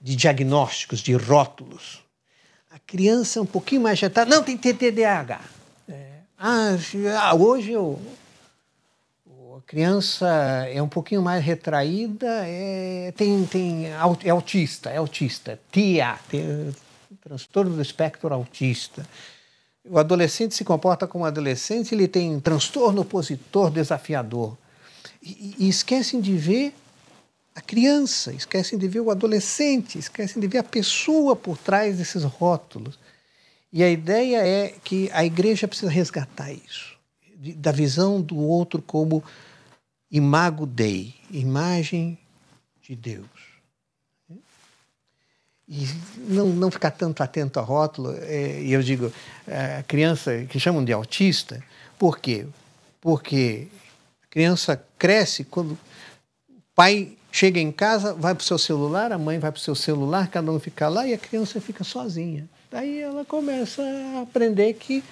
de 0.00 0.16
diagnósticos, 0.16 0.98
de 0.98 1.14
rótulos. 1.14 2.02
A 2.72 2.78
criança 2.80 3.40
um 3.40 3.46
pouquinho 3.46 3.82
mais 3.82 4.00
agitada, 4.00 4.28
não, 4.28 4.42
tem 4.42 4.56
TDAH. 4.56 5.40
É. 5.88 6.08
Ah, 6.36 6.76
ah, 7.20 7.34
hoje 7.36 7.70
eu 7.70 8.00
criança 9.66 10.28
é 10.72 10.80
um 10.82 10.88
pouquinho 10.88 11.22
mais 11.22 11.44
retraída, 11.44 12.28
é, 12.46 13.12
tem, 13.16 13.44
tem, 13.46 13.86
é 13.86 14.30
autista, 14.30 14.90
é 14.90 14.98
autista, 14.98 15.58
TIA, 15.72 16.18
tem 16.28 16.74
transtorno 17.22 17.74
do 17.74 17.82
espectro 17.82 18.32
autista. 18.32 19.06
O 19.88 19.98
adolescente 19.98 20.54
se 20.54 20.64
comporta 20.64 21.06
como 21.06 21.24
adolescente, 21.24 21.94
ele 21.94 22.08
tem 22.08 22.38
transtorno 22.40 23.02
opositor 23.02 23.70
desafiador. 23.70 24.56
E, 25.22 25.56
e 25.58 25.68
esquecem 25.68 26.20
de 26.20 26.36
ver 26.36 26.74
a 27.54 27.60
criança, 27.60 28.32
esquecem 28.32 28.78
de 28.78 28.88
ver 28.88 29.00
o 29.00 29.10
adolescente, 29.10 29.98
esquecem 29.98 30.40
de 30.40 30.48
ver 30.48 30.58
a 30.58 30.64
pessoa 30.64 31.36
por 31.36 31.56
trás 31.56 31.98
desses 31.98 32.24
rótulos. 32.24 32.98
E 33.72 33.82
a 33.82 33.88
ideia 33.88 34.46
é 34.46 34.74
que 34.84 35.10
a 35.12 35.24
igreja 35.24 35.68
precisa 35.68 35.90
resgatar 35.90 36.52
isso, 36.52 36.96
da 37.56 37.72
visão 37.72 38.20
do 38.20 38.36
outro 38.38 38.82
como 38.82 39.22
Imago 40.14 40.64
Dei, 40.64 41.12
imagem 41.28 42.16
de 42.80 42.94
Deus. 42.94 43.26
E 45.68 45.88
não, 46.28 46.50
não 46.50 46.70
ficar 46.70 46.92
tanto 46.92 47.20
atento 47.20 47.58
a 47.58 47.62
rótulo. 47.62 48.14
É, 48.20 48.62
eu 48.62 48.80
digo, 48.80 49.12
a 49.48 49.82
criança 49.82 50.44
que 50.48 50.60
chamam 50.60 50.84
de 50.84 50.92
autista, 50.92 51.60
por 51.98 52.20
quê? 52.20 52.46
Porque 53.00 53.66
a 54.22 54.26
criança 54.28 54.80
cresce 54.96 55.42
quando 55.42 55.72
o 55.72 55.78
pai 56.76 57.16
chega 57.32 57.58
em 57.58 57.72
casa, 57.72 58.14
vai 58.14 58.36
para 58.36 58.42
o 58.42 58.46
seu 58.46 58.56
celular, 58.56 59.10
a 59.10 59.18
mãe 59.18 59.40
vai 59.40 59.50
para 59.50 59.58
o 59.58 59.62
seu 59.62 59.74
celular, 59.74 60.28
cada 60.28 60.48
um 60.52 60.60
fica 60.60 60.88
lá 60.88 61.04
e 61.08 61.12
a 61.12 61.18
criança 61.18 61.60
fica 61.60 61.82
sozinha. 61.82 62.48
Daí 62.70 63.00
ela 63.00 63.24
começa 63.24 63.82
a 63.82 64.20
aprender 64.20 64.74
que 64.74 65.02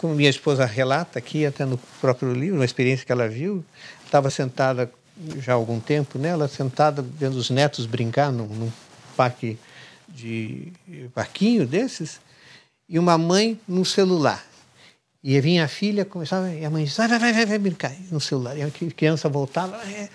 como 0.00 0.14
minha 0.14 0.28
esposa 0.28 0.66
relata 0.66 1.18
aqui, 1.18 1.46
até 1.46 1.64
no 1.64 1.78
próprio 2.00 2.32
livro, 2.32 2.56
uma 2.56 2.64
experiência 2.64 3.06
que 3.06 3.12
ela 3.12 3.28
viu, 3.28 3.64
estava 4.04 4.28
sentada 4.30 4.90
já 5.38 5.52
há 5.52 5.54
algum 5.54 5.80
tempo, 5.80 6.18
né? 6.18 6.28
ela 6.28 6.48
sentada 6.48 7.02
vendo 7.02 7.36
os 7.36 7.48
netos 7.48 7.86
brincar 7.86 8.30
num, 8.30 8.46
num 8.46 8.72
parque 9.16 9.58
de 10.08 10.72
parquinho 11.14 11.66
desses, 11.66 12.20
e 12.88 12.98
uma 12.98 13.16
mãe 13.16 13.58
no 13.66 13.84
celular. 13.84 14.44
E 15.24 15.40
vinha 15.40 15.64
a 15.64 15.68
filha, 15.68 16.04
começava, 16.04 16.50
e 16.50 16.64
a 16.64 16.70
mãe 16.70 16.84
disse, 16.84 16.96
vai, 16.98 17.08
vai, 17.08 17.32
vai, 17.32 17.46
vai 17.46 17.58
brincar 17.58 17.92
no 18.10 18.20
celular. 18.20 18.56
E 18.56 18.62
a 18.62 18.70
criança 18.94 19.28
voltava, 19.28 19.76
é, 19.88 20.08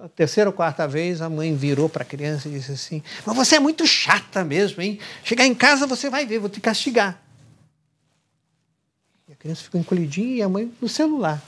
a 0.00 0.08
terceira 0.08 0.48
ou 0.48 0.54
quarta 0.54 0.86
vez, 0.86 1.20
a 1.20 1.28
mãe 1.28 1.54
virou 1.54 1.88
para 1.88 2.02
a 2.02 2.06
criança 2.06 2.48
e 2.48 2.52
disse 2.52 2.72
assim: 2.72 3.02
Mas 3.24 3.34
você 3.34 3.56
é 3.56 3.60
muito 3.60 3.86
chata 3.86 4.44
mesmo, 4.44 4.82
hein? 4.82 4.98
Chegar 5.24 5.46
em 5.46 5.54
casa 5.54 5.86
você 5.86 6.10
vai 6.10 6.26
ver, 6.26 6.38
vou 6.38 6.50
te 6.50 6.60
castigar 6.60 7.25
criança 9.46 9.62
ficou 9.62 9.80
encolhidinha 9.80 10.36
e 10.36 10.42
a 10.42 10.48
mãe 10.48 10.72
no 10.80 10.88
celular. 10.88 11.42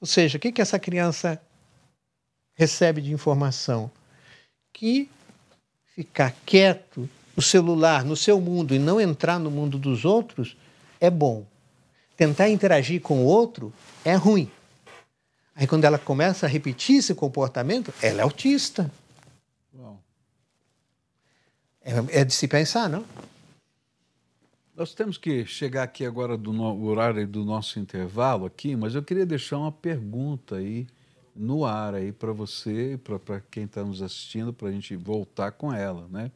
Ou 0.00 0.06
seja, 0.06 0.36
o 0.36 0.40
que, 0.40 0.52
que 0.52 0.60
essa 0.60 0.78
criança 0.78 1.40
recebe 2.54 3.00
de 3.00 3.12
informação? 3.12 3.90
Que 4.72 5.08
ficar 5.94 6.34
quieto 6.44 7.08
no 7.34 7.42
celular, 7.42 8.04
no 8.04 8.16
seu 8.16 8.40
mundo 8.40 8.74
e 8.74 8.78
não 8.78 9.00
entrar 9.00 9.38
no 9.38 9.50
mundo 9.50 9.78
dos 9.78 10.04
outros 10.04 10.56
é 11.00 11.08
bom. 11.08 11.46
Tentar 12.16 12.50
interagir 12.50 13.00
com 13.00 13.22
o 13.22 13.24
outro 13.24 13.72
é 14.04 14.14
ruim. 14.14 14.50
Aí 15.54 15.66
quando 15.66 15.84
ela 15.84 15.98
começa 15.98 16.46
a 16.46 16.48
repetir 16.48 16.96
esse 16.96 17.14
comportamento, 17.14 17.92
ela 18.02 18.20
é 18.20 18.22
autista. 18.22 18.90
É, 21.84 22.20
é 22.20 22.24
de 22.24 22.32
se 22.34 22.46
pensar, 22.46 22.88
não? 22.88 23.04
Nós 24.74 24.94
temos 24.94 25.18
que 25.18 25.44
chegar 25.44 25.82
aqui 25.82 26.02
agora 26.04 26.36
do 26.36 26.50
no, 26.50 26.82
horário 26.86 27.28
do 27.28 27.44
nosso 27.44 27.78
intervalo 27.78 28.46
aqui, 28.46 28.74
mas 28.74 28.94
eu 28.94 29.02
queria 29.02 29.26
deixar 29.26 29.58
uma 29.58 29.70
pergunta 29.70 30.56
aí 30.56 30.86
no 31.36 31.66
ar 31.66 31.94
aí 31.94 32.10
para 32.10 32.32
você, 32.32 32.98
para 33.04 33.40
quem 33.50 33.64
está 33.64 33.84
nos 33.84 34.00
assistindo, 34.00 34.50
para 34.50 34.68
a 34.68 34.72
gente 34.72 34.96
voltar 34.96 35.52
com 35.52 35.70
ela, 35.70 36.08
né? 36.08 36.32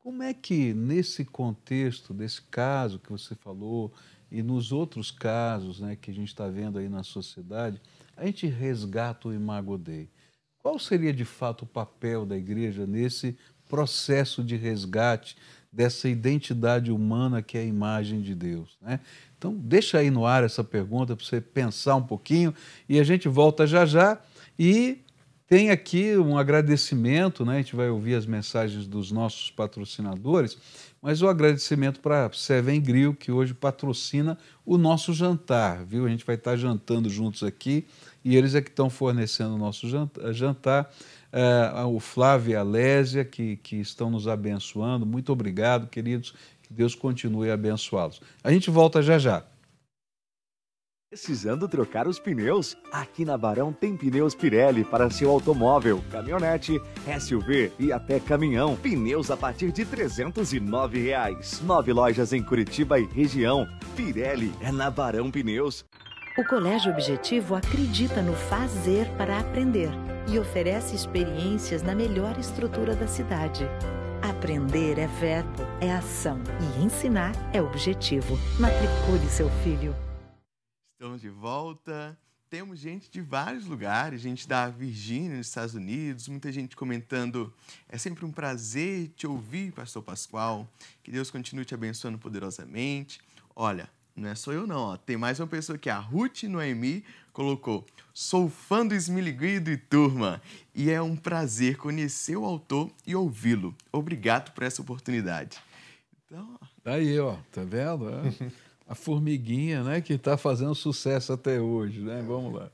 Como 0.00 0.22
é 0.22 0.34
que 0.34 0.74
nesse 0.74 1.24
contexto 1.24 2.12
desse 2.12 2.42
caso 2.42 2.98
que 2.98 3.10
você 3.10 3.34
falou 3.34 3.90
e 4.30 4.42
nos 4.42 4.70
outros 4.70 5.10
casos, 5.10 5.80
né, 5.80 5.96
que 5.96 6.10
a 6.10 6.14
gente 6.14 6.28
está 6.28 6.48
vendo 6.48 6.78
aí 6.78 6.90
na 6.90 7.02
sociedade, 7.02 7.80
a 8.16 8.26
gente 8.26 8.46
resgata 8.46 9.28
o 9.28 9.34
Imago 9.34 9.78
Dei? 9.78 10.10
Qual 10.58 10.78
seria 10.78 11.12
de 11.12 11.24
fato 11.24 11.62
o 11.62 11.66
papel 11.66 12.26
da 12.26 12.36
igreja 12.36 12.86
nesse 12.86 13.36
processo 13.66 14.44
de 14.44 14.56
resgate 14.56 15.36
dessa 15.72 16.08
identidade 16.08 16.92
humana 16.92 17.40
que 17.40 17.56
é 17.56 17.62
a 17.62 17.64
imagem 17.64 18.20
de 18.20 18.34
Deus. 18.34 18.76
Né? 18.80 19.00
Então, 19.38 19.54
deixa 19.54 19.98
aí 19.98 20.10
no 20.10 20.26
ar 20.26 20.44
essa 20.44 20.62
pergunta 20.62 21.16
para 21.16 21.24
você 21.24 21.40
pensar 21.40 21.96
um 21.96 22.02
pouquinho 22.02 22.54
e 22.88 23.00
a 23.00 23.04
gente 23.04 23.28
volta 23.28 23.66
já 23.66 23.86
já. 23.86 24.18
E 24.58 25.00
tem 25.46 25.70
aqui 25.70 26.16
um 26.16 26.38
agradecimento, 26.38 27.44
né? 27.44 27.54
a 27.54 27.58
gente 27.58 27.74
vai 27.74 27.88
ouvir 27.88 28.14
as 28.14 28.26
mensagens 28.26 28.86
dos 28.86 29.10
nossos 29.10 29.50
patrocinadores, 29.50 30.56
mas 31.00 31.20
o 31.20 31.28
agradecimento 31.28 32.00
para 32.00 32.26
a 32.26 32.32
Seven 32.32 32.80
Grill, 32.80 33.14
que 33.14 33.32
hoje 33.32 33.52
patrocina 33.52 34.38
o 34.64 34.78
nosso 34.78 35.12
jantar, 35.12 35.84
viu? 35.84 36.06
A 36.06 36.08
gente 36.08 36.24
vai 36.24 36.36
estar 36.36 36.56
jantando 36.56 37.10
juntos 37.10 37.42
aqui 37.42 37.84
e 38.24 38.36
eles 38.36 38.54
é 38.54 38.62
que 38.62 38.70
estão 38.70 38.88
fornecendo 38.88 39.54
o 39.54 39.58
nosso 39.58 39.86
jantar 40.32 40.90
uh, 41.32 41.86
o 41.86 41.98
Flávio 41.98 42.52
e 42.52 42.56
a 42.56 42.62
Lésia, 42.62 43.24
que, 43.24 43.56
que 43.56 43.76
estão 43.76 44.10
nos 44.10 44.28
abençoando. 44.28 45.06
Muito 45.06 45.32
obrigado, 45.32 45.88
queridos. 45.88 46.34
Que 46.62 46.72
Deus 46.72 46.94
continue 46.94 47.50
a 47.50 47.54
abençoá-los. 47.54 48.20
A 48.42 48.52
gente 48.52 48.70
volta 48.70 49.02
já 49.02 49.18
já. 49.18 49.44
Precisando 51.12 51.68
trocar 51.68 52.08
os 52.08 52.18
pneus? 52.18 52.74
Aqui 52.90 53.22
na 53.22 53.36
Barão 53.36 53.70
tem 53.70 53.94
pneus 53.94 54.34
Pirelli 54.34 54.82
para 54.82 55.10
seu 55.10 55.30
automóvel, 55.30 56.02
caminhonete, 56.10 56.80
SUV 57.20 57.70
e 57.78 57.92
até 57.92 58.18
caminhão. 58.18 58.76
Pneus 58.76 59.30
a 59.30 59.36
partir 59.36 59.72
de 59.72 59.84
309 59.84 60.98
reais. 60.98 61.60
Nove 61.60 61.92
lojas 61.92 62.32
em 62.32 62.42
Curitiba 62.42 62.98
e 62.98 63.04
região. 63.04 63.68
Pirelli 63.94 64.54
é 64.62 64.72
na 64.72 64.90
Barão 64.90 65.30
Pneus. 65.30 65.84
O 66.34 66.42
Colégio 66.42 66.90
Objetivo 66.90 67.54
acredita 67.54 68.22
no 68.22 68.34
fazer 68.34 69.06
para 69.18 69.38
aprender 69.38 69.90
e 70.26 70.38
oferece 70.38 70.96
experiências 70.96 71.82
na 71.82 71.94
melhor 71.94 72.38
estrutura 72.38 72.96
da 72.96 73.06
cidade. 73.06 73.64
Aprender 74.22 74.98
é 74.98 75.06
verbo, 75.06 75.62
é 75.78 75.92
ação 75.92 76.40
e 76.58 76.82
ensinar 76.82 77.32
é 77.52 77.60
objetivo. 77.60 78.38
Matricule 78.58 79.28
seu 79.28 79.50
filho. 79.62 79.94
Estamos 80.94 81.20
de 81.20 81.28
volta. 81.28 82.18
Temos 82.48 82.78
gente 82.78 83.10
de 83.10 83.20
vários 83.20 83.66
lugares, 83.66 84.22
gente 84.22 84.48
da 84.48 84.70
Virgínia, 84.70 85.36
nos 85.36 85.48
Estados 85.48 85.74
Unidos, 85.74 86.28
muita 86.28 86.50
gente 86.50 86.74
comentando. 86.74 87.52
É 87.86 87.98
sempre 87.98 88.24
um 88.24 88.32
prazer 88.32 89.08
te 89.08 89.26
ouvir, 89.26 89.70
Pastor 89.72 90.02
Pascoal. 90.02 90.66
Que 91.02 91.10
Deus 91.10 91.30
continue 91.30 91.66
te 91.66 91.74
abençoando 91.74 92.16
poderosamente. 92.16 93.20
Olha, 93.54 93.86
não 94.14 94.28
é 94.28 94.34
só 94.34 94.52
eu 94.52 94.66
não, 94.66 94.78
ó. 94.78 94.96
tem 94.96 95.16
mais 95.16 95.40
uma 95.40 95.46
pessoa 95.46 95.78
que 95.78 95.88
a 95.88 95.98
Ruth 95.98 96.44
Noemi 96.44 97.04
colocou. 97.32 97.86
Sou 98.12 98.48
fã 98.48 98.86
do 98.86 98.94
Esmiliguido 98.94 99.70
e 99.70 99.76
turma, 99.76 100.40
e 100.74 100.90
é 100.90 101.00
um 101.00 101.16
prazer 101.16 101.76
conhecer 101.76 102.36
o 102.36 102.44
autor 102.44 102.90
e 103.06 103.16
ouvi-lo. 103.16 103.74
Obrigado 103.90 104.52
por 104.52 104.64
essa 104.64 104.82
oportunidade. 104.82 105.58
Então, 106.26 106.58
tá 106.84 106.92
aí, 106.92 107.18
ó, 107.18 107.36
tá 107.50 107.62
vendo? 107.64 108.08
É. 108.10 108.50
a 108.86 108.94
formiguinha, 108.94 109.82
né, 109.82 110.00
que 110.02 110.12
está 110.12 110.36
fazendo 110.36 110.74
sucesso 110.74 111.32
até 111.32 111.58
hoje, 111.58 112.00
né? 112.00 112.22
Vamos 112.26 112.54
lá. 112.54 112.70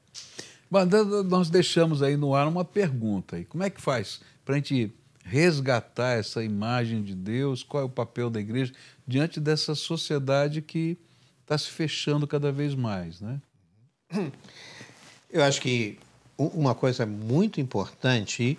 Mas 0.68 0.88
nós 1.26 1.48
deixamos 1.48 2.02
aí 2.02 2.16
no 2.16 2.34
ar 2.34 2.46
uma 2.46 2.64
pergunta 2.64 3.36
aí. 3.36 3.44
Como 3.44 3.62
é 3.62 3.70
que 3.70 3.80
faz 3.80 4.20
para 4.44 4.54
a 4.54 4.58
gente 4.58 4.92
resgatar 5.24 6.18
essa 6.18 6.42
imagem 6.42 7.02
de 7.02 7.14
Deus? 7.14 7.62
Qual 7.62 7.82
é 7.82 7.86
o 7.86 7.90
papel 7.90 8.28
da 8.28 8.40
igreja 8.40 8.72
diante 9.06 9.40
dessa 9.40 9.74
sociedade 9.74 10.60
que 10.60 10.98
está 11.48 11.56
se 11.56 11.70
fechando 11.70 12.26
cada 12.26 12.52
vez 12.52 12.74
mais, 12.74 13.22
né? 13.22 13.40
Eu 15.32 15.42
acho 15.42 15.62
que 15.62 15.98
uma 16.36 16.74
coisa 16.74 17.06
muito 17.06 17.58
importante 17.58 18.58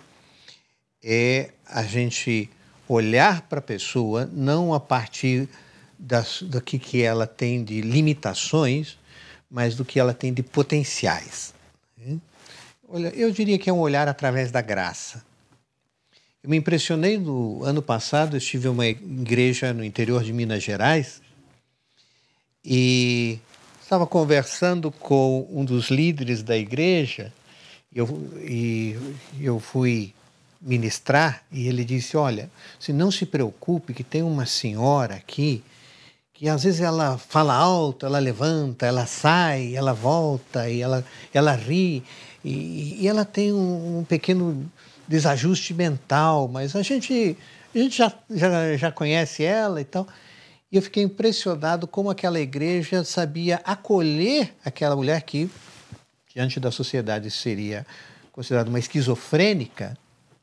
é 1.02 1.50
a 1.66 1.84
gente 1.84 2.50
olhar 2.88 3.42
para 3.42 3.60
a 3.60 3.62
pessoa 3.62 4.28
não 4.32 4.74
a 4.74 4.80
partir 4.80 5.48
das, 5.96 6.42
do 6.42 6.60
que, 6.60 6.78
que 6.80 7.00
ela 7.00 7.28
tem 7.28 7.62
de 7.62 7.80
limitações, 7.80 8.98
mas 9.48 9.76
do 9.76 9.84
que 9.84 10.00
ela 10.00 10.12
tem 10.12 10.34
de 10.34 10.42
potenciais. 10.42 11.54
Olha, 12.88 13.08
eu 13.14 13.30
diria 13.30 13.58
que 13.58 13.70
é 13.70 13.72
um 13.72 13.78
olhar 13.78 14.08
através 14.08 14.50
da 14.50 14.60
graça. 14.60 15.24
Eu 16.42 16.50
me 16.50 16.56
impressionei 16.56 17.18
no 17.18 17.62
ano 17.62 17.82
passado, 17.82 18.36
estive 18.36 18.66
em 18.66 18.70
uma 18.70 18.86
igreja 18.86 19.72
no 19.72 19.84
interior 19.84 20.24
de 20.24 20.32
Minas 20.32 20.62
Gerais 20.62 21.22
e 22.64 23.38
estava 23.82 24.06
conversando 24.06 24.90
com 24.90 25.46
um 25.50 25.64
dos 25.64 25.90
líderes 25.90 26.42
da 26.42 26.56
igreja 26.56 27.32
eu, 27.92 28.06
e 28.40 28.96
eu 29.40 29.58
fui 29.58 30.14
ministrar 30.60 31.42
e 31.50 31.66
ele 31.66 31.84
disse: 31.84 32.16
Olha, 32.16 32.50
se 32.78 32.92
não 32.92 33.10
se 33.10 33.26
preocupe, 33.26 33.94
que 33.94 34.04
tem 34.04 34.22
uma 34.22 34.46
senhora 34.46 35.14
aqui 35.14 35.62
que 36.40 36.48
às 36.48 36.64
vezes 36.64 36.80
ela 36.80 37.18
fala 37.18 37.52
alto, 37.52 38.06
ela 38.06 38.18
levanta, 38.18 38.86
ela 38.86 39.04
sai, 39.04 39.74
ela 39.76 39.92
volta 39.92 40.70
e 40.70 40.80
ela, 40.80 41.04
ela 41.34 41.52
ri 41.52 42.02
e, 42.42 42.96
e 42.98 43.06
ela 43.06 43.26
tem 43.26 43.52
um, 43.52 43.98
um, 43.98 44.04
pequeno 44.04 44.66
desajuste 45.06 45.74
mental, 45.74 46.48
mas 46.48 46.74
a 46.74 46.80
gente, 46.80 47.36
a 47.74 47.78
gente 47.78 47.98
já, 47.98 48.10
já, 48.30 48.74
já 48.74 48.90
conhece 48.90 49.44
ela 49.44 49.82
e 49.82 49.84
tal. 49.84 50.08
E 50.70 50.76
eu 50.76 50.82
fiquei 50.82 51.02
impressionado 51.02 51.86
como 51.86 52.10
aquela 52.10 52.40
igreja 52.40 53.04
sabia 53.04 53.60
acolher 53.64 54.54
aquela 54.64 54.94
mulher 54.94 55.22
que, 55.22 55.50
diante 56.32 56.60
da 56.60 56.70
sociedade, 56.70 57.30
seria 57.30 57.86
considerada 58.30 58.68
uma 58.68 58.78
esquizofrênica. 58.78 59.96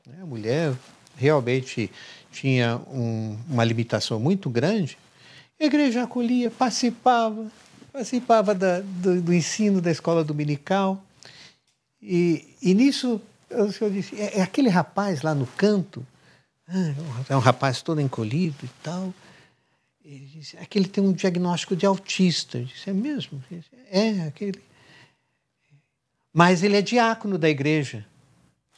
Né? 0.06 0.18
A 0.22 0.26
mulher 0.26 0.74
realmente 1.16 1.90
tinha 2.32 2.78
um, 2.92 3.38
uma 3.48 3.64
limitação 3.64 4.20
muito 4.20 4.50
grande 4.50 4.98
a 5.60 5.66
igreja 5.66 6.04
acolhia, 6.04 6.52
participava, 6.52 7.48
participava 7.92 8.54
da, 8.54 8.80
do, 8.80 9.20
do, 9.22 9.34
ensino 9.34 9.82
da 9.82 9.90
escola 9.90 10.24
dominical. 10.24 11.04
E, 12.00 12.56
e 12.62 12.76
nisso, 12.76 13.20
o 13.50 13.72
senhor 13.72 13.92
disse, 13.92 14.16
é, 14.22 14.38
é, 14.38 14.42
aquele 14.44 14.70
rapaz 14.70 15.24
lá 15.24 15.34
no 15.34 15.48
canto, 15.48 16.06
ah, 16.68 16.94
é 17.28 17.36
um 17.36 17.40
rapaz 17.40 17.82
todo 17.82 18.00
encolhido 18.00 18.58
e 18.64 18.70
tal. 18.84 19.12
Ele 20.10 20.26
disse, 20.26 20.56
aquele 20.58 20.88
tem 20.88 21.04
um 21.04 21.12
diagnóstico 21.12 21.76
de 21.76 21.86
autista. 21.86 22.58
Eu 22.58 22.64
disse, 22.64 22.90
é 22.90 22.94
mesmo? 22.94 23.44
Disse, 23.52 23.68
é, 23.92 24.22
aquele. 24.26 24.58
Mas 26.32 26.64
ele 26.64 26.78
é 26.78 26.82
diácono 26.82 27.38
da 27.38 27.50
igreja. 27.50 28.06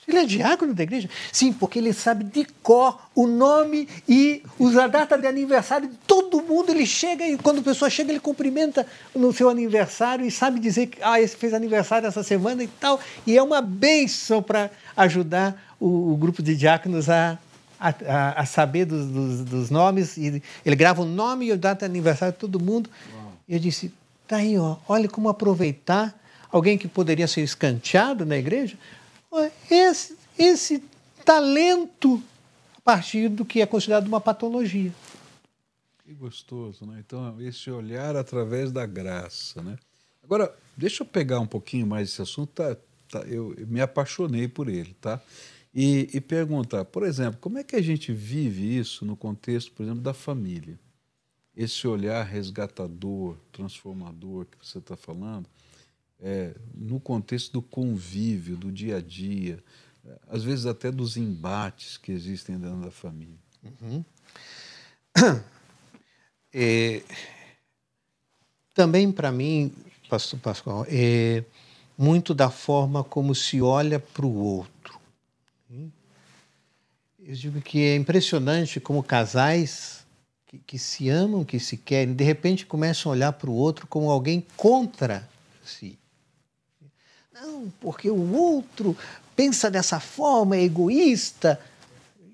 Ele 0.08 0.18
é 0.18 0.26
diácono 0.26 0.74
da 0.74 0.82
igreja? 0.82 1.08
Sim, 1.32 1.54
porque 1.54 1.78
ele 1.78 1.94
sabe 1.94 2.24
de 2.24 2.46
cor 2.64 3.00
o 3.14 3.28
nome 3.28 3.88
e 4.08 4.42
a 4.82 4.88
data 4.88 5.20
de 5.20 5.28
aniversário 5.28 5.88
de 5.88 5.98
todo 5.98 6.42
mundo. 6.42 6.72
Ele 6.72 6.88
chega 6.88 7.28
e 7.28 7.38
quando 7.38 7.60
a 7.60 7.64
pessoa 7.64 7.92
chega, 7.92 8.12
ele 8.12 8.20
cumprimenta 8.20 8.88
no 9.14 9.32
seu 9.32 9.52
aniversário 9.52 10.26
e 10.26 10.32
sabe 10.32 10.60
dizer 10.60 10.88
que 10.88 10.98
ah, 11.04 11.22
esse 11.22 11.38
fez 11.38 11.54
aniversário 11.54 12.08
essa 12.08 12.24
semana 12.24 12.64
e 12.64 12.68
tal. 12.68 13.00
E 13.28 13.38
é 13.38 13.44
uma 13.44 13.62
bênção 13.62 14.42
para 14.42 14.72
ajudar 14.98 15.76
o, 15.80 16.14
o, 16.14 16.18
grupo 16.18 16.42
de 16.42 16.56
diáconos 16.56 17.08
a, 17.08 17.38
a, 17.80 18.42
a 18.42 18.46
saber 18.46 18.86
dos, 18.86 19.08
dos, 19.08 19.46
dos, 19.46 19.70
nomes. 19.70 20.18
E 20.18 20.42
ele 20.66 20.76
grava 20.76 21.02
o 21.02 21.06
nome 21.06 21.48
e 21.48 21.52
a 21.52 21.56
data 21.56 21.88
de 21.88 21.92
aniversário 21.92 22.34
de 22.34 22.40
todo 22.40 22.60
mundo. 22.60 22.90
Uau. 23.14 23.34
E 23.48 23.54
eu 23.54 23.60
disse, 23.60 23.94
tá 24.28 24.38
aí, 24.38 24.58
ó, 24.58 24.78
olha 24.88 25.08
como 25.08 25.30
aproveitar 25.30 26.20
alguém 26.52 26.78
que 26.78 26.88
poderia 26.88 27.28
ser 27.28 27.42
escanteado 27.42 28.26
na 28.26 28.38
igreja 28.38 28.78
esse, 29.70 30.18
esse 30.38 30.84
talento 31.24 32.22
a 32.78 32.82
partir 32.82 33.30
do 33.30 33.46
que 33.46 33.62
é 33.62 33.66
considerado 33.66 34.08
uma 34.08 34.20
patologia. 34.20 34.92
Que 36.04 36.14
gostoso, 36.14 36.86
né? 36.86 36.98
Então, 37.06 37.40
esse 37.40 37.70
olhar 37.70 38.16
através 38.16 38.72
da 38.72 38.86
graça, 38.86 39.62
né? 39.62 39.78
Agora, 40.24 40.54
deixa 40.76 41.04
eu 41.04 41.08
pegar 41.08 41.40
um 41.40 41.46
pouquinho 41.46 41.86
mais 41.86 42.10
esse 42.10 42.22
assunto, 42.22 42.52
tá, 42.54 42.76
tá, 43.10 43.20
eu, 43.28 43.54
eu 43.58 43.68
me 43.68 43.82
apaixonei 43.82 44.48
por 44.48 44.68
ele, 44.70 44.96
tá? 45.00 45.22
E, 45.74 46.10
e, 46.14 46.20
perguntar, 46.22 46.86
por 46.86 47.04
exemplo, 47.04 47.40
como 47.40 47.60
é 47.60 47.64
que 47.64 47.76
a 47.76 47.82
gente 47.82 48.12
vive 48.12 48.78
isso 48.78 49.06
no 49.06 49.16
contexto, 49.16 49.72
por 49.72 49.84
exemplo, 49.84 50.02
da 50.02 50.14
família? 50.14 50.80
Esse 51.56 51.88
olhar 51.88 52.24
resgatador, 52.24 53.38
transformador 53.52 54.46
que 54.46 54.58
você 54.66 54.80
está 54.80 54.96
falando, 54.96 55.48
é, 56.20 56.56
no 56.74 57.00
contexto 57.00 57.54
do 57.54 57.62
convívio, 57.62 58.58
do 58.58 58.72
dia 58.72 58.98
a 58.98 59.02
dia, 59.02 59.64
às 60.28 60.44
vezes 60.44 60.66
até 60.66 60.92
dos 60.92 61.18
embates 61.18 61.98
que 61.98 62.12
existem 62.12 62.58
dentro 62.58 62.82
da 62.82 62.92
família. 62.92 63.38
Uhum. 63.82 64.04
É, 66.52 67.04
também 68.74 69.12
para 69.12 69.32
mim, 69.32 69.72
Pastor 70.10 70.40
Pascoal, 70.40 70.84
é 70.90 71.44
muito 71.96 72.34
da 72.34 72.50
forma 72.50 73.04
como 73.04 73.36
se 73.36 73.62
olha 73.62 74.00
para 74.00 74.26
o 74.26 74.34
outro. 74.34 74.79
Eu 77.30 77.36
digo 77.36 77.62
que 77.62 77.78
é 77.86 77.96
impressionante 77.96 78.80
como 78.80 79.04
casais 79.04 80.04
que, 80.48 80.58
que 80.58 80.80
se 80.80 81.10
amam, 81.10 81.46
que 81.46 81.60
se 81.60 81.78
querem, 81.78 82.16
de 82.16 82.24
repente 82.24 82.66
começam 82.66 83.12
a 83.12 83.14
olhar 83.14 83.34
para 83.34 83.52
o 83.52 83.54
outro 83.54 83.86
como 83.86 84.10
alguém 84.10 84.44
contra 84.58 85.30
si. 85.64 85.96
Não, 87.32 87.72
porque 87.80 88.10
o 88.10 88.34
outro 88.34 88.98
pensa 89.36 89.70
dessa 89.70 90.00
forma, 90.00 90.58
é 90.58 90.64
egoísta. 90.64 91.62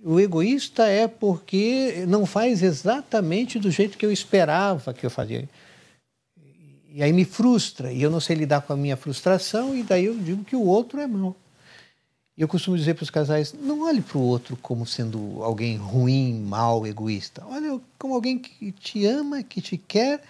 O 0.02 0.18
egoísta 0.18 0.88
é 0.88 1.10
porque 1.10 2.06
não 2.08 2.26
faz 2.26 2.64
exatamente 2.64 3.60
do 3.60 3.70
jeito 3.70 3.98
que 3.98 4.06
eu 4.06 4.14
esperava 4.14 4.94
que 4.94 5.06
eu 5.06 5.10
fazia. 5.10 5.50
E 6.90 7.04
aí 7.04 7.12
me 7.12 7.26
frustra, 7.26 7.92
e 7.92 8.02
eu 8.02 8.10
não 8.10 8.22
sei 8.22 8.38
lidar 8.38 8.62
com 8.62 8.72
a 8.72 8.78
minha 8.78 8.96
frustração, 8.96 9.76
e 9.76 9.84
daí 9.84 10.06
eu 10.06 10.18
digo 10.18 10.46
que 10.46 10.56
o 10.56 10.64
outro 10.64 11.02
é 11.02 11.06
mau. 11.06 11.36
E 12.38 12.42
eu 12.42 12.48
costumo 12.48 12.78
dizer 12.78 12.96
para 12.96 13.04
os 13.04 13.10
casais: 13.10 13.54
não 13.54 13.82
olhe 13.82 14.02
para 14.02 14.18
o 14.18 14.22
outro 14.22 14.58
como 14.58 14.86
sendo 14.86 15.42
alguém 15.42 15.78
ruim, 15.78 16.42
mau, 16.42 16.86
egoísta. 16.86 17.44
Olha 17.48 17.80
como 17.98 18.14
alguém 18.14 18.38
que 18.38 18.72
te 18.72 19.06
ama, 19.06 19.42
que 19.42 19.62
te 19.62 19.78
quer 19.78 20.22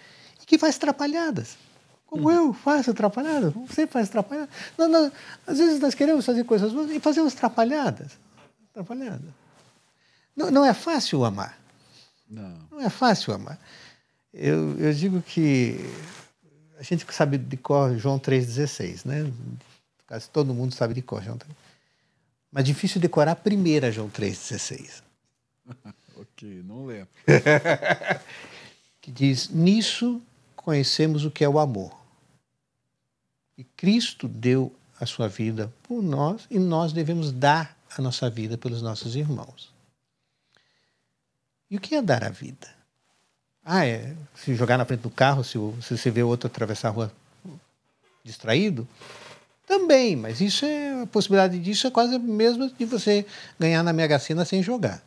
e 0.42 0.46
que 0.46 0.58
faz 0.58 0.76
atrapalhadas. 0.76 1.58
Como 2.06 2.32
eu 2.32 2.54
faço 2.54 2.92
atrapalhadas, 2.92 3.52
você 3.54 3.86
faz 3.88 4.08
atrapalhadas. 4.08 4.50
Não, 4.78 4.88
não, 4.88 5.12
às 5.46 5.58
vezes 5.58 5.80
nós 5.80 5.96
queremos 5.96 6.26
fazer 6.26 6.44
coisas 6.46 6.72
boas 6.72 6.90
e 6.92 7.00
fazemos 7.00 7.34
atrapalhadas. 7.34 8.12
atrapalhadas. 8.70 9.34
Não, 10.36 10.52
não 10.52 10.66
é 10.66 10.74
fácil 10.74 11.26
amar. 11.26 11.60
Não. 12.30 12.56
Não 12.72 12.82
é 12.82 12.90
fácil 12.90 13.34
amar. 13.34 13.60
Eu, 14.34 14.78
eu 14.78 14.94
digo 14.94 15.22
que 15.22 15.80
a 16.78 16.84
gente 16.84 17.06
sabe 17.12 17.38
de 17.38 17.58
cor 17.58 17.98
João 17.98 18.20
3,16, 18.20 19.06
né? 19.06 19.32
Quase 20.08 20.30
todo 20.30 20.54
mundo 20.54 20.74
sabe 20.74 20.94
de 20.94 21.02
cor 21.02 21.24
João 21.24 21.38
3. 21.38 21.65
Mas 22.56 22.64
difícil 22.64 23.02
decorar 23.02 23.34
a 23.34 23.36
primeira 23.36 23.92
João 23.92 24.10
3,16. 24.10 25.04
ok, 26.16 26.64
não 26.64 26.86
lembro. 26.86 27.10
que 29.02 29.12
diz: 29.12 29.50
Nisso 29.50 30.22
conhecemos 30.56 31.26
o 31.26 31.32
que 31.32 31.44
é 31.44 31.50
o 31.50 31.60
amor. 31.60 31.94
E 33.58 33.66
Cristo 33.66 34.26
deu 34.26 34.74
a 34.98 35.06
sua 35.06 35.28
vida 35.28 35.70
por 35.84 36.02
nós 36.02 36.48
e 36.50 36.58
nós 36.58 36.94
devemos 36.94 37.30
dar 37.30 37.78
a 37.98 38.02
nossa 38.02 38.30
vida 38.30 38.58
pelos 38.58 38.82
nossos 38.82 39.18
irmãos. 39.18 39.74
E 41.70 41.76
o 41.76 41.82
que 41.82 41.94
é 41.94 42.02
dar 42.02 42.24
a 42.24 42.30
vida? 42.30 42.74
Ah, 43.66 43.86
é 43.86 44.16
se 44.34 44.56
jogar 44.56 44.78
na 44.78 44.86
frente 44.86 45.02
do 45.02 45.10
carro, 45.10 45.44
se, 45.44 45.58
se 45.82 45.98
você 45.98 46.10
vê 46.10 46.24
outro 46.24 46.48
atravessar 46.48 46.88
a 46.88 46.92
rua 46.92 47.12
distraído? 48.24 48.88
Também, 49.66 50.16
mas 50.16 50.42
isso 50.42 50.64
é 50.66 51.02
a 51.02 51.08
possibilidade 51.08 51.60
disso 51.60 51.88
é 51.88 51.92
quase 51.92 52.16
a 52.16 52.20
mesma 52.20 52.70
de 52.70 52.86
você 52.86 53.26
ganhar 53.60 53.82
na 53.84 53.92
Mega 53.92 54.20
Sena 54.20 54.46
sem 54.46 54.62
jogar. 54.62 55.04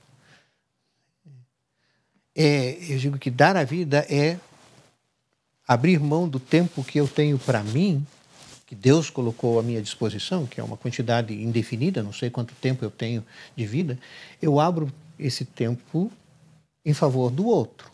É, 2.35 2.77
eu 2.89 2.99
digo 2.99 3.19
que 3.19 3.31
dar 3.31 3.57
a 3.57 3.65
vida 3.65 4.07
é 4.09 4.39
abrir 5.67 6.01
mão 6.01 6.29
do 6.29 6.41
tempo 6.41 6.83
que 6.83 6.99
eu 6.99 7.07
tenho 7.07 7.39
para 7.39 7.63
mim, 7.63 8.05
que 8.67 8.75
Deus 8.75 9.11
colocou 9.11 9.59
à 9.59 9.63
minha 9.63 9.83
disposição, 9.83 10.47
que 10.47 10.61
é 10.61 10.65
uma 10.65 10.77
quantidade 10.77 11.35
indefinida, 11.35 12.03
não 12.03 12.13
sei 12.13 12.31
quanto 12.31 12.55
tempo 12.55 12.85
eu 12.85 12.91
tenho 12.91 13.25
de 13.57 13.67
vida, 13.67 13.99
eu 14.41 14.59
abro 14.59 14.93
esse 15.19 15.45
tempo 15.45 16.11
em 16.85 16.95
favor 16.95 17.31
do 17.31 17.47
outro. 17.47 17.91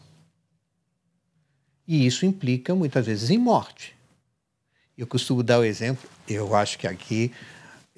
E 1.86 2.06
isso 2.06 2.24
implica 2.24 2.74
muitas 2.74 3.06
vezes 3.06 3.30
em 3.30 3.38
morte. 3.38 3.94
Eu 4.96 5.06
costumo 5.06 5.42
dar 5.42 5.58
o 5.58 5.64
exemplo, 5.64 6.08
eu 6.28 6.54
acho 6.54 6.78
que 6.78 6.86
aqui 6.86 7.32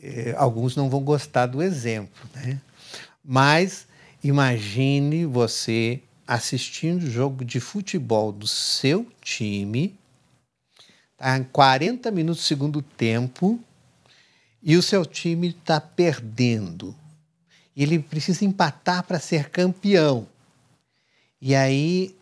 eh, 0.02 0.34
alguns 0.36 0.74
não 0.74 0.88
vão 0.88 1.02
gostar 1.02 1.46
do 1.46 1.62
exemplo, 1.62 2.28
né? 2.34 2.60
mas 3.22 3.86
imagine 4.22 5.26
você 5.26 6.00
assistindo 6.26 7.04
o 7.04 7.10
jogo 7.10 7.44
de 7.44 7.60
futebol 7.60 8.32
do 8.32 8.46
seu 8.46 9.06
time, 9.20 9.94
tá? 11.16 11.44
40 11.52 12.10
minutos 12.10 12.42
do 12.42 12.46
segundo 12.46 12.82
tempo, 12.82 13.60
e 14.62 14.76
o 14.76 14.82
seu 14.82 15.06
time 15.06 15.50
está 15.50 15.80
perdendo. 15.80 16.94
Ele 17.76 17.98
precisa 17.98 18.44
empatar 18.44 19.04
para 19.04 19.20
ser 19.20 19.50
campeão. 19.50 20.26
E 21.40 21.54
aí 21.54 22.16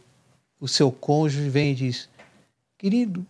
o 0.61 0.69
seu 0.69 0.93
cônjuge 0.93 1.49
vem 1.49 1.73
e 1.73 1.75
diz: 1.75 2.09
Querido, 2.77 3.27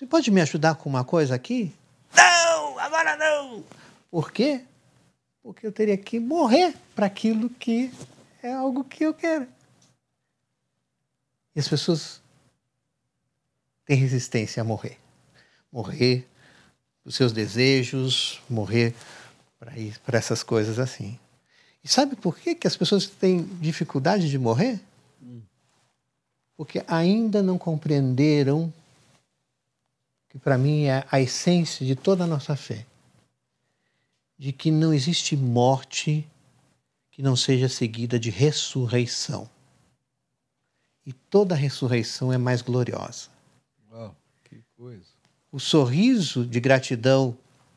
você 0.00 0.06
pode 0.06 0.30
me 0.30 0.40
ajudar 0.40 0.76
com 0.76 0.88
uma 0.88 1.04
coisa 1.04 1.34
aqui? 1.34 1.74
Não, 2.16 2.78
agora 2.78 3.18
não! 3.18 3.62
Por 4.10 4.32
quê? 4.32 4.64
Porque 5.42 5.66
eu 5.66 5.70
teria 5.70 5.98
que 5.98 6.18
morrer 6.18 6.74
para 6.94 7.04
aquilo 7.04 7.50
que 7.50 7.92
é 8.42 8.50
algo 8.50 8.82
que 8.82 9.04
eu 9.04 9.12
quero. 9.12 9.46
E 11.54 11.60
as 11.60 11.68
pessoas 11.68 12.22
têm 13.84 13.98
resistência 13.98 14.62
a 14.62 14.64
morrer. 14.64 14.98
Morrer 15.70 16.26
os 17.04 17.14
seus 17.14 17.30
desejos, 17.30 18.40
morrer 18.48 18.94
para 19.58 20.16
essas 20.16 20.42
coisas 20.42 20.78
assim. 20.78 21.20
E 21.84 21.88
sabe 21.88 22.16
por 22.16 22.38
que, 22.38 22.54
que 22.54 22.66
as 22.66 22.74
pessoas 22.74 23.04
têm 23.04 23.42
dificuldade 23.60 24.30
de 24.30 24.38
morrer? 24.38 24.80
porque 26.60 26.84
ainda 26.86 27.42
não 27.42 27.56
compreenderam 27.56 28.70
que 30.30 30.38
para 30.38 30.56
mim 30.56 30.84
é 30.84 31.04
a 31.10 31.20
essência 31.20 31.84
de 31.84 31.94
toda 31.94 32.24
a 32.24 32.26
nossa 32.26 32.56
fé, 32.56 32.86
de 34.38 34.52
que 34.52 34.70
não 34.70 34.94
existe 34.94 35.36
morte 35.36 36.26
que 37.10 37.20
não 37.20 37.36
seja 37.36 37.68
seguida 37.68 38.18
de 38.18 38.30
ressurreição. 38.30 39.48
E 41.04 41.12
toda 41.12 41.54
ressurreição 41.54 42.32
é 42.32 42.38
mais 42.38 42.62
gloriosa. 42.62 43.28
Uau, 43.92 44.16
que 44.44 44.62
coisa. 44.76 45.04
O 45.52 45.58
sorriso 45.58 46.46
de 46.46 46.60
gratidão 46.60 47.36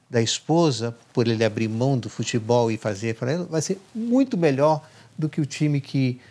da 0.09 0.21
esposa 0.21 0.95
por 1.11 1.27
ele 1.27 1.43
abrir 1.43 1.67
mão 1.67 1.97
do 1.97 2.07
futebol 2.07 2.71
e 2.71 2.77
fazer 2.77 3.15
para 3.15 3.31
ela 3.31 3.45
vai 3.45 3.61
ser 3.61 3.79
muito 3.95 4.37
melhor 4.37 4.87
do 5.17 5.27
que 5.27 5.41
o 5.41 5.45
time 5.45 5.81
que 5.81 6.21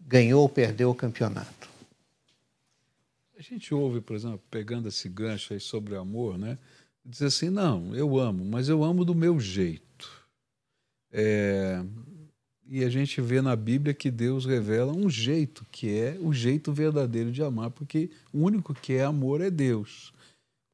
ganhou 0.00 0.42
ou 0.42 0.48
perdeu 0.48 0.90
o 0.90 0.94
campeonato. 0.94 1.57
A 3.38 3.40
gente 3.40 3.72
ouve, 3.72 4.00
por 4.00 4.16
exemplo, 4.16 4.42
pegando 4.50 4.88
esse 4.88 5.08
gancho 5.08 5.54
aí 5.54 5.60
sobre 5.60 5.94
amor, 5.94 6.36
né? 6.36 6.58
Dizer 7.04 7.26
assim, 7.26 7.48
não, 7.48 7.94
eu 7.94 8.18
amo, 8.18 8.44
mas 8.44 8.68
eu 8.68 8.82
amo 8.82 9.04
do 9.04 9.14
meu 9.14 9.38
jeito. 9.38 10.10
É... 11.12 11.80
E 12.66 12.82
a 12.82 12.90
gente 12.90 13.20
vê 13.20 13.40
na 13.40 13.54
Bíblia 13.54 13.94
que 13.94 14.10
Deus 14.10 14.44
revela 14.44 14.92
um 14.92 15.08
jeito, 15.08 15.64
que 15.70 15.88
é 15.96 16.18
o 16.20 16.32
jeito 16.32 16.72
verdadeiro 16.72 17.30
de 17.30 17.40
amar, 17.40 17.70
porque 17.70 18.10
o 18.32 18.40
único 18.40 18.74
que 18.74 18.94
é 18.94 19.04
amor 19.04 19.40
é 19.40 19.50
Deus. 19.50 20.12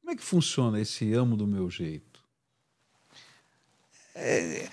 Como 0.01 0.11
é 0.11 0.15
que 0.15 0.23
funciona 0.23 0.81
esse 0.81 1.13
amo 1.13 1.37
do 1.37 1.45
meu 1.45 1.69
jeito? 1.69 2.19
É... 4.15 4.67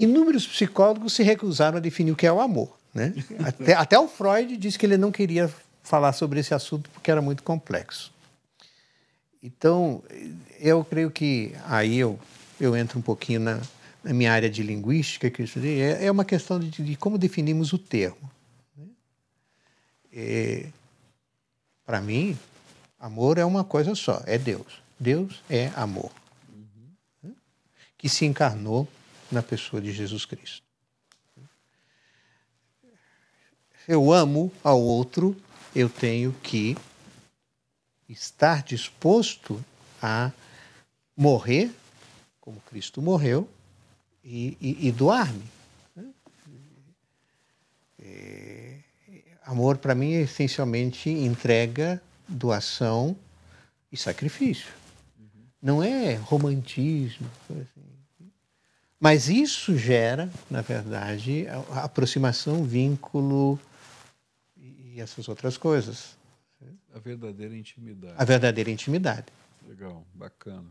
Inúmeros 0.00 0.46
psicólogos 0.46 1.12
se 1.12 1.22
recusaram 1.22 1.76
a 1.76 1.80
definir 1.80 2.12
o 2.12 2.16
que 2.16 2.26
é 2.26 2.32
o 2.32 2.40
amor. 2.40 2.77
Né? 2.94 3.14
Até, 3.44 3.74
até 3.74 3.98
o 3.98 4.08
Freud 4.08 4.56
disse 4.56 4.78
que 4.78 4.86
ele 4.86 4.96
não 4.96 5.12
queria 5.12 5.52
falar 5.82 6.12
sobre 6.12 6.40
esse 6.40 6.54
assunto 6.54 6.90
porque 6.90 7.10
era 7.10 7.22
muito 7.22 7.42
complexo. 7.42 8.12
Então, 9.42 10.02
eu 10.58 10.84
creio 10.84 11.10
que 11.10 11.54
aí 11.64 11.96
eu, 11.96 12.18
eu 12.60 12.76
entro 12.76 12.98
um 12.98 13.02
pouquinho 13.02 13.40
na, 13.40 13.60
na 14.02 14.12
minha 14.12 14.32
área 14.32 14.50
de 14.50 14.62
linguística, 14.62 15.30
que 15.30 15.40
eu 15.40 15.44
estudei, 15.44 15.80
é, 15.80 16.06
é 16.06 16.10
uma 16.10 16.24
questão 16.24 16.58
de, 16.58 16.82
de, 16.82 16.96
como 16.96 17.16
definimos 17.16 17.72
o 17.72 17.78
termo. 17.78 18.30
Né? 18.76 18.86
É, 20.12 20.66
Para 21.86 22.00
mim, 22.00 22.36
amor 22.98 23.38
é 23.38 23.44
uma 23.44 23.64
coisa 23.64 23.94
só, 23.94 24.22
é 24.26 24.36
Deus. 24.36 24.82
Deus 24.98 25.40
é 25.48 25.70
amor, 25.76 26.10
uhum. 27.22 27.32
que 27.96 28.08
se 28.08 28.24
encarnou 28.24 28.88
na 29.30 29.42
pessoa 29.42 29.80
de 29.80 29.92
Jesus 29.92 30.24
Cristo. 30.24 30.67
Eu 33.88 34.12
amo 34.12 34.52
ao 34.62 34.78
outro, 34.78 35.34
eu 35.74 35.88
tenho 35.88 36.30
que 36.42 36.76
estar 38.06 38.62
disposto 38.62 39.64
a 40.00 40.30
morrer, 41.16 41.70
como 42.38 42.60
Cristo 42.60 43.00
morreu, 43.00 43.48
e, 44.22 44.58
e, 44.60 44.88
e 44.88 44.92
doar-me. 44.92 45.44
É, 47.98 48.78
amor, 49.46 49.78
para 49.78 49.94
mim, 49.94 50.12
é 50.12 50.20
essencialmente 50.20 51.08
entrega, 51.08 52.00
doação 52.28 53.16
e 53.90 53.96
sacrifício. 53.96 54.70
Não 55.62 55.82
é 55.82 56.14
romantismo. 56.14 57.28
Assim. 57.50 57.88
Mas 59.00 59.28
isso 59.28 59.78
gera, 59.78 60.30
na 60.50 60.60
verdade, 60.60 61.46
aproximação, 61.70 62.64
vínculo, 62.64 63.58
e 64.98 65.00
essas 65.00 65.28
outras 65.28 65.56
coisas. 65.56 66.18
A 66.92 66.98
verdadeira 66.98 67.56
intimidade. 67.56 68.14
A 68.16 68.24
verdadeira 68.24 68.70
intimidade. 68.70 69.26
Legal, 69.66 70.04
bacana. 70.12 70.66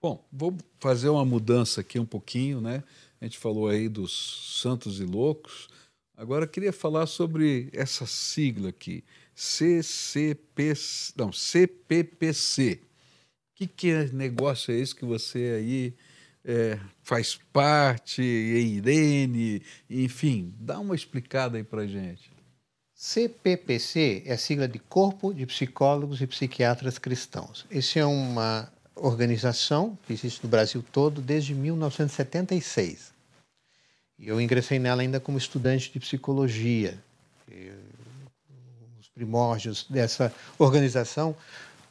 Bom, 0.00 0.26
vou 0.30 0.56
fazer 0.78 1.08
uma 1.08 1.24
mudança 1.24 1.80
aqui 1.80 1.98
um 1.98 2.06
pouquinho, 2.06 2.60
né? 2.60 2.82
A 3.20 3.24
gente 3.24 3.38
falou 3.38 3.68
aí 3.68 3.88
dos 3.88 4.60
santos 4.60 5.00
e 5.00 5.04
loucos. 5.04 5.68
Agora 6.16 6.46
queria 6.46 6.72
falar 6.72 7.06
sobre 7.06 7.70
essa 7.72 8.06
sigla 8.06 8.68
aqui, 8.68 9.02
CCP, 9.34 10.74
não, 11.16 11.32
CPPC. 11.32 12.82
Que 13.54 13.66
que 13.66 13.90
é 13.90 14.04
negócio 14.12 14.72
é 14.72 14.76
esse 14.78 14.94
que 14.94 15.04
você 15.04 15.54
aí 15.58 15.94
é, 16.44 16.78
faz 17.02 17.38
parte, 17.52 18.22
Irene, 18.22 19.62
enfim, 19.88 20.54
dá 20.58 20.78
uma 20.78 20.94
explicada 20.94 21.56
aí 21.56 21.64
para 21.64 21.86
gente. 21.86 22.29
CPPC 23.02 24.24
é 24.26 24.34
a 24.34 24.36
sigla 24.36 24.68
de 24.68 24.78
Corpo 24.78 25.32
de 25.32 25.46
Psicólogos 25.46 26.20
e 26.20 26.26
Psiquiatras 26.26 26.98
Cristãos. 26.98 27.64
Essa 27.70 28.00
é 28.00 28.04
uma 28.04 28.70
organização 28.94 29.98
que 30.06 30.12
existe 30.12 30.44
no 30.44 30.50
Brasil 30.50 30.84
todo 30.92 31.22
desde 31.22 31.54
1976. 31.54 33.10
E 34.18 34.28
eu 34.28 34.38
ingressei 34.38 34.78
nela 34.78 35.00
ainda 35.00 35.18
como 35.18 35.38
estudante 35.38 35.90
de 35.90 35.98
psicologia. 35.98 37.02
Os 39.00 39.08
primórdios 39.08 39.86
dessa 39.88 40.30
organização, 40.58 41.34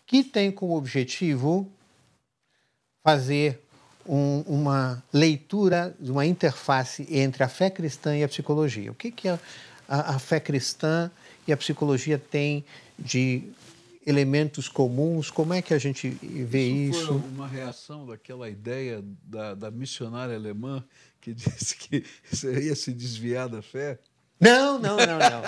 que 0.05 0.23
tem 0.23 0.51
como 0.51 0.77
objetivo 0.77 1.67
fazer 3.03 3.59
um, 4.05 4.41
uma 4.41 5.03
leitura, 5.11 5.95
uma 5.99 6.27
interface 6.27 7.07
entre 7.09 7.43
a 7.43 7.49
fé 7.49 7.71
cristã 7.71 8.15
e 8.15 8.23
a 8.23 8.27
psicologia. 8.27 8.91
O 8.91 8.95
que, 8.95 9.09
que 9.09 9.27
é 9.27 9.39
a, 9.89 10.15
a 10.15 10.19
fé 10.19 10.39
cristã 10.39 11.09
e 11.47 11.51
a 11.51 11.57
psicologia 11.57 12.19
tem 12.19 12.63
de 12.97 13.43
elementos 14.05 14.69
comuns? 14.69 15.31
Como 15.31 15.53
é 15.53 15.61
que 15.61 15.73
a 15.73 15.79
gente 15.79 16.09
vê 16.09 16.67
isso? 16.67 16.99
isso? 16.99 17.07
Foi 17.07 17.29
uma 17.31 17.47
reação 17.47 18.05
daquela 18.05 18.47
ideia 18.47 19.03
da, 19.23 19.55
da 19.55 19.71
missionária 19.71 20.35
alemã 20.35 20.83
que 21.19 21.33
disse 21.35 21.75
que 21.75 22.05
ia 22.43 22.75
se 22.75 22.93
desviar 22.93 23.49
da 23.49 23.63
fé? 23.63 23.97
Não, 24.39 24.79
não, 24.79 24.95
não, 24.95 25.19
não. 25.19 25.41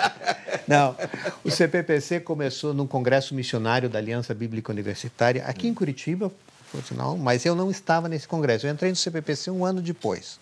Não. 0.68 0.96
O 1.42 1.50
CPPC 1.50 2.20
começou 2.20 2.74
num 2.74 2.86
congresso 2.86 3.34
missionário 3.34 3.88
da 3.88 3.98
Aliança 3.98 4.34
Bíblica 4.34 4.70
Universitária, 4.70 5.44
aqui 5.46 5.66
em 5.66 5.72
Curitiba, 5.72 6.30
por 6.70 6.82
sinal, 6.84 7.16
mas 7.16 7.46
eu 7.46 7.54
não 7.54 7.70
estava 7.70 8.06
nesse 8.06 8.28
congresso. 8.28 8.66
Eu 8.66 8.72
entrei 8.72 8.90
no 8.90 8.96
CPPC 8.96 9.50
um 9.50 9.64
ano 9.64 9.80
depois. 9.80 10.38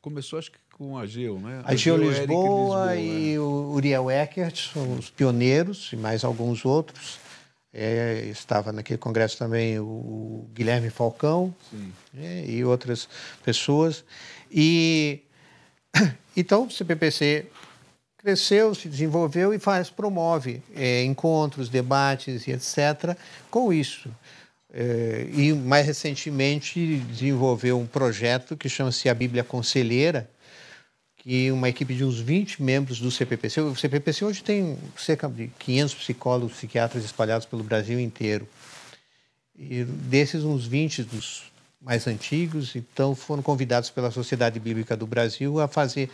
Começou, 0.00 0.38
acho 0.38 0.52
que 0.52 0.58
com 0.80 0.96
a 0.96 1.04
Geo, 1.04 1.38
né? 1.38 1.60
A, 1.62 1.72
a 1.72 1.76
Geo, 1.76 1.94
Lisboa, 1.94 2.20
Lisboa 2.20 2.96
e 2.96 3.32
né? 3.34 3.38
o 3.38 3.72
Uriel 3.74 4.10
Eckert, 4.10 4.70
os 4.98 5.10
pioneiros, 5.10 5.90
e 5.92 5.96
mais 5.96 6.24
alguns 6.24 6.64
outros. 6.64 7.18
É, 7.70 8.24
estava 8.30 8.72
naquele 8.72 8.96
congresso 8.96 9.36
também 9.36 9.78
o 9.78 10.48
Guilherme 10.54 10.88
Falcão 10.88 11.54
é, 12.16 12.46
e 12.46 12.64
outras 12.64 13.06
pessoas. 13.44 14.02
E 14.50 15.20
então 16.34 16.64
o 16.64 16.70
CPPC 16.70 17.46
cresceu, 18.16 18.74
se 18.74 18.88
desenvolveu 18.88 19.52
e 19.52 19.58
faz, 19.58 19.90
promove 19.90 20.62
é, 20.74 21.04
encontros, 21.04 21.68
debates 21.68 22.46
e 22.46 22.52
etc. 22.52 23.18
com 23.50 23.70
isso. 23.70 24.10
É, 24.72 25.28
e 25.30 25.52
mais 25.52 25.84
recentemente 25.84 26.96
desenvolveu 27.10 27.78
um 27.78 27.86
projeto 27.86 28.56
que 28.56 28.68
chama-se 28.68 29.10
a 29.10 29.14
Bíblia 29.14 29.44
Conselheira, 29.44 30.30
que 31.22 31.52
uma 31.52 31.68
equipe 31.68 31.94
de 31.94 32.02
uns 32.02 32.18
20 32.18 32.62
membros 32.62 32.98
do 32.98 33.10
CPPC, 33.10 33.60
o 33.60 33.76
CPPC 33.76 34.24
hoje 34.24 34.42
tem 34.42 34.78
cerca 34.96 35.28
de 35.28 35.48
500 35.58 35.94
psicólogos, 35.94 36.56
psiquiatras 36.56 37.04
espalhados 37.04 37.46
pelo 37.46 37.62
Brasil 37.62 38.00
inteiro. 38.00 38.48
E 39.54 39.84
desses, 39.84 40.44
uns 40.44 40.66
20 40.66 41.04
dos 41.04 41.42
mais 41.78 42.06
antigos, 42.06 42.74
então 42.74 43.14
foram 43.14 43.42
convidados 43.42 43.90
pela 43.90 44.10
Sociedade 44.10 44.58
Bíblica 44.58 44.96
do 44.96 45.06
Brasil 45.06 45.60
a 45.60 45.68
fazer 45.68 46.10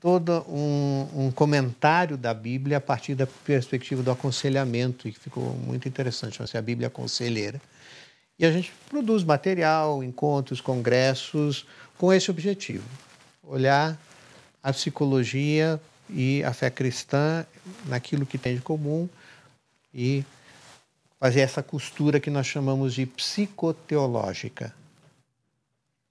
todo 0.00 0.42
um, 0.48 1.26
um 1.26 1.30
comentário 1.30 2.16
da 2.16 2.32
Bíblia 2.32 2.78
a 2.78 2.80
partir 2.80 3.14
da 3.14 3.26
perspectiva 3.26 4.02
do 4.02 4.10
aconselhamento, 4.10 5.08
e 5.08 5.12
que 5.12 5.18
ficou 5.20 5.52
muito 5.56 5.86
interessante, 5.86 6.36
chama-se 6.36 6.56
a 6.56 6.62
Bíblia 6.62 6.88
Conselheira. 6.88 7.60
E 8.38 8.46
a 8.46 8.52
gente 8.52 8.72
produz 8.88 9.24
material, 9.24 10.02
encontros, 10.02 10.60
congressos 10.60 11.66
com 11.98 12.10
esse 12.10 12.30
objetivo: 12.30 12.84
olhar 13.42 13.98
a 14.62 14.72
psicologia 14.72 15.80
e 16.10 16.42
a 16.44 16.52
fé 16.52 16.70
cristã 16.70 17.46
naquilo 17.86 18.26
que 18.26 18.38
tem 18.38 18.56
de 18.56 18.62
comum 18.62 19.08
e 19.92 20.24
fazer 21.18 21.40
essa 21.40 21.62
costura 21.62 22.20
que 22.20 22.30
nós 22.30 22.46
chamamos 22.46 22.94
de 22.94 23.04
psicoteológica. 23.04 24.74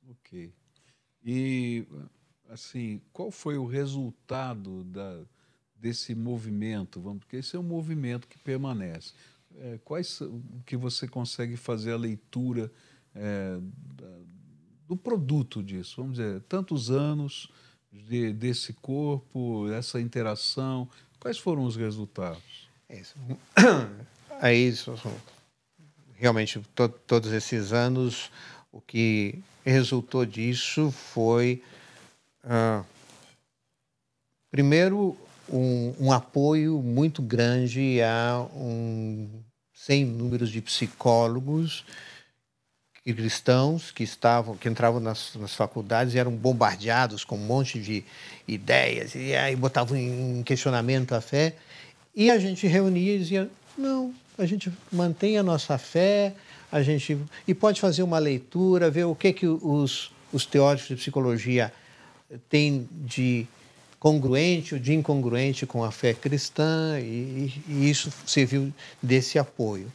Ok. 0.09 0.51
E, 1.25 1.85
assim, 2.49 3.01
qual 3.13 3.31
foi 3.31 3.57
o 3.57 3.65
resultado 3.65 4.83
da, 4.85 5.21
desse 5.75 6.13
movimento? 6.13 6.99
Vamos, 6.99 7.19
porque 7.19 7.37
esse 7.37 7.55
é 7.55 7.59
um 7.59 7.63
movimento 7.63 8.27
que 8.27 8.37
permanece. 8.37 9.13
É, 9.59 9.79
quais 9.83 10.21
que 10.65 10.75
você 10.75 11.07
consegue 11.07 11.55
fazer 11.57 11.93
a 11.93 11.97
leitura 11.97 12.71
é, 13.15 13.57
do 14.87 14.95
produto 14.95 15.63
disso? 15.63 16.01
Vamos 16.01 16.17
dizer, 16.17 16.41
tantos 16.41 16.91
anos 16.91 17.49
de, 18.07 18.33
desse 18.33 18.73
corpo, 18.73 19.69
essa 19.71 19.99
interação? 19.99 20.87
Quais 21.19 21.37
foram 21.37 21.63
os 21.63 21.75
resultados? 21.75 22.69
É 22.89 22.99
isso. 22.99 23.15
Aí, 24.41 24.73
realmente, 26.15 26.59
to, 26.75 26.89
todos 26.89 27.31
esses 27.31 27.73
anos, 27.73 28.31
o 28.71 28.79
que 28.79 29.39
resultou 29.65 30.25
disso 30.25 30.91
foi, 30.91 31.61
ah, 32.43 32.83
primeiro, 34.51 35.17
um, 35.49 35.93
um, 35.99 36.11
apoio 36.11 36.81
muito 36.81 37.21
grande 37.21 38.01
a 38.01 38.45
um, 38.53 39.27
sem 39.73 40.05
números 40.05 40.49
de 40.49 40.61
psicólogos 40.61 41.85
cristãos 43.13 43.91
que 43.91 44.03
estavam 44.03 44.55
que 44.55 44.67
entravam 44.67 44.99
nas, 44.99 45.35
nas, 45.35 45.53
faculdades 45.53 46.13
e 46.13 46.19
eram 46.19 46.31
bombardeados 46.31 47.23
com 47.23 47.35
um 47.35 47.45
monte 47.45 47.79
de 47.79 48.03
ideias 48.47 49.15
e 49.15 49.35
aí 49.35 49.55
botavam 49.55 49.97
em 49.97 50.43
questionamento 50.43 51.13
a 51.13 51.21
fé. 51.21 51.55
E 52.15 52.29
a 52.31 52.37
gente 52.37 52.67
reunia 52.67 53.15
e 53.15 53.19
dizia 53.19 53.49
não 53.77 54.13
a 54.37 54.45
gente 54.45 54.71
mantém 54.91 55.37
a 55.37 55.43
nossa 55.43 55.77
fé 55.77 56.33
a 56.71 56.81
gente 56.81 57.17
e 57.47 57.53
pode 57.53 57.81
fazer 57.81 58.03
uma 58.03 58.19
leitura 58.19 58.89
ver 58.89 59.05
o 59.05 59.15
que 59.15 59.33
que 59.33 59.47
os, 59.47 60.11
os 60.31 60.45
teóricos 60.45 60.87
de 60.89 60.95
psicologia 60.95 61.73
têm 62.49 62.87
de 62.91 63.47
congruente 63.99 64.75
ou 64.75 64.79
de 64.79 64.93
incongruente 64.93 65.65
com 65.65 65.83
a 65.83 65.91
fé 65.91 66.13
cristã. 66.13 66.99
E, 66.99 67.51
e 67.67 67.89
isso 67.89 68.11
serviu 68.25 68.71
desse 69.01 69.39
apoio. 69.39 69.91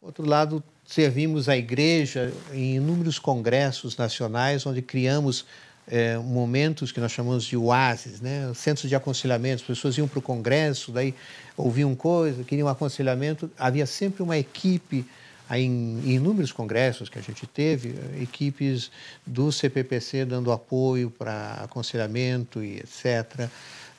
Outro 0.00 0.26
lado 0.26 0.62
servimos 0.94 1.48
a 1.48 1.56
igreja 1.56 2.32
em 2.52 2.76
inúmeros 2.76 3.18
congressos 3.18 3.96
nacionais, 3.96 4.64
onde 4.64 4.80
criamos 4.80 5.44
é, 5.88 6.16
momentos 6.18 6.92
que 6.92 7.00
nós 7.00 7.10
chamamos 7.10 7.44
de 7.44 7.56
oásis, 7.56 8.20
né? 8.20 8.52
centros 8.54 8.88
de 8.88 8.94
aconselhamento. 8.94 9.62
As 9.62 9.66
pessoas 9.66 9.98
iam 9.98 10.06
para 10.06 10.20
o 10.20 10.22
congresso, 10.22 10.92
daí 10.92 11.12
ouviam 11.56 11.96
coisas, 11.96 12.46
queriam 12.46 12.68
aconselhamento. 12.68 13.50
Havia 13.58 13.86
sempre 13.86 14.22
uma 14.22 14.38
equipe, 14.38 15.04
em 15.50 16.00
inúmeros 16.06 16.52
congressos 16.52 17.08
que 17.08 17.18
a 17.18 17.22
gente 17.22 17.44
teve, 17.44 17.94
equipes 18.22 18.90
do 19.26 19.50
CPPC 19.50 20.24
dando 20.24 20.52
apoio 20.52 21.10
para 21.10 21.54
aconselhamento 21.64 22.62
e 22.62 22.76
etc. 22.76 23.50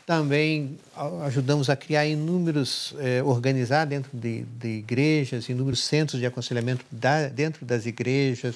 Também 0.06 0.78
ajudamos 1.26 1.68
a 1.68 1.76
criar 1.76 2.06
inúmeros, 2.06 2.94
eh, 3.00 3.24
organizar 3.24 3.86
dentro 3.86 4.16
de, 4.16 4.44
de, 4.44 4.78
igrejas, 4.78 5.50
inúmeros 5.50 5.84
centros 5.84 6.20
de 6.20 6.28
aconselhamento 6.28 6.86
da, 6.92 7.28
dentro 7.28 7.66
das 7.66 7.88
igrejas. 7.88 8.56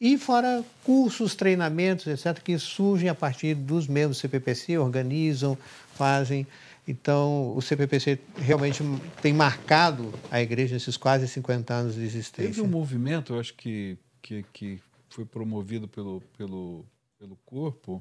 E 0.00 0.16
fora 0.16 0.62
cursos, 0.84 1.34
treinamentos, 1.34 2.06
etc., 2.06 2.40
que 2.40 2.56
surgem 2.58 3.08
a 3.08 3.14
partir 3.14 3.54
dos 3.54 3.88
membros 3.88 4.18
do 4.18 4.20
CPPC, 4.20 4.78
organizam, 4.78 5.58
fazem. 5.94 6.46
Então, 6.86 7.56
o 7.56 7.60
CPPC 7.60 8.20
realmente 8.36 8.80
tem 9.20 9.32
marcado 9.32 10.14
a 10.30 10.40
igreja 10.40 10.74
nesses 10.74 10.96
quase 10.96 11.26
50 11.26 11.74
anos 11.74 11.94
de 11.96 12.04
existência. 12.04 12.44
Teve 12.44 12.60
um 12.60 12.68
movimento, 12.68 13.34
eu 13.34 13.40
acho 13.40 13.54
que, 13.54 13.98
que, 14.22 14.44
que 14.52 14.80
foi 15.08 15.24
promovido 15.24 15.88
pelo, 15.88 16.22
pelo, 16.36 16.84
pelo 17.18 17.36
corpo, 17.44 18.00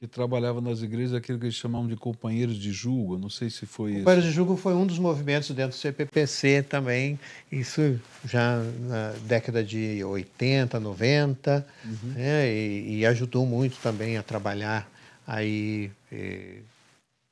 que 0.00 0.06
trabalhava 0.06 0.62
nas 0.62 0.80
igrejas 0.80 1.12
aquilo 1.12 1.38
que 1.38 1.44
eles 1.44 1.54
chamavam 1.54 1.86
de 1.86 1.94
companheiros 1.94 2.56
de 2.56 2.72
julgo. 2.72 3.18
Não 3.18 3.28
sei 3.28 3.50
se 3.50 3.66
foi 3.66 3.90
isso. 3.90 3.98
Companheiros 4.00 4.24
de 4.24 4.34
julgo 4.34 4.56
foi 4.56 4.72
um 4.72 4.86
dos 4.86 4.98
movimentos 4.98 5.50
dentro 5.50 5.76
do 5.76 5.78
CPPC 5.78 6.62
também. 6.62 7.20
Isso 7.52 8.00
já 8.24 8.62
na 8.80 9.12
década 9.26 9.62
de 9.62 10.02
80, 10.02 10.80
90, 10.80 11.66
uhum. 11.84 11.94
né? 12.14 12.50
e, 12.50 13.00
e, 13.00 13.06
ajudou 13.06 13.44
muito 13.44 13.76
também 13.82 14.16
a 14.16 14.22
trabalhar 14.22 14.90
aí 15.26 15.90
eh, 16.10 16.60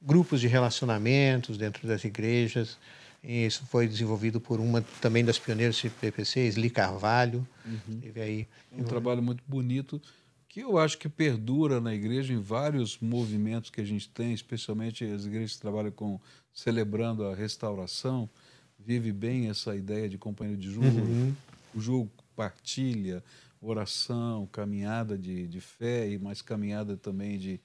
grupos 0.03 0.39
de 0.39 0.47
relacionamentos 0.47 1.57
dentro 1.57 1.89
das 1.89 2.05
igrejas. 2.05 2.77
E 3.25 3.47
isso 3.47 3.65
foi 3.71 3.89
desenvolvido 3.89 4.39
por 4.43 4.61
uma 4.61 4.85
também 5.01 5.25
das 5.25 5.39
pioneiras 5.39 5.75
do 5.77 5.81
CPPC, 5.81 6.41
Sli 6.49 6.69
Carvalho. 6.69 7.49
Uhum. 7.65 7.99
Teve 7.99 8.21
aí 8.21 8.47
um 8.77 8.85
trabalho 8.85 9.23
muito 9.23 9.43
bonito 9.49 9.99
que 10.49 10.61
eu 10.61 10.79
acho 10.79 10.97
que 10.97 11.09
perdura 11.09 11.81
na 11.81 11.95
igreja 11.95 12.33
em 12.33 12.41
vários 12.41 12.99
movimentos 12.99 13.71
que 13.71 13.81
a 13.81 13.85
gente 13.85 14.09
tem, 14.09 14.33
especialmente 14.33 15.05
as 15.05 15.27
igrejas 15.27 15.57
que 15.57 15.61
trabalham 15.61 15.93
com 15.93 16.19
celebrando 16.53 17.25
a 17.27 17.35
restauração, 17.35 18.29
vive 18.79 19.13
bem 19.13 19.49
essa 19.49 19.77
ideia 19.77 20.09
de 20.09 20.17
companheiro 20.17 20.61
de 20.61 20.71
jogo, 20.71 20.87
uhum. 20.87 21.35
o 21.75 21.81
jogo 21.81 22.11
partilha, 22.35 23.23
oração, 23.61 24.47
caminhada 24.47 25.19
de, 25.19 25.47
de 25.47 25.61
fé 25.61 26.09
e 26.09 26.19
mais 26.19 26.41
caminhada 26.41 26.97
também 26.97 27.39
de, 27.39 27.61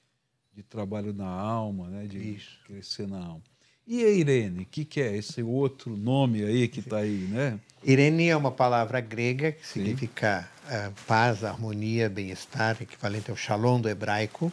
de 0.52 0.62
trabalho 0.62 1.12
na 1.12 1.28
alma, 1.28 1.88
né, 1.88 2.06
de 2.06 2.18
Isso. 2.18 2.58
crescer 2.66 3.08
na 3.08 3.24
alma. 3.24 3.53
E 3.86 4.02
a 4.02 4.08
Irene, 4.08 4.62
o 4.62 4.66
que, 4.66 4.84
que, 4.84 5.00
é 5.00 5.14
esse 5.14 5.42
outro 5.42 5.94
nome 5.94 6.42
aí 6.42 6.68
que 6.68 6.80
está 6.80 6.98
aí, 6.98 7.28
né? 7.30 7.58
Irene 7.82 8.28
é 8.28 8.36
uma 8.36 8.50
palavra 8.50 8.98
grega 8.98 9.52
que 9.52 9.66
Sim. 9.66 9.80
significa 9.80 10.48
uh, 10.64 10.92
paz, 11.06 11.44
harmonia, 11.44 12.08
bem-estar, 12.08 12.78
equivalente 12.80 13.30
ao 13.30 13.36
shalom 13.36 13.78
do 13.78 13.88
hebraico, 13.88 14.50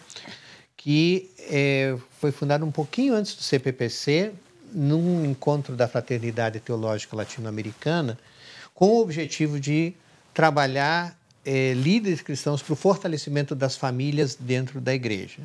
que 0.76 1.30
eh, 1.50 1.96
foi 2.20 2.32
fundada 2.32 2.66
um 2.66 2.72
pouquinho 2.72 3.14
antes 3.14 3.36
do 3.36 3.44
CPPC, 3.44 4.34
num 4.74 5.24
encontro 5.24 5.76
da 5.76 5.88
Fraternidade 5.88 6.60
Teológica 6.60 7.16
Latino-Americana, 7.16 8.18
com 8.74 8.88
o 8.88 9.02
objetivo 9.02 9.60
de 9.60 9.94
trabalhar 10.34 11.16
eh, 11.46 11.74
líderes 11.76 12.22
cristãos 12.22 12.64
para 12.64 12.74
o 12.74 12.76
fortalecimento 12.76 13.54
das 13.54 13.78
famílias 13.78 14.36
dentro 14.36 14.82
da 14.82 14.94
igreja. 14.94 15.44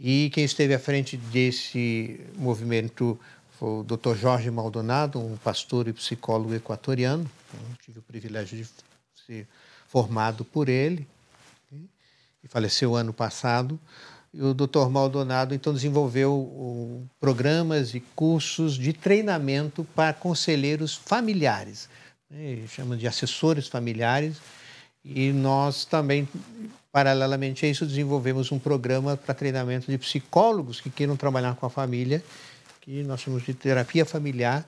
E 0.00 0.30
quem 0.30 0.44
esteve 0.44 0.74
à 0.74 0.78
frente 0.78 1.16
desse 1.16 2.20
movimento 2.36 3.18
foi 3.58 3.80
o 3.80 3.82
Dr. 3.82 4.14
Jorge 4.14 4.50
Maldonado, 4.50 5.18
um 5.18 5.36
pastor 5.36 5.88
e 5.88 5.92
psicólogo 5.92 6.54
equatoriano. 6.54 7.28
Eu 7.52 7.76
tive 7.84 7.98
o 7.98 8.02
privilégio 8.02 8.56
de 8.56 8.68
ser 9.26 9.48
formado 9.88 10.44
por 10.44 10.68
ele, 10.68 11.06
e 11.72 12.46
faleceu 12.46 12.94
ano 12.94 13.12
passado. 13.12 13.78
E 14.32 14.40
o 14.40 14.54
Dr. 14.54 14.88
Maldonado 14.88 15.54
então 15.54 15.72
desenvolveu 15.72 17.04
programas 17.18 17.94
e 17.94 18.00
cursos 18.14 18.74
de 18.74 18.92
treinamento 18.92 19.84
para 19.94 20.12
conselheiros 20.12 20.94
familiares, 20.94 21.88
né? 22.30 22.64
chama 22.68 22.96
de 22.96 23.08
assessores 23.08 23.66
familiares. 23.66 24.36
E 25.04 25.32
nós 25.32 25.84
também, 25.84 26.28
paralelamente 26.90 27.66
a 27.66 27.68
isso, 27.68 27.86
desenvolvemos 27.86 28.50
um 28.50 28.58
programa 28.58 29.16
para 29.16 29.34
treinamento 29.34 29.90
de 29.90 29.98
psicólogos 29.98 30.80
que 30.80 30.90
queiram 30.90 31.16
trabalhar 31.16 31.54
com 31.56 31.66
a 31.66 31.70
família, 31.70 32.22
que 32.80 33.02
nós 33.02 33.20
chamamos 33.20 33.44
de 33.44 33.54
terapia 33.54 34.04
familiar, 34.04 34.66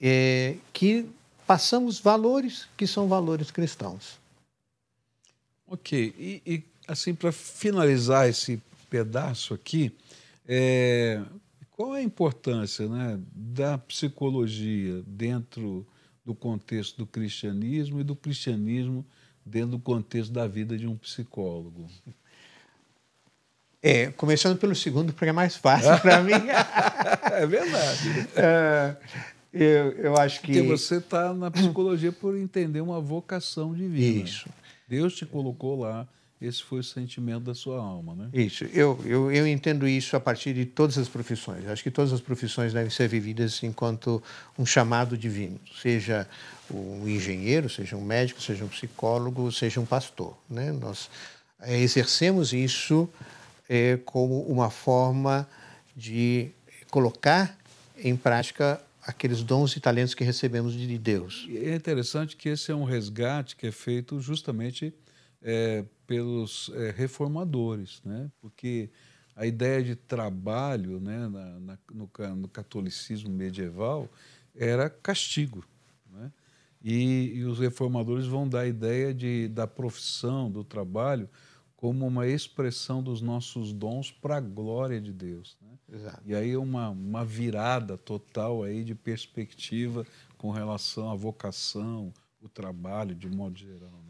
é, 0.00 0.56
que 0.72 1.08
passamos 1.46 2.00
valores 2.00 2.68
que 2.76 2.86
são 2.86 3.08
valores 3.08 3.50
cristãos. 3.50 4.18
Ok, 5.66 6.14
e, 6.18 6.42
e 6.46 6.64
assim, 6.86 7.14
para 7.14 7.32
finalizar 7.32 8.28
esse 8.28 8.60
pedaço 8.88 9.54
aqui, 9.54 9.92
é, 10.46 11.22
qual 11.70 11.94
é 11.94 12.00
a 12.00 12.02
importância 12.02 12.88
né, 12.88 13.18
da 13.34 13.76
psicologia 13.76 15.02
dentro 15.06 15.86
do 16.24 16.34
contexto 16.34 16.96
do 16.98 17.06
cristianismo 17.06 18.00
e 18.00 18.04
do 18.04 18.16
cristianismo 18.16 19.04
dentro 19.46 19.70
do 19.70 19.78
contexto 19.78 20.32
da 20.32 20.46
vida 20.46 20.76
de 20.76 20.86
um 20.86 20.96
psicólogo? 20.96 21.86
É, 23.80 24.10
começando 24.10 24.58
pelo 24.58 24.74
segundo, 24.74 25.12
porque 25.12 25.28
é 25.28 25.32
mais 25.32 25.54
fácil 25.54 25.98
para 26.00 26.20
mim. 26.24 26.32
é 26.32 27.46
verdade. 27.46 28.28
É, 28.34 28.96
eu, 29.52 29.92
eu 29.92 30.16
acho 30.16 30.40
que. 30.40 30.52
Porque 30.52 30.62
você 30.62 30.96
está 30.96 31.32
na 31.32 31.50
psicologia 31.50 32.10
por 32.10 32.36
entender 32.36 32.80
uma 32.80 33.00
vocação 33.00 33.72
divina. 33.72 34.24
Isso. 34.24 34.48
Deus 34.88 35.14
te 35.14 35.24
colocou 35.24 35.78
lá 35.78 36.08
esse 36.40 36.62
foi 36.62 36.80
o 36.80 36.84
sentimento 36.84 37.44
da 37.44 37.54
sua 37.54 37.78
alma, 37.80 38.14
né? 38.14 38.28
Isso. 38.32 38.64
Eu, 38.66 39.00
eu, 39.04 39.32
eu 39.32 39.46
entendo 39.46 39.88
isso 39.88 40.16
a 40.16 40.20
partir 40.20 40.52
de 40.52 40.66
todas 40.66 40.98
as 40.98 41.08
profissões. 41.08 41.66
Acho 41.66 41.82
que 41.82 41.90
todas 41.90 42.12
as 42.12 42.20
profissões 42.20 42.74
devem 42.74 42.90
ser 42.90 43.08
vividas 43.08 43.62
enquanto 43.62 44.22
um 44.58 44.66
chamado 44.66 45.16
divino, 45.16 45.58
seja 45.80 46.28
um 46.70 47.08
engenheiro, 47.08 47.70
seja 47.70 47.96
um 47.96 48.04
médico, 48.04 48.42
seja 48.42 48.64
um 48.64 48.68
psicólogo, 48.68 49.50
seja 49.50 49.80
um 49.80 49.86
pastor. 49.86 50.36
Né? 50.48 50.72
Nós 50.72 51.08
é, 51.60 51.78
exercemos 51.80 52.52
isso 52.52 53.08
é, 53.68 53.98
como 54.04 54.42
uma 54.42 54.68
forma 54.68 55.48
de 55.96 56.50
colocar 56.90 57.56
em 57.96 58.14
prática 58.14 58.80
aqueles 59.06 59.42
dons 59.42 59.74
e 59.76 59.80
talentos 59.80 60.14
que 60.14 60.24
recebemos 60.24 60.74
de 60.74 60.98
Deus. 60.98 61.46
E 61.48 61.56
é 61.58 61.74
interessante 61.74 62.36
que 62.36 62.50
esse 62.50 62.70
é 62.70 62.74
um 62.74 62.84
resgate 62.84 63.56
que 63.56 63.68
é 63.68 63.72
feito 63.72 64.20
justamente 64.20 64.92
é, 65.46 65.84
pelos 66.08 66.72
é, 66.74 66.90
reformadores, 66.90 68.02
né? 68.04 68.28
porque 68.40 68.90
a 69.36 69.46
ideia 69.46 69.80
de 69.80 69.94
trabalho 69.94 70.98
né, 70.98 71.28
na, 71.28 71.60
na, 71.60 71.78
no, 71.94 72.10
no, 72.34 72.48
catolicismo 72.48 73.30
medieval 73.30 74.10
era 74.56 74.90
castigo. 74.90 75.64
Né? 76.10 76.32
E, 76.82 77.32
e, 77.36 77.44
os 77.44 77.60
reformadores 77.60 78.26
vão 78.26 78.48
dar 78.48 78.60
a 78.60 78.66
ideia 78.66 79.14
de, 79.14 79.46
da 79.46 79.68
profissão, 79.68 80.50
do 80.50 80.64
trabalho, 80.64 81.28
como 81.76 82.04
uma 82.04 82.26
expressão 82.26 83.00
dos 83.00 83.20
nossos 83.20 83.72
dons 83.72 84.10
para 84.10 84.38
a 84.38 84.40
glória 84.40 85.00
de 85.00 85.12
Deus. 85.12 85.56
Né? 85.60 86.12
E 86.24 86.34
aí 86.34 86.56
uma, 86.56 86.88
uma 86.90 87.24
virada 87.24 87.96
total 87.96 88.64
aí 88.64 88.82
de 88.82 88.96
perspectiva 88.96 90.04
com 90.36 90.50
relação 90.50 91.08
à 91.08 91.14
vocação, 91.14 92.12
o 92.42 92.48
trabalho 92.48 93.14
de 93.14 93.28
modo 93.28 93.56
geral. 93.56 94.05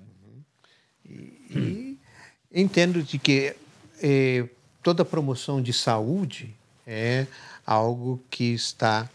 E, 1.08 1.98
entendo 2.52 3.02
de 3.02 3.18
que 3.18 3.54
eh, 4.02 4.48
toda 4.82 5.04
promoção 5.04 5.60
de 5.60 5.72
saúde 5.72 6.54
é 6.86 7.26
algo 7.66 8.22
que 8.30 8.54
está 8.54 9.08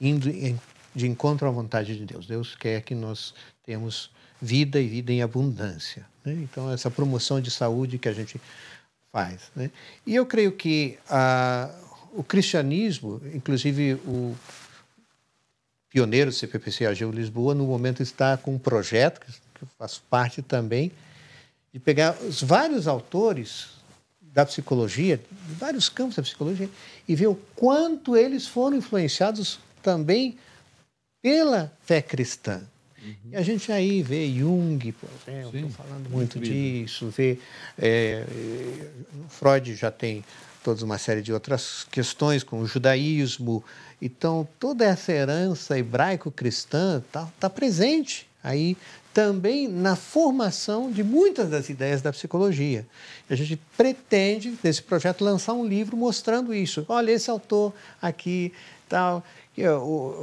indo 0.00 0.28
em, 0.28 0.58
de 0.94 1.06
encontro 1.06 1.46
à 1.46 1.50
vontade 1.50 1.96
de 1.96 2.04
Deus. 2.04 2.26
Deus 2.26 2.54
quer 2.54 2.82
que 2.82 2.94
nós 2.94 3.34
tenhamos 3.64 4.10
vida 4.40 4.80
e 4.80 4.88
vida 4.88 5.12
em 5.12 5.22
abundância. 5.22 6.04
Né? 6.24 6.34
Então, 6.42 6.70
essa 6.70 6.90
promoção 6.90 7.40
de 7.40 7.50
saúde 7.50 7.98
que 7.98 8.08
a 8.08 8.12
gente 8.12 8.40
faz. 9.12 9.50
Né? 9.54 9.70
E 10.06 10.14
eu 10.14 10.26
creio 10.26 10.52
que 10.52 10.98
a, 11.08 11.70
o 12.12 12.22
cristianismo, 12.22 13.22
inclusive 13.32 13.94
o 14.04 14.36
pioneiro 15.88 16.30
do 16.30 16.36
CPPC 16.36 16.86
AGU 16.86 17.12
Lisboa, 17.12 17.54
no 17.54 17.64
momento 17.64 18.02
está 18.02 18.36
com 18.36 18.54
um 18.54 18.58
projeto 18.58 19.24
eu 19.62 19.68
faço 19.78 20.02
parte 20.08 20.42
também, 20.42 20.92
de 21.72 21.78
pegar 21.78 22.16
os 22.22 22.42
vários 22.42 22.86
autores 22.86 23.68
da 24.20 24.44
psicologia, 24.44 25.16
de 25.16 25.54
vários 25.54 25.88
campos 25.88 26.16
da 26.16 26.22
psicologia, 26.22 26.68
e 27.06 27.14
ver 27.14 27.28
o 27.28 27.36
quanto 27.54 28.16
eles 28.16 28.46
foram 28.46 28.76
influenciados 28.76 29.60
também 29.82 30.36
pela 31.22 31.72
fé 31.84 32.02
cristã. 32.02 32.62
Uhum. 33.00 33.14
E 33.32 33.36
a 33.36 33.42
gente 33.42 33.70
aí 33.70 34.02
vê 34.02 34.28
Jung, 34.30 34.92
por 34.92 35.08
exemplo, 35.26 35.60
Sim, 35.60 35.68
falando 35.70 36.10
muito 36.10 36.40
disso, 36.40 37.08
vê 37.10 37.38
é, 37.78 38.24
Freud 39.28 39.74
já 39.74 39.90
tem 39.90 40.24
toda 40.64 40.82
uma 40.84 40.96
série 40.96 41.20
de 41.20 41.32
outras 41.32 41.86
questões, 41.90 42.42
como 42.42 42.62
o 42.62 42.66
judaísmo. 42.66 43.62
Então, 44.00 44.48
toda 44.58 44.84
essa 44.84 45.12
herança 45.12 45.78
hebraico-cristã 45.78 47.02
está 47.06 47.28
tá 47.38 47.50
presente 47.50 48.26
aí 48.42 48.76
também 49.14 49.68
na 49.68 49.94
formação 49.94 50.90
de 50.90 51.04
muitas 51.04 51.48
das 51.48 51.68
ideias 51.68 52.02
da 52.02 52.12
psicologia. 52.12 52.84
A 53.30 53.36
gente 53.36 53.56
pretende, 53.76 54.58
nesse 54.62 54.82
projeto, 54.82 55.24
lançar 55.24 55.52
um 55.52 55.64
livro 55.64 55.96
mostrando 55.96 56.52
isso. 56.52 56.84
Olha, 56.88 57.12
esse 57.12 57.30
autor 57.30 57.72
aqui, 58.02 58.52
tal. 58.88 59.24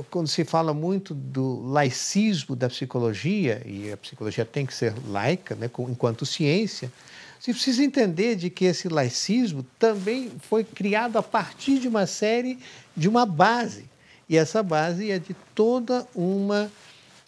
Quando 0.09 0.27
se 0.27 0.43
fala 0.43 0.73
muito 0.73 1.13
do 1.13 1.65
laicismo 1.69 2.53
da 2.53 2.67
psicologia, 2.67 3.61
e 3.65 3.89
a 3.89 3.95
psicologia 3.95 4.43
tem 4.43 4.65
que 4.65 4.73
ser 4.73 4.93
laica, 5.07 5.55
né, 5.55 5.69
enquanto 5.87 6.25
ciência, 6.25 6.91
você 7.39 7.53
precisa 7.53 7.81
entender 7.81 8.35
de 8.35 8.49
que 8.49 8.65
esse 8.65 8.89
laicismo 8.89 9.65
também 9.79 10.29
foi 10.41 10.65
criado 10.65 11.17
a 11.17 11.23
partir 11.23 11.79
de 11.79 11.87
uma 11.87 12.05
série, 12.05 12.59
de 12.95 13.07
uma 13.07 13.25
base. 13.25 13.85
E 14.27 14.37
essa 14.37 14.61
base 14.61 15.09
é 15.09 15.17
de 15.17 15.33
toda 15.55 16.05
uma 16.13 16.69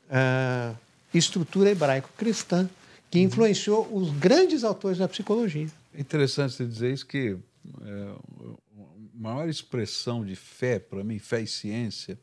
uh, 0.09 0.82
estrutura 1.13 1.71
hebraico-cristã 1.71 2.69
que 3.09 3.19
uhum. 3.19 3.25
influenciou 3.25 3.95
os 3.95 4.09
grandes 4.11 4.63
autores 4.63 4.97
da 4.97 5.07
psicologia. 5.07 5.67
É 5.93 6.01
interessante 6.01 6.53
você 6.53 6.65
dizer 6.65 6.93
isso 6.93 7.05
que 7.05 7.37
é, 7.81 8.15
a 8.41 8.87
maior 9.13 9.47
expressão 9.47 10.25
de 10.25 10.35
fé, 10.35 10.79
para 10.79 11.03
mim, 11.03 11.19
fé 11.19 11.41
e 11.41 11.47
ciência, 11.47 12.19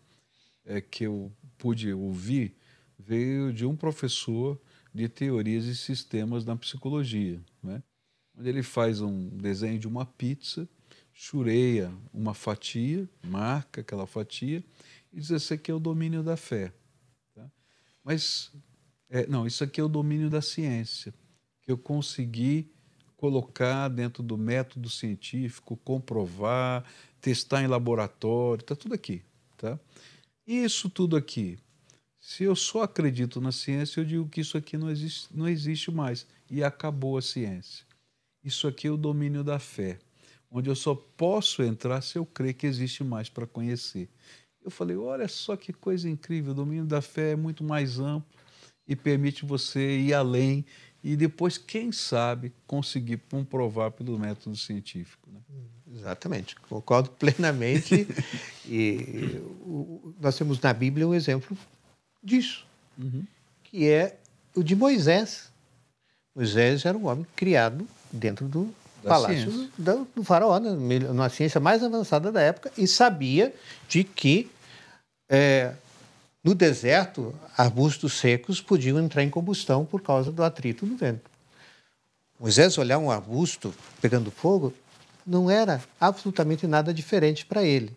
é 0.64 0.80
que 0.80 1.04
eu 1.04 1.32
pude 1.56 1.92
ouvir, 1.92 2.54
veio 2.98 3.52
de 3.52 3.64
um 3.64 3.76
professor 3.76 4.60
de 4.92 5.08
teorias 5.08 5.64
e 5.64 5.76
sistemas 5.76 6.44
na 6.44 6.56
psicologia, 6.56 7.40
né? 7.62 7.82
onde 8.36 8.48
ele 8.48 8.62
faz 8.62 9.00
um 9.00 9.28
desenho 9.28 9.78
de 9.78 9.86
uma 9.86 10.04
pizza, 10.04 10.68
chureia 11.12 11.92
uma 12.12 12.34
fatia, 12.34 13.08
marca 13.22 13.80
aquela 13.80 14.06
fatia 14.06 14.64
e 15.12 15.20
diz: 15.20 15.30
Esse 15.30 15.54
aqui 15.54 15.70
é 15.70 15.74
o 15.74 15.78
domínio 15.78 16.22
da 16.22 16.36
fé. 16.36 16.72
Tá? 17.34 17.48
Mas 18.02 18.50
é, 19.10 19.26
não, 19.26 19.44
isso 19.44 19.64
aqui 19.64 19.80
é 19.80 19.84
o 19.84 19.88
domínio 19.88 20.30
da 20.30 20.40
ciência, 20.40 21.12
que 21.62 21.70
eu 21.70 21.76
consegui 21.76 22.70
colocar 23.16 23.88
dentro 23.88 24.22
do 24.22 24.38
método 24.38 24.88
científico, 24.88 25.76
comprovar, 25.84 26.84
testar 27.20 27.62
em 27.62 27.66
laboratório, 27.66 28.62
está 28.62 28.76
tudo 28.76 28.94
aqui. 28.94 29.22
Tá? 29.58 29.78
Isso 30.46 30.88
tudo 30.88 31.16
aqui, 31.16 31.58
se 32.20 32.44
eu 32.44 32.54
só 32.54 32.82
acredito 32.82 33.40
na 33.40 33.50
ciência, 33.50 34.00
eu 34.00 34.04
digo 34.04 34.28
que 34.28 34.40
isso 34.40 34.56
aqui 34.56 34.76
não 34.76 34.88
existe, 34.88 35.28
não 35.36 35.48
existe 35.48 35.90
mais 35.90 36.26
e 36.48 36.62
acabou 36.62 37.18
a 37.18 37.22
ciência. 37.22 37.84
Isso 38.44 38.68
aqui 38.68 38.86
é 38.86 38.90
o 38.90 38.96
domínio 38.96 39.42
da 39.42 39.58
fé, 39.58 39.98
onde 40.50 40.70
eu 40.70 40.76
só 40.76 40.94
posso 40.94 41.62
entrar 41.62 42.00
se 42.00 42.16
eu 42.16 42.24
crer 42.24 42.54
que 42.54 42.66
existe 42.66 43.02
mais 43.02 43.28
para 43.28 43.46
conhecer. 43.46 44.08
Eu 44.62 44.70
falei, 44.70 44.96
olha 44.96 45.26
só 45.28 45.56
que 45.56 45.72
coisa 45.72 46.08
incrível, 46.08 46.52
o 46.52 46.54
domínio 46.54 46.86
da 46.86 47.02
fé 47.02 47.32
é 47.32 47.36
muito 47.36 47.64
mais 47.64 47.98
amplo 47.98 48.39
e 48.86 48.96
permite 48.96 49.44
você 49.44 49.98
ir 49.98 50.14
além 50.14 50.64
e 51.02 51.16
depois, 51.16 51.56
quem 51.56 51.90
sabe, 51.92 52.52
conseguir 52.66 53.18
comprovar 53.30 53.90
pelo 53.90 54.18
método 54.18 54.54
científico. 54.56 55.30
Né? 55.32 55.40
Exatamente, 55.96 56.56
concordo 56.56 57.10
plenamente. 57.10 58.06
e 58.68 59.40
o, 59.62 60.14
nós 60.20 60.36
temos 60.36 60.60
na 60.60 60.72
Bíblia 60.72 61.08
um 61.08 61.14
exemplo 61.14 61.56
disso, 62.22 62.66
uhum. 62.98 63.24
que 63.64 63.88
é 63.88 64.18
o 64.54 64.62
de 64.62 64.76
Moisés. 64.76 65.50
Moisés 66.34 66.84
era 66.84 66.96
um 66.96 67.06
homem 67.06 67.26
criado 67.34 67.88
dentro 68.12 68.46
do 68.46 68.72
palácio 69.02 69.70
do, 69.78 70.06
do, 70.14 70.22
faraó, 70.22 70.58
né? 70.58 70.70
na 71.14 71.30
ciência 71.30 71.58
mais 71.58 71.82
avançada 71.82 72.30
da 72.30 72.42
época, 72.42 72.70
e 72.76 72.86
sabia 72.86 73.54
de 73.88 74.04
que 74.04 74.50
é, 75.30 75.72
no 76.42 76.54
deserto 76.54 77.34
arbustos 77.56 78.14
secos 78.14 78.60
podiam 78.60 78.98
entrar 78.98 79.22
em 79.22 79.30
combustão 79.30 79.84
por 79.84 80.00
causa 80.00 80.32
do 80.32 80.42
atrito 80.42 80.86
do 80.86 80.96
vento. 80.96 81.30
Moisés 82.38 82.78
olhar 82.78 82.98
um 82.98 83.10
arbusto 83.10 83.74
pegando 84.00 84.30
fogo 84.30 84.72
não 85.26 85.50
era 85.50 85.82
absolutamente 86.00 86.66
nada 86.66 86.94
diferente 86.94 87.44
para 87.44 87.62
ele. 87.62 87.88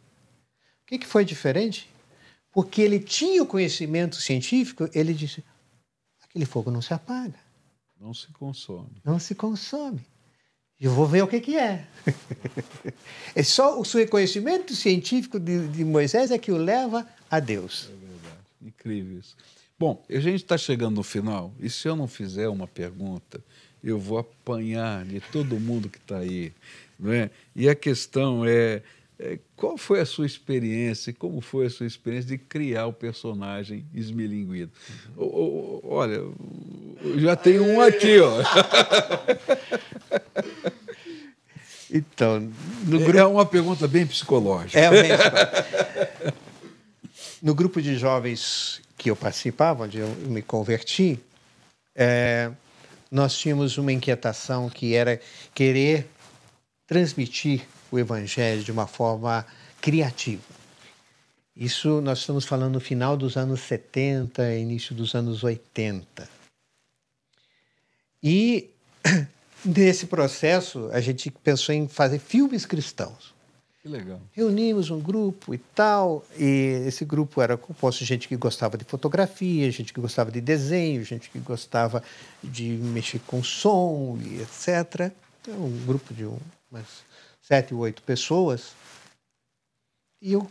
O 0.83 0.85
que, 0.85 0.99
que 0.99 1.07
foi 1.07 1.23
diferente? 1.23 1.89
Porque 2.51 2.81
ele 2.81 2.99
tinha 2.99 3.41
o 3.41 3.47
conhecimento 3.47 4.17
científico, 4.17 4.89
ele 4.93 5.13
disse: 5.13 5.41
aquele 6.21 6.45
fogo 6.45 6.69
não 6.69 6.81
se 6.81 6.93
apaga. 6.93 7.39
Não 7.99 8.13
se 8.13 8.27
consome. 8.33 9.01
Não 9.05 9.17
se 9.17 9.33
consome. 9.33 10.05
Eu 10.77 10.91
vou 10.91 11.07
ver 11.07 11.23
o 11.23 11.27
que, 11.27 11.39
que 11.39 11.57
é. 11.57 11.87
é 13.33 13.41
só 13.41 13.79
o 13.79 13.85
seu 13.85 14.05
conhecimento 14.09 14.75
científico 14.75 15.39
de, 15.39 15.69
de 15.69 15.85
Moisés 15.85 16.29
é 16.29 16.37
que 16.37 16.51
o 16.51 16.57
leva 16.57 17.07
a 17.31 17.39
Deus. 17.39 17.89
É. 18.63 18.67
Incrível 18.67 19.19
isso. 19.19 19.35
Bom, 19.77 20.03
a 20.09 20.19
gente 20.19 20.43
está 20.43 20.57
chegando 20.57 20.95
no 20.95 21.03
final, 21.03 21.53
e 21.59 21.69
se 21.69 21.87
eu 21.87 21.95
não 21.95 22.07
fizer 22.07 22.47
uma 22.47 22.67
pergunta, 22.67 23.43
eu 23.83 23.99
vou 23.99 24.17
apanhar 24.17 25.03
de 25.03 25.19
todo 25.19 25.59
mundo 25.59 25.89
que 25.89 25.97
está 25.97 26.19
aí. 26.19 26.53
Não 26.97 27.11
é? 27.11 27.29
E 27.55 27.67
a 27.67 27.75
questão 27.75 28.45
é, 28.45 28.81
é, 29.19 29.39
qual 29.57 29.77
foi 29.77 29.99
a 29.99 30.05
sua 30.05 30.25
experiência 30.25 31.13
como 31.13 31.41
foi 31.41 31.65
a 31.65 31.69
sua 31.69 31.85
experiência 31.85 32.29
de 32.29 32.37
criar 32.37 32.87
o 32.87 32.93
personagem 32.93 33.85
esmilinguido? 33.93 34.71
Uhum. 35.17 35.81
olha, 35.83 36.21
já 37.17 37.35
tem 37.35 37.59
um 37.59 37.81
aqui, 37.81 38.19
ó. 38.19 38.41
Então, 41.95 42.51
no 42.85 42.97
grupo... 42.97 43.17
é 43.19 43.23
uma 43.23 43.45
pergunta 43.45 43.87
bem 43.87 44.03
psicológica. 44.07 44.79
É 44.79 44.89
bem 44.89 45.11
No 47.43 47.53
grupo 47.53 47.81
de 47.81 47.97
jovens 47.97 48.81
que 48.97 49.11
eu 49.11 49.17
participava, 49.17 49.83
onde 49.83 49.97
eu 49.97 50.07
me 50.07 50.41
converti, 50.41 51.19
é, 51.93 52.49
nós 53.11 53.37
tínhamos 53.37 53.77
uma 53.77 53.91
inquietação 53.91 54.69
que 54.69 54.95
era 54.95 55.19
querer 55.53 56.07
transmitir 56.87 57.67
o 57.91 57.99
evangelho 57.99 58.63
de 58.63 58.71
uma 58.71 58.87
forma 58.87 59.45
criativa. 59.81 60.41
Isso 61.53 61.99
nós 61.99 62.19
estamos 62.19 62.45
falando 62.45 62.75
no 62.75 62.79
final 62.79 63.17
dos 63.17 63.35
anos 63.35 63.59
70, 63.59 64.55
início 64.55 64.95
dos 64.95 65.13
anos 65.13 65.43
80. 65.43 66.29
E 68.23 68.69
nesse 69.65 70.05
processo 70.05 70.89
a 70.93 71.01
gente 71.01 71.29
pensou 71.29 71.75
em 71.75 71.89
fazer 71.89 72.19
filmes 72.19 72.65
cristãos. 72.65 73.33
Que 73.83 73.89
legal. 73.89 74.21
Reunimos 74.31 74.89
um 74.89 75.01
grupo 75.01 75.53
e 75.53 75.57
tal, 75.57 76.25
e 76.39 76.85
esse 76.87 77.03
grupo 77.03 77.41
era 77.41 77.57
composto 77.57 77.99
de 77.99 78.05
gente 78.05 78.29
que 78.29 78.37
gostava 78.37 78.77
de 78.77 78.85
fotografia, 78.85 79.69
gente 79.71 79.91
que 79.91 79.99
gostava 79.99 80.31
de 80.31 80.39
desenho, 80.39 81.03
gente 81.03 81.29
que 81.29 81.37
gostava 81.39 82.01
de 82.41 82.63
mexer 82.63 83.19
com 83.27 83.43
som 83.43 84.17
e 84.23 84.41
etc. 84.41 85.11
Então, 85.41 85.65
um 85.65 85.85
grupo 85.85 86.13
de 86.13 86.23
umas 86.71 87.03
sete, 87.41 87.73
oito 87.73 88.01
pessoas. 88.03 88.71
E 90.21 90.31
eu 90.31 90.49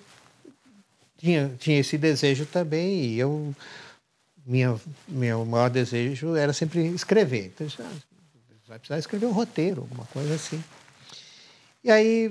tinha, 1.17 1.57
tinha 1.59 1.81
esse 1.81 1.97
desejo 1.97 2.45
também, 2.45 3.03
e 3.07 3.19
eu 3.19 3.57
minha, 4.45 4.79
meu 5.09 5.43
maior 5.47 5.71
desejo 5.71 6.37
era 6.37 6.53
sempre 6.53 6.87
escrever. 6.89 7.47
Então, 7.47 7.67
ah, 7.81 7.93
vai 8.69 8.79
precisar 8.79 8.99
escrever 8.99 9.25
um 9.25 9.33
roteiro, 9.33 9.81
alguma 9.81 10.05
coisa 10.05 10.35
assim. 10.35 10.63
E 11.83 11.91
aí 11.91 12.31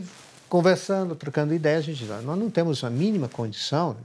conversando, 0.52 1.16
trocando 1.16 1.54
ideias, 1.54 1.80
a 1.80 1.84
gente 1.84 2.00
diz, 2.00 2.10
nós 2.10 2.38
não 2.38 2.50
temos 2.50 2.84
a 2.84 2.90
mínima 2.90 3.30
condição, 3.30 3.96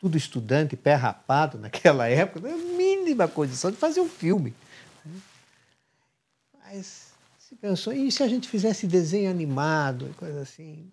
tudo 0.00 0.16
estudante, 0.16 0.76
pé 0.76 0.94
rapado 0.94 1.56
naquela 1.62 2.08
época, 2.08 2.48
a 2.48 2.56
mínima 2.56 3.28
condição 3.28 3.70
de 3.70 3.76
fazer 3.76 4.00
um 4.00 4.08
filme. 4.08 4.52
Mas 6.64 7.12
se 7.38 7.54
pensou, 7.54 7.92
e 7.92 8.10
se 8.10 8.24
a 8.24 8.28
gente 8.28 8.48
fizesse 8.48 8.88
desenho 8.88 9.30
animado, 9.30 10.12
coisa 10.16 10.40
assim? 10.40 10.90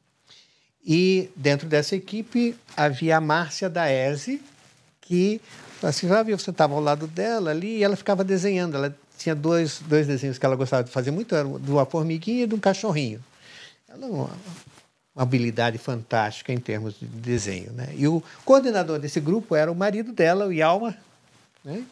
E 0.86 1.32
dentro 1.36 1.68
dessa 1.68 1.96
equipe 1.96 2.56
havia 2.78 3.18
a 3.18 3.22
Márcia 3.22 3.68
da 3.68 3.92
ESE, 3.92 4.40
que 5.02 5.42
assim, 5.82 6.08
já 6.08 6.22
viu, 6.22 6.38
você 6.38 6.52
estava 6.52 6.76
ao 6.76 6.80
lado 6.80 7.08
dela 7.08 7.50
ali 7.50 7.80
e 7.80 7.84
ela 7.84 7.96
ficava 7.96 8.24
desenhando. 8.24 8.76
Ela 8.76 8.96
tinha 9.18 9.34
dois, 9.34 9.82
dois 9.88 10.06
desenhos 10.06 10.38
que 10.38 10.46
ela 10.46 10.56
gostava 10.56 10.84
de 10.84 10.92
fazer 10.92 11.10
muito, 11.10 11.34
era 11.34 11.48
de 11.48 11.72
uma 11.72 11.88
formiguinha 11.88 12.44
e 12.44 12.48
de 12.48 12.54
um 12.54 12.60
cachorrinho. 12.60 13.20
Ela 13.94 14.08
é 14.08 14.10
uma, 14.10 14.30
uma 15.16 15.22
habilidade 15.22 15.78
fantástica 15.78 16.52
em 16.52 16.58
termos 16.58 17.00
de 17.00 17.06
desenho. 17.06 17.72
Né? 17.74 17.94
E 17.96 18.08
o 18.08 18.24
coordenador 18.44 18.98
desse 18.98 19.20
grupo 19.20 19.56
era 19.56 19.72
o 19.72 19.76
marido 19.76 20.12
dela, 20.12 20.48
o 20.48 20.52
Yalma, 20.52 20.98
né? 21.64 21.84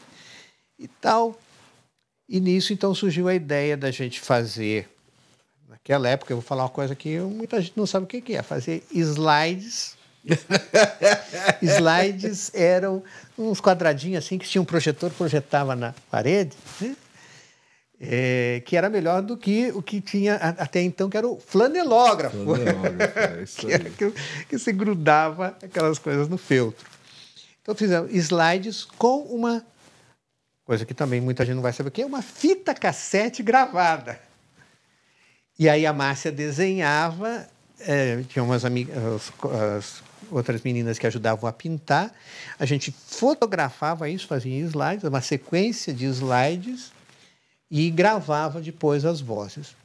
e 0.79 0.87
tal. 0.87 1.39
E 2.27 2.39
nisso, 2.39 2.73
então, 2.73 2.95
surgiu 2.95 3.27
a 3.27 3.35
ideia 3.35 3.77
da 3.77 3.91
gente 3.91 4.19
fazer, 4.19 4.89
naquela 5.69 6.09
época, 6.09 6.33
eu 6.33 6.37
vou 6.37 6.43
falar 6.43 6.63
uma 6.63 6.69
coisa 6.69 6.95
que 6.95 7.19
muita 7.19 7.61
gente 7.61 7.73
não 7.75 7.85
sabe 7.85 8.05
o 8.05 8.07
que 8.07 8.35
é, 8.35 8.41
fazer 8.41 8.83
slides. 8.91 9.95
slides 11.61 12.51
eram 12.55 13.03
uns 13.37 13.61
quadradinhos 13.61 14.23
assim 14.23 14.39
que 14.39 14.47
tinha 14.47 14.61
um 14.61 14.65
projetor, 14.65 15.11
projetava 15.11 15.75
na 15.75 15.93
parede, 16.09 16.55
né? 16.79 16.95
É, 18.03 18.63
que 18.65 18.75
era 18.75 18.89
melhor 18.89 19.21
do 19.21 19.37
que 19.37 19.71
o 19.75 19.81
que 19.81 20.01
tinha 20.01 20.35
até 20.35 20.81
então, 20.81 21.07
que 21.07 21.15
era 21.15 21.27
o 21.27 21.39
flanelógrafo. 21.39 22.43
Flanelógrafo, 22.43 23.19
é 23.19 23.43
isso 23.43 23.67
que, 23.67 23.79
que, 23.91 24.13
que 24.49 24.57
se 24.57 24.71
grudava 24.71 25.55
aquelas 25.61 25.99
coisas 25.99 26.27
no 26.27 26.37
feltro. 26.37 26.89
Então 27.61 27.75
fizemos 27.75 28.11
slides 28.11 28.85
com 28.85 29.21
uma 29.25 29.63
coisa 30.65 30.83
que 30.83 30.95
também 30.95 31.21
muita 31.21 31.45
gente 31.45 31.55
não 31.55 31.61
vai 31.61 31.73
saber 31.73 31.89
o 31.89 31.91
que 31.91 32.01
é, 32.01 32.05
uma 32.05 32.23
fita 32.23 32.73
cassete 32.73 33.43
gravada. 33.43 34.19
E 35.59 35.69
aí 35.69 35.85
a 35.85 35.93
Márcia 35.93 36.31
desenhava, 36.31 37.47
é, 37.81 38.23
tinha 38.23 38.41
umas 38.41 38.65
amigas, 38.65 38.97
as, 38.97 39.31
as 39.77 40.03
outras 40.31 40.63
meninas 40.63 40.97
que 40.97 41.05
ajudavam 41.05 41.47
a 41.47 41.53
pintar, 41.53 42.11
a 42.57 42.65
gente 42.65 42.91
fotografava 42.91 44.09
isso, 44.09 44.25
fazia 44.25 44.57
slides, 44.65 45.03
uma 45.03 45.21
sequência 45.21 45.93
de 45.93 46.05
slides, 46.05 46.91
e 47.71 47.89
gravava 47.89 48.59
depois 48.59 49.05
as 49.05 49.21
vozes. 49.21 49.75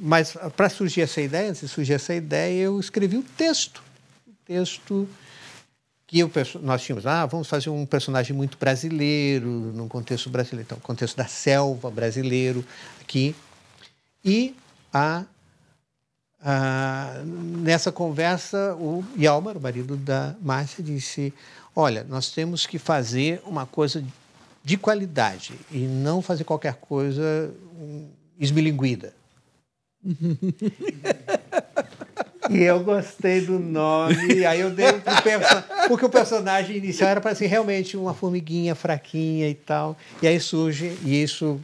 Mas 0.00 0.36
para 0.56 0.70
surgir 0.70 1.00
essa 1.00 1.20
ideia, 1.20 1.52
de 1.52 1.66
surgir 1.66 1.94
essa 1.94 2.14
ideia, 2.14 2.62
eu 2.62 2.78
escrevi 2.78 3.16
um 3.16 3.22
texto. 3.22 3.82
Um 4.26 4.32
texto 4.44 5.08
que 6.06 6.20
eu, 6.20 6.30
nós 6.62 6.82
tínhamos, 6.82 7.06
ah, 7.06 7.26
vamos 7.26 7.48
fazer 7.48 7.70
um 7.70 7.84
personagem 7.84 8.36
muito 8.36 8.56
brasileiro, 8.56 9.48
num 9.48 9.88
contexto 9.88 10.30
brasileiro, 10.30 10.66
então, 10.66 10.78
contexto 10.78 11.16
da 11.16 11.26
selva 11.26 11.90
brasileiro 11.90 12.64
aqui. 13.00 13.34
E 14.24 14.54
a, 14.92 15.24
a, 16.40 17.20
nessa 17.24 17.90
conversa, 17.90 18.76
o 18.76 19.04
Yalmar, 19.18 19.56
o 19.56 19.60
marido 19.60 19.96
da 19.96 20.36
Márcia, 20.40 20.84
disse: 20.84 21.34
Olha, 21.74 22.04
nós 22.04 22.30
temos 22.30 22.64
que 22.64 22.78
fazer 22.78 23.42
uma 23.44 23.66
coisa 23.66 24.02
de 24.64 24.78
qualidade 24.78 25.52
e 25.70 25.80
não 25.80 26.22
fazer 26.22 26.44
qualquer 26.44 26.74
coisa 26.76 27.54
esmilinguida. 28.40 29.12
e 32.50 32.62
eu 32.62 32.80
gostei 32.82 33.42
do 33.42 33.58
nome, 33.58 34.44
aí 34.46 34.60
eu 34.60 34.70
dei 34.70 34.92
pro 34.94 35.22
personagem, 35.22 35.68
porque 35.88 36.06
o 36.06 36.10
personagem 36.10 36.76
inicial 36.78 37.10
era 37.10 37.20
para 37.20 37.34
ser 37.34 37.46
realmente 37.46 37.94
uma 37.96 38.14
formiguinha 38.14 38.74
fraquinha 38.74 39.48
e 39.50 39.54
tal. 39.54 39.96
E 40.22 40.26
aí 40.26 40.40
surge, 40.40 40.96
e 41.04 41.22
isso 41.22 41.60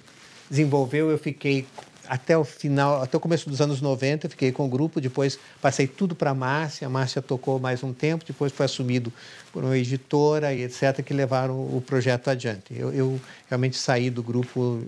desenvolveu, 0.51 1.11
eu 1.11 1.19
fiquei 1.19 1.67
até 2.11 2.37
o 2.37 2.45
final, 2.45 3.01
até 3.01 3.17
o 3.17 3.21
começo 3.21 3.49
dos 3.49 3.61
anos 3.61 3.81
90, 3.81 4.29
fiquei 4.31 4.51
com 4.51 4.67
o 4.67 4.69
grupo, 4.69 5.01
depois 5.01 5.39
passei 5.63 5.87
tudo 5.87 6.13
para 6.13 6.31
a 6.31 6.35
Márcia, 6.35 6.89
a 6.89 6.91
Márcia 6.91 7.23
tocou 7.23 7.61
mais 7.61 7.85
um 7.85 7.93
tempo, 7.93 8.25
depois 8.27 8.51
foi 8.51 8.67
assumido 8.67 9.13
por 9.53 9.63
uma 9.63 9.79
editora 9.79 10.53
e 10.53 10.65
etc., 10.65 11.05
que 11.05 11.15
levaram 11.15 11.55
o 11.55 11.81
projeto 11.81 12.29
adiante. 12.29 12.75
Eu, 12.77 12.93
eu 12.93 13.21
realmente 13.49 13.77
saí 13.77 14.11
do 14.11 14.25
grupo 14.25 14.83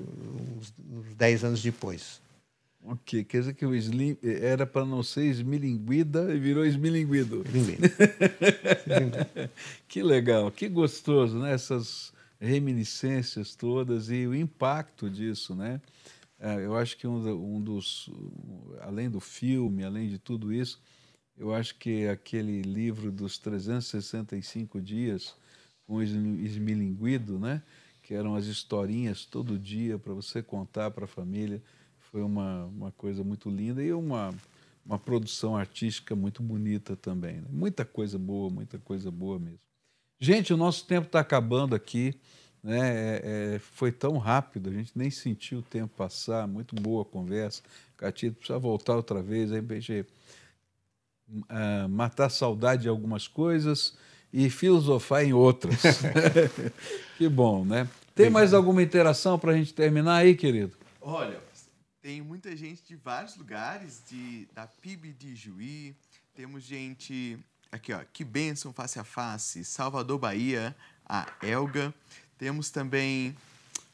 uns, 0.59 0.75
uns 0.91 1.15
10 1.15 1.45
anos 1.45 1.63
depois. 1.63 2.21
Ok, 2.85 3.23
quer 3.23 3.39
dizer 3.39 3.55
que 3.55 3.65
o 3.65 3.73
Slim 3.73 4.19
era 4.21 4.67
para 4.67 4.85
não 4.85 5.05
ser 5.05 5.27
esmilinguida 5.27 6.35
e 6.35 6.41
virou 6.41 6.67
esmilinguido. 6.67 7.45
que 9.87 10.03
legal, 10.03 10.51
que 10.51 10.69
gostoso, 10.69 11.39
né? 11.39 11.55
Essas 11.55 12.13
reminiscências 12.41 13.55
todas 13.55 14.11
e 14.11 14.27
o 14.27 14.35
impacto 14.35 15.09
disso, 15.09 15.55
né? 15.55 15.81
É, 16.45 16.57
eu 16.57 16.77
acho 16.77 16.97
que 16.97 17.07
um, 17.07 17.57
um, 17.57 17.61
dos, 17.63 18.11
além 18.81 19.09
do 19.09 19.21
filme, 19.21 19.85
além 19.85 20.09
de 20.09 20.19
tudo 20.19 20.53
isso, 20.53 20.83
eu 21.39 21.55
acho 21.55 21.77
que 21.77 22.09
aquele 22.09 22.63
livro 22.63 23.13
dos 23.13 23.39
365 23.39 24.81
dias 24.81 25.37
com 25.87 26.03
Esmilinguido, 26.03 27.39
né? 27.39 27.63
que 28.03 28.13
eram 28.13 28.35
as 28.35 28.47
historinhas 28.47 29.25
todo 29.25 29.57
dia 29.57 29.97
para 30.01 30.13
você 30.13 30.43
contar 30.43 30.91
para 30.91 31.05
a 31.05 31.09
família, 31.09 31.63
foi 32.11 32.23
uma, 32.23 32.65
uma 32.65 32.91
coisa 32.91 33.23
muito 33.23 33.49
linda 33.49 33.81
e 33.81 33.93
uma, 33.93 34.35
uma 34.85 34.99
produção 34.99 35.57
artística 35.57 36.17
muito 36.17 36.43
bonita 36.43 36.97
também. 36.97 37.37
Né? 37.37 37.47
Muita 37.51 37.85
coisa 37.85 38.19
boa, 38.19 38.51
muita 38.51 38.81
coisa 38.81 39.13
boa 39.13 39.39
mesmo. 39.39 39.61
Gente, 40.21 40.53
o 40.53 40.57
nosso 40.57 40.87
tempo 40.87 41.07
está 41.07 41.21
acabando 41.21 41.75
aqui. 41.75 42.15
Né? 42.63 42.79
É, 42.79 43.21
é, 43.55 43.59
foi 43.59 43.91
tão 43.91 44.19
rápido, 44.19 44.71
a 44.71 44.73
gente 44.73 44.93
nem 44.95 45.11
sentiu 45.11 45.59
o 45.59 45.63
tempo 45.63 45.93
passar. 45.97 46.47
Muito 46.47 46.75
boa 46.77 47.03
a 47.03 47.05
conversa. 47.05 47.63
Catito 47.97 48.37
precisa 48.37 48.59
voltar 48.59 48.97
outra 48.97 49.23
vez, 49.23 49.53
aí 49.53 49.61
gente 49.81 50.07
uh, 51.29 51.89
matar 51.89 52.27
a 52.27 52.31
saudade 52.31 52.83
de 52.83 52.89
algumas 52.89 53.27
coisas 53.27 53.97
e 54.33 54.49
filosofar 54.49 55.25
em 55.25 55.33
outras. 55.33 55.81
que 57.19 57.29
bom, 57.29 57.65
né? 57.65 57.89
Tem 58.15 58.31
mais 58.31 58.55
alguma 58.55 58.83
interação 58.83 59.39
para 59.39 59.53
a 59.53 59.57
gente 59.57 59.73
terminar 59.73 60.17
aí, 60.17 60.35
querido? 60.35 60.77
Olha, 61.01 61.41
tem 62.01 62.21
muita 62.21 62.57
gente 62.57 62.83
de 62.85 62.97
vários 62.97 63.37
lugares, 63.37 64.03
de, 64.09 64.49
da 64.55 64.67
PIB 64.67 65.13
de 65.13 65.35
Juí, 65.35 65.95
temos 66.35 66.63
gente 66.63 67.39
aqui, 67.71 67.93
ó, 67.93 68.01
que 68.13 68.25
benção 68.25 68.73
face 68.73 68.99
a 68.99 69.05
face, 69.05 69.65
Salvador, 69.65 70.19
Bahia, 70.19 70.77
a 71.07 71.27
Elga, 71.43 71.93
temos 72.43 72.71
também 72.71 73.37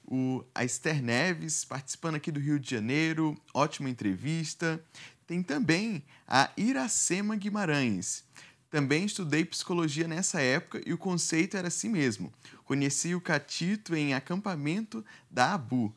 o, 0.07 0.43
a 0.55 0.65
Esther 0.65 1.03
Neves 1.03 1.67
participando 1.67 2.15
aqui 2.15 2.33
do 2.33 2.41
Rio 2.41 2.59
de 2.59 2.71
Janeiro, 2.71 3.37
ótima 3.53 3.91
entrevista. 3.91 4.83
Tem 5.27 5.43
também 5.43 6.03
a 6.27 6.49
Iracema 6.57 7.37
Guimarães. 7.37 8.25
Também 8.71 9.05
estudei 9.05 9.45
psicologia 9.45 10.09
nessa 10.09 10.41
época 10.41 10.81
e 10.87 10.95
o 10.95 10.99
conceito 10.99 11.59
era 11.59 11.69
assim 11.69 11.91
mesmo. 11.91 12.33
Conheci 12.65 13.15
o 13.15 13.21
Catito 13.21 13.95
em 13.95 14.15
acampamento 14.15 15.05
da 15.31 15.53
ABU. 15.53 15.95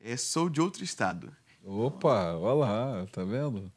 É, 0.00 0.16
sou 0.16 0.48
de 0.48 0.62
outro 0.62 0.82
estado. 0.82 1.30
Opa, 1.62 2.32
olha 2.36 2.54
lá, 2.54 3.06
tá 3.12 3.22
vendo? 3.22 3.70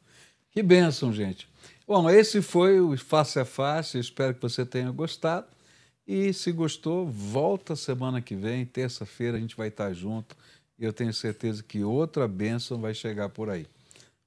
Que 0.50 0.62
bênção, 0.62 1.12
gente. 1.12 1.46
Bom, 1.86 2.08
esse 2.08 2.40
foi 2.40 2.80
o 2.80 2.96
Face 2.96 3.38
a 3.38 3.44
Face, 3.44 3.98
espero 3.98 4.34
que 4.34 4.40
você 4.40 4.64
tenha 4.64 4.90
gostado. 4.90 5.48
E 6.06 6.32
se 6.32 6.52
gostou, 6.52 7.06
volta 7.06 7.74
semana 7.74 8.22
que 8.22 8.36
vem, 8.36 8.64
terça-feira, 8.64 9.36
a 9.36 9.40
gente 9.40 9.56
vai 9.56 9.68
estar 9.68 9.92
junto. 9.92 10.36
E 10.78 10.84
eu 10.84 10.92
tenho 10.92 11.12
certeza 11.12 11.62
que 11.62 11.82
outra 11.82 12.28
bênção 12.28 12.80
vai 12.80 12.94
chegar 12.94 13.28
por 13.28 13.50
aí. 13.50 13.66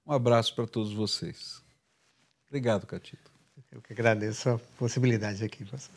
Um 0.06 0.12
abraço 0.12 0.54
para 0.56 0.68
todos 0.68 0.92
vocês. 0.92 1.62
Obrigado, 2.48 2.86
Catito. 2.86 3.32
Eu 3.72 3.82
que 3.82 3.94
agradeço 3.94 4.50
a 4.50 4.58
possibilidade 4.78 5.44
aqui, 5.44 5.64
pastor. 5.64 5.96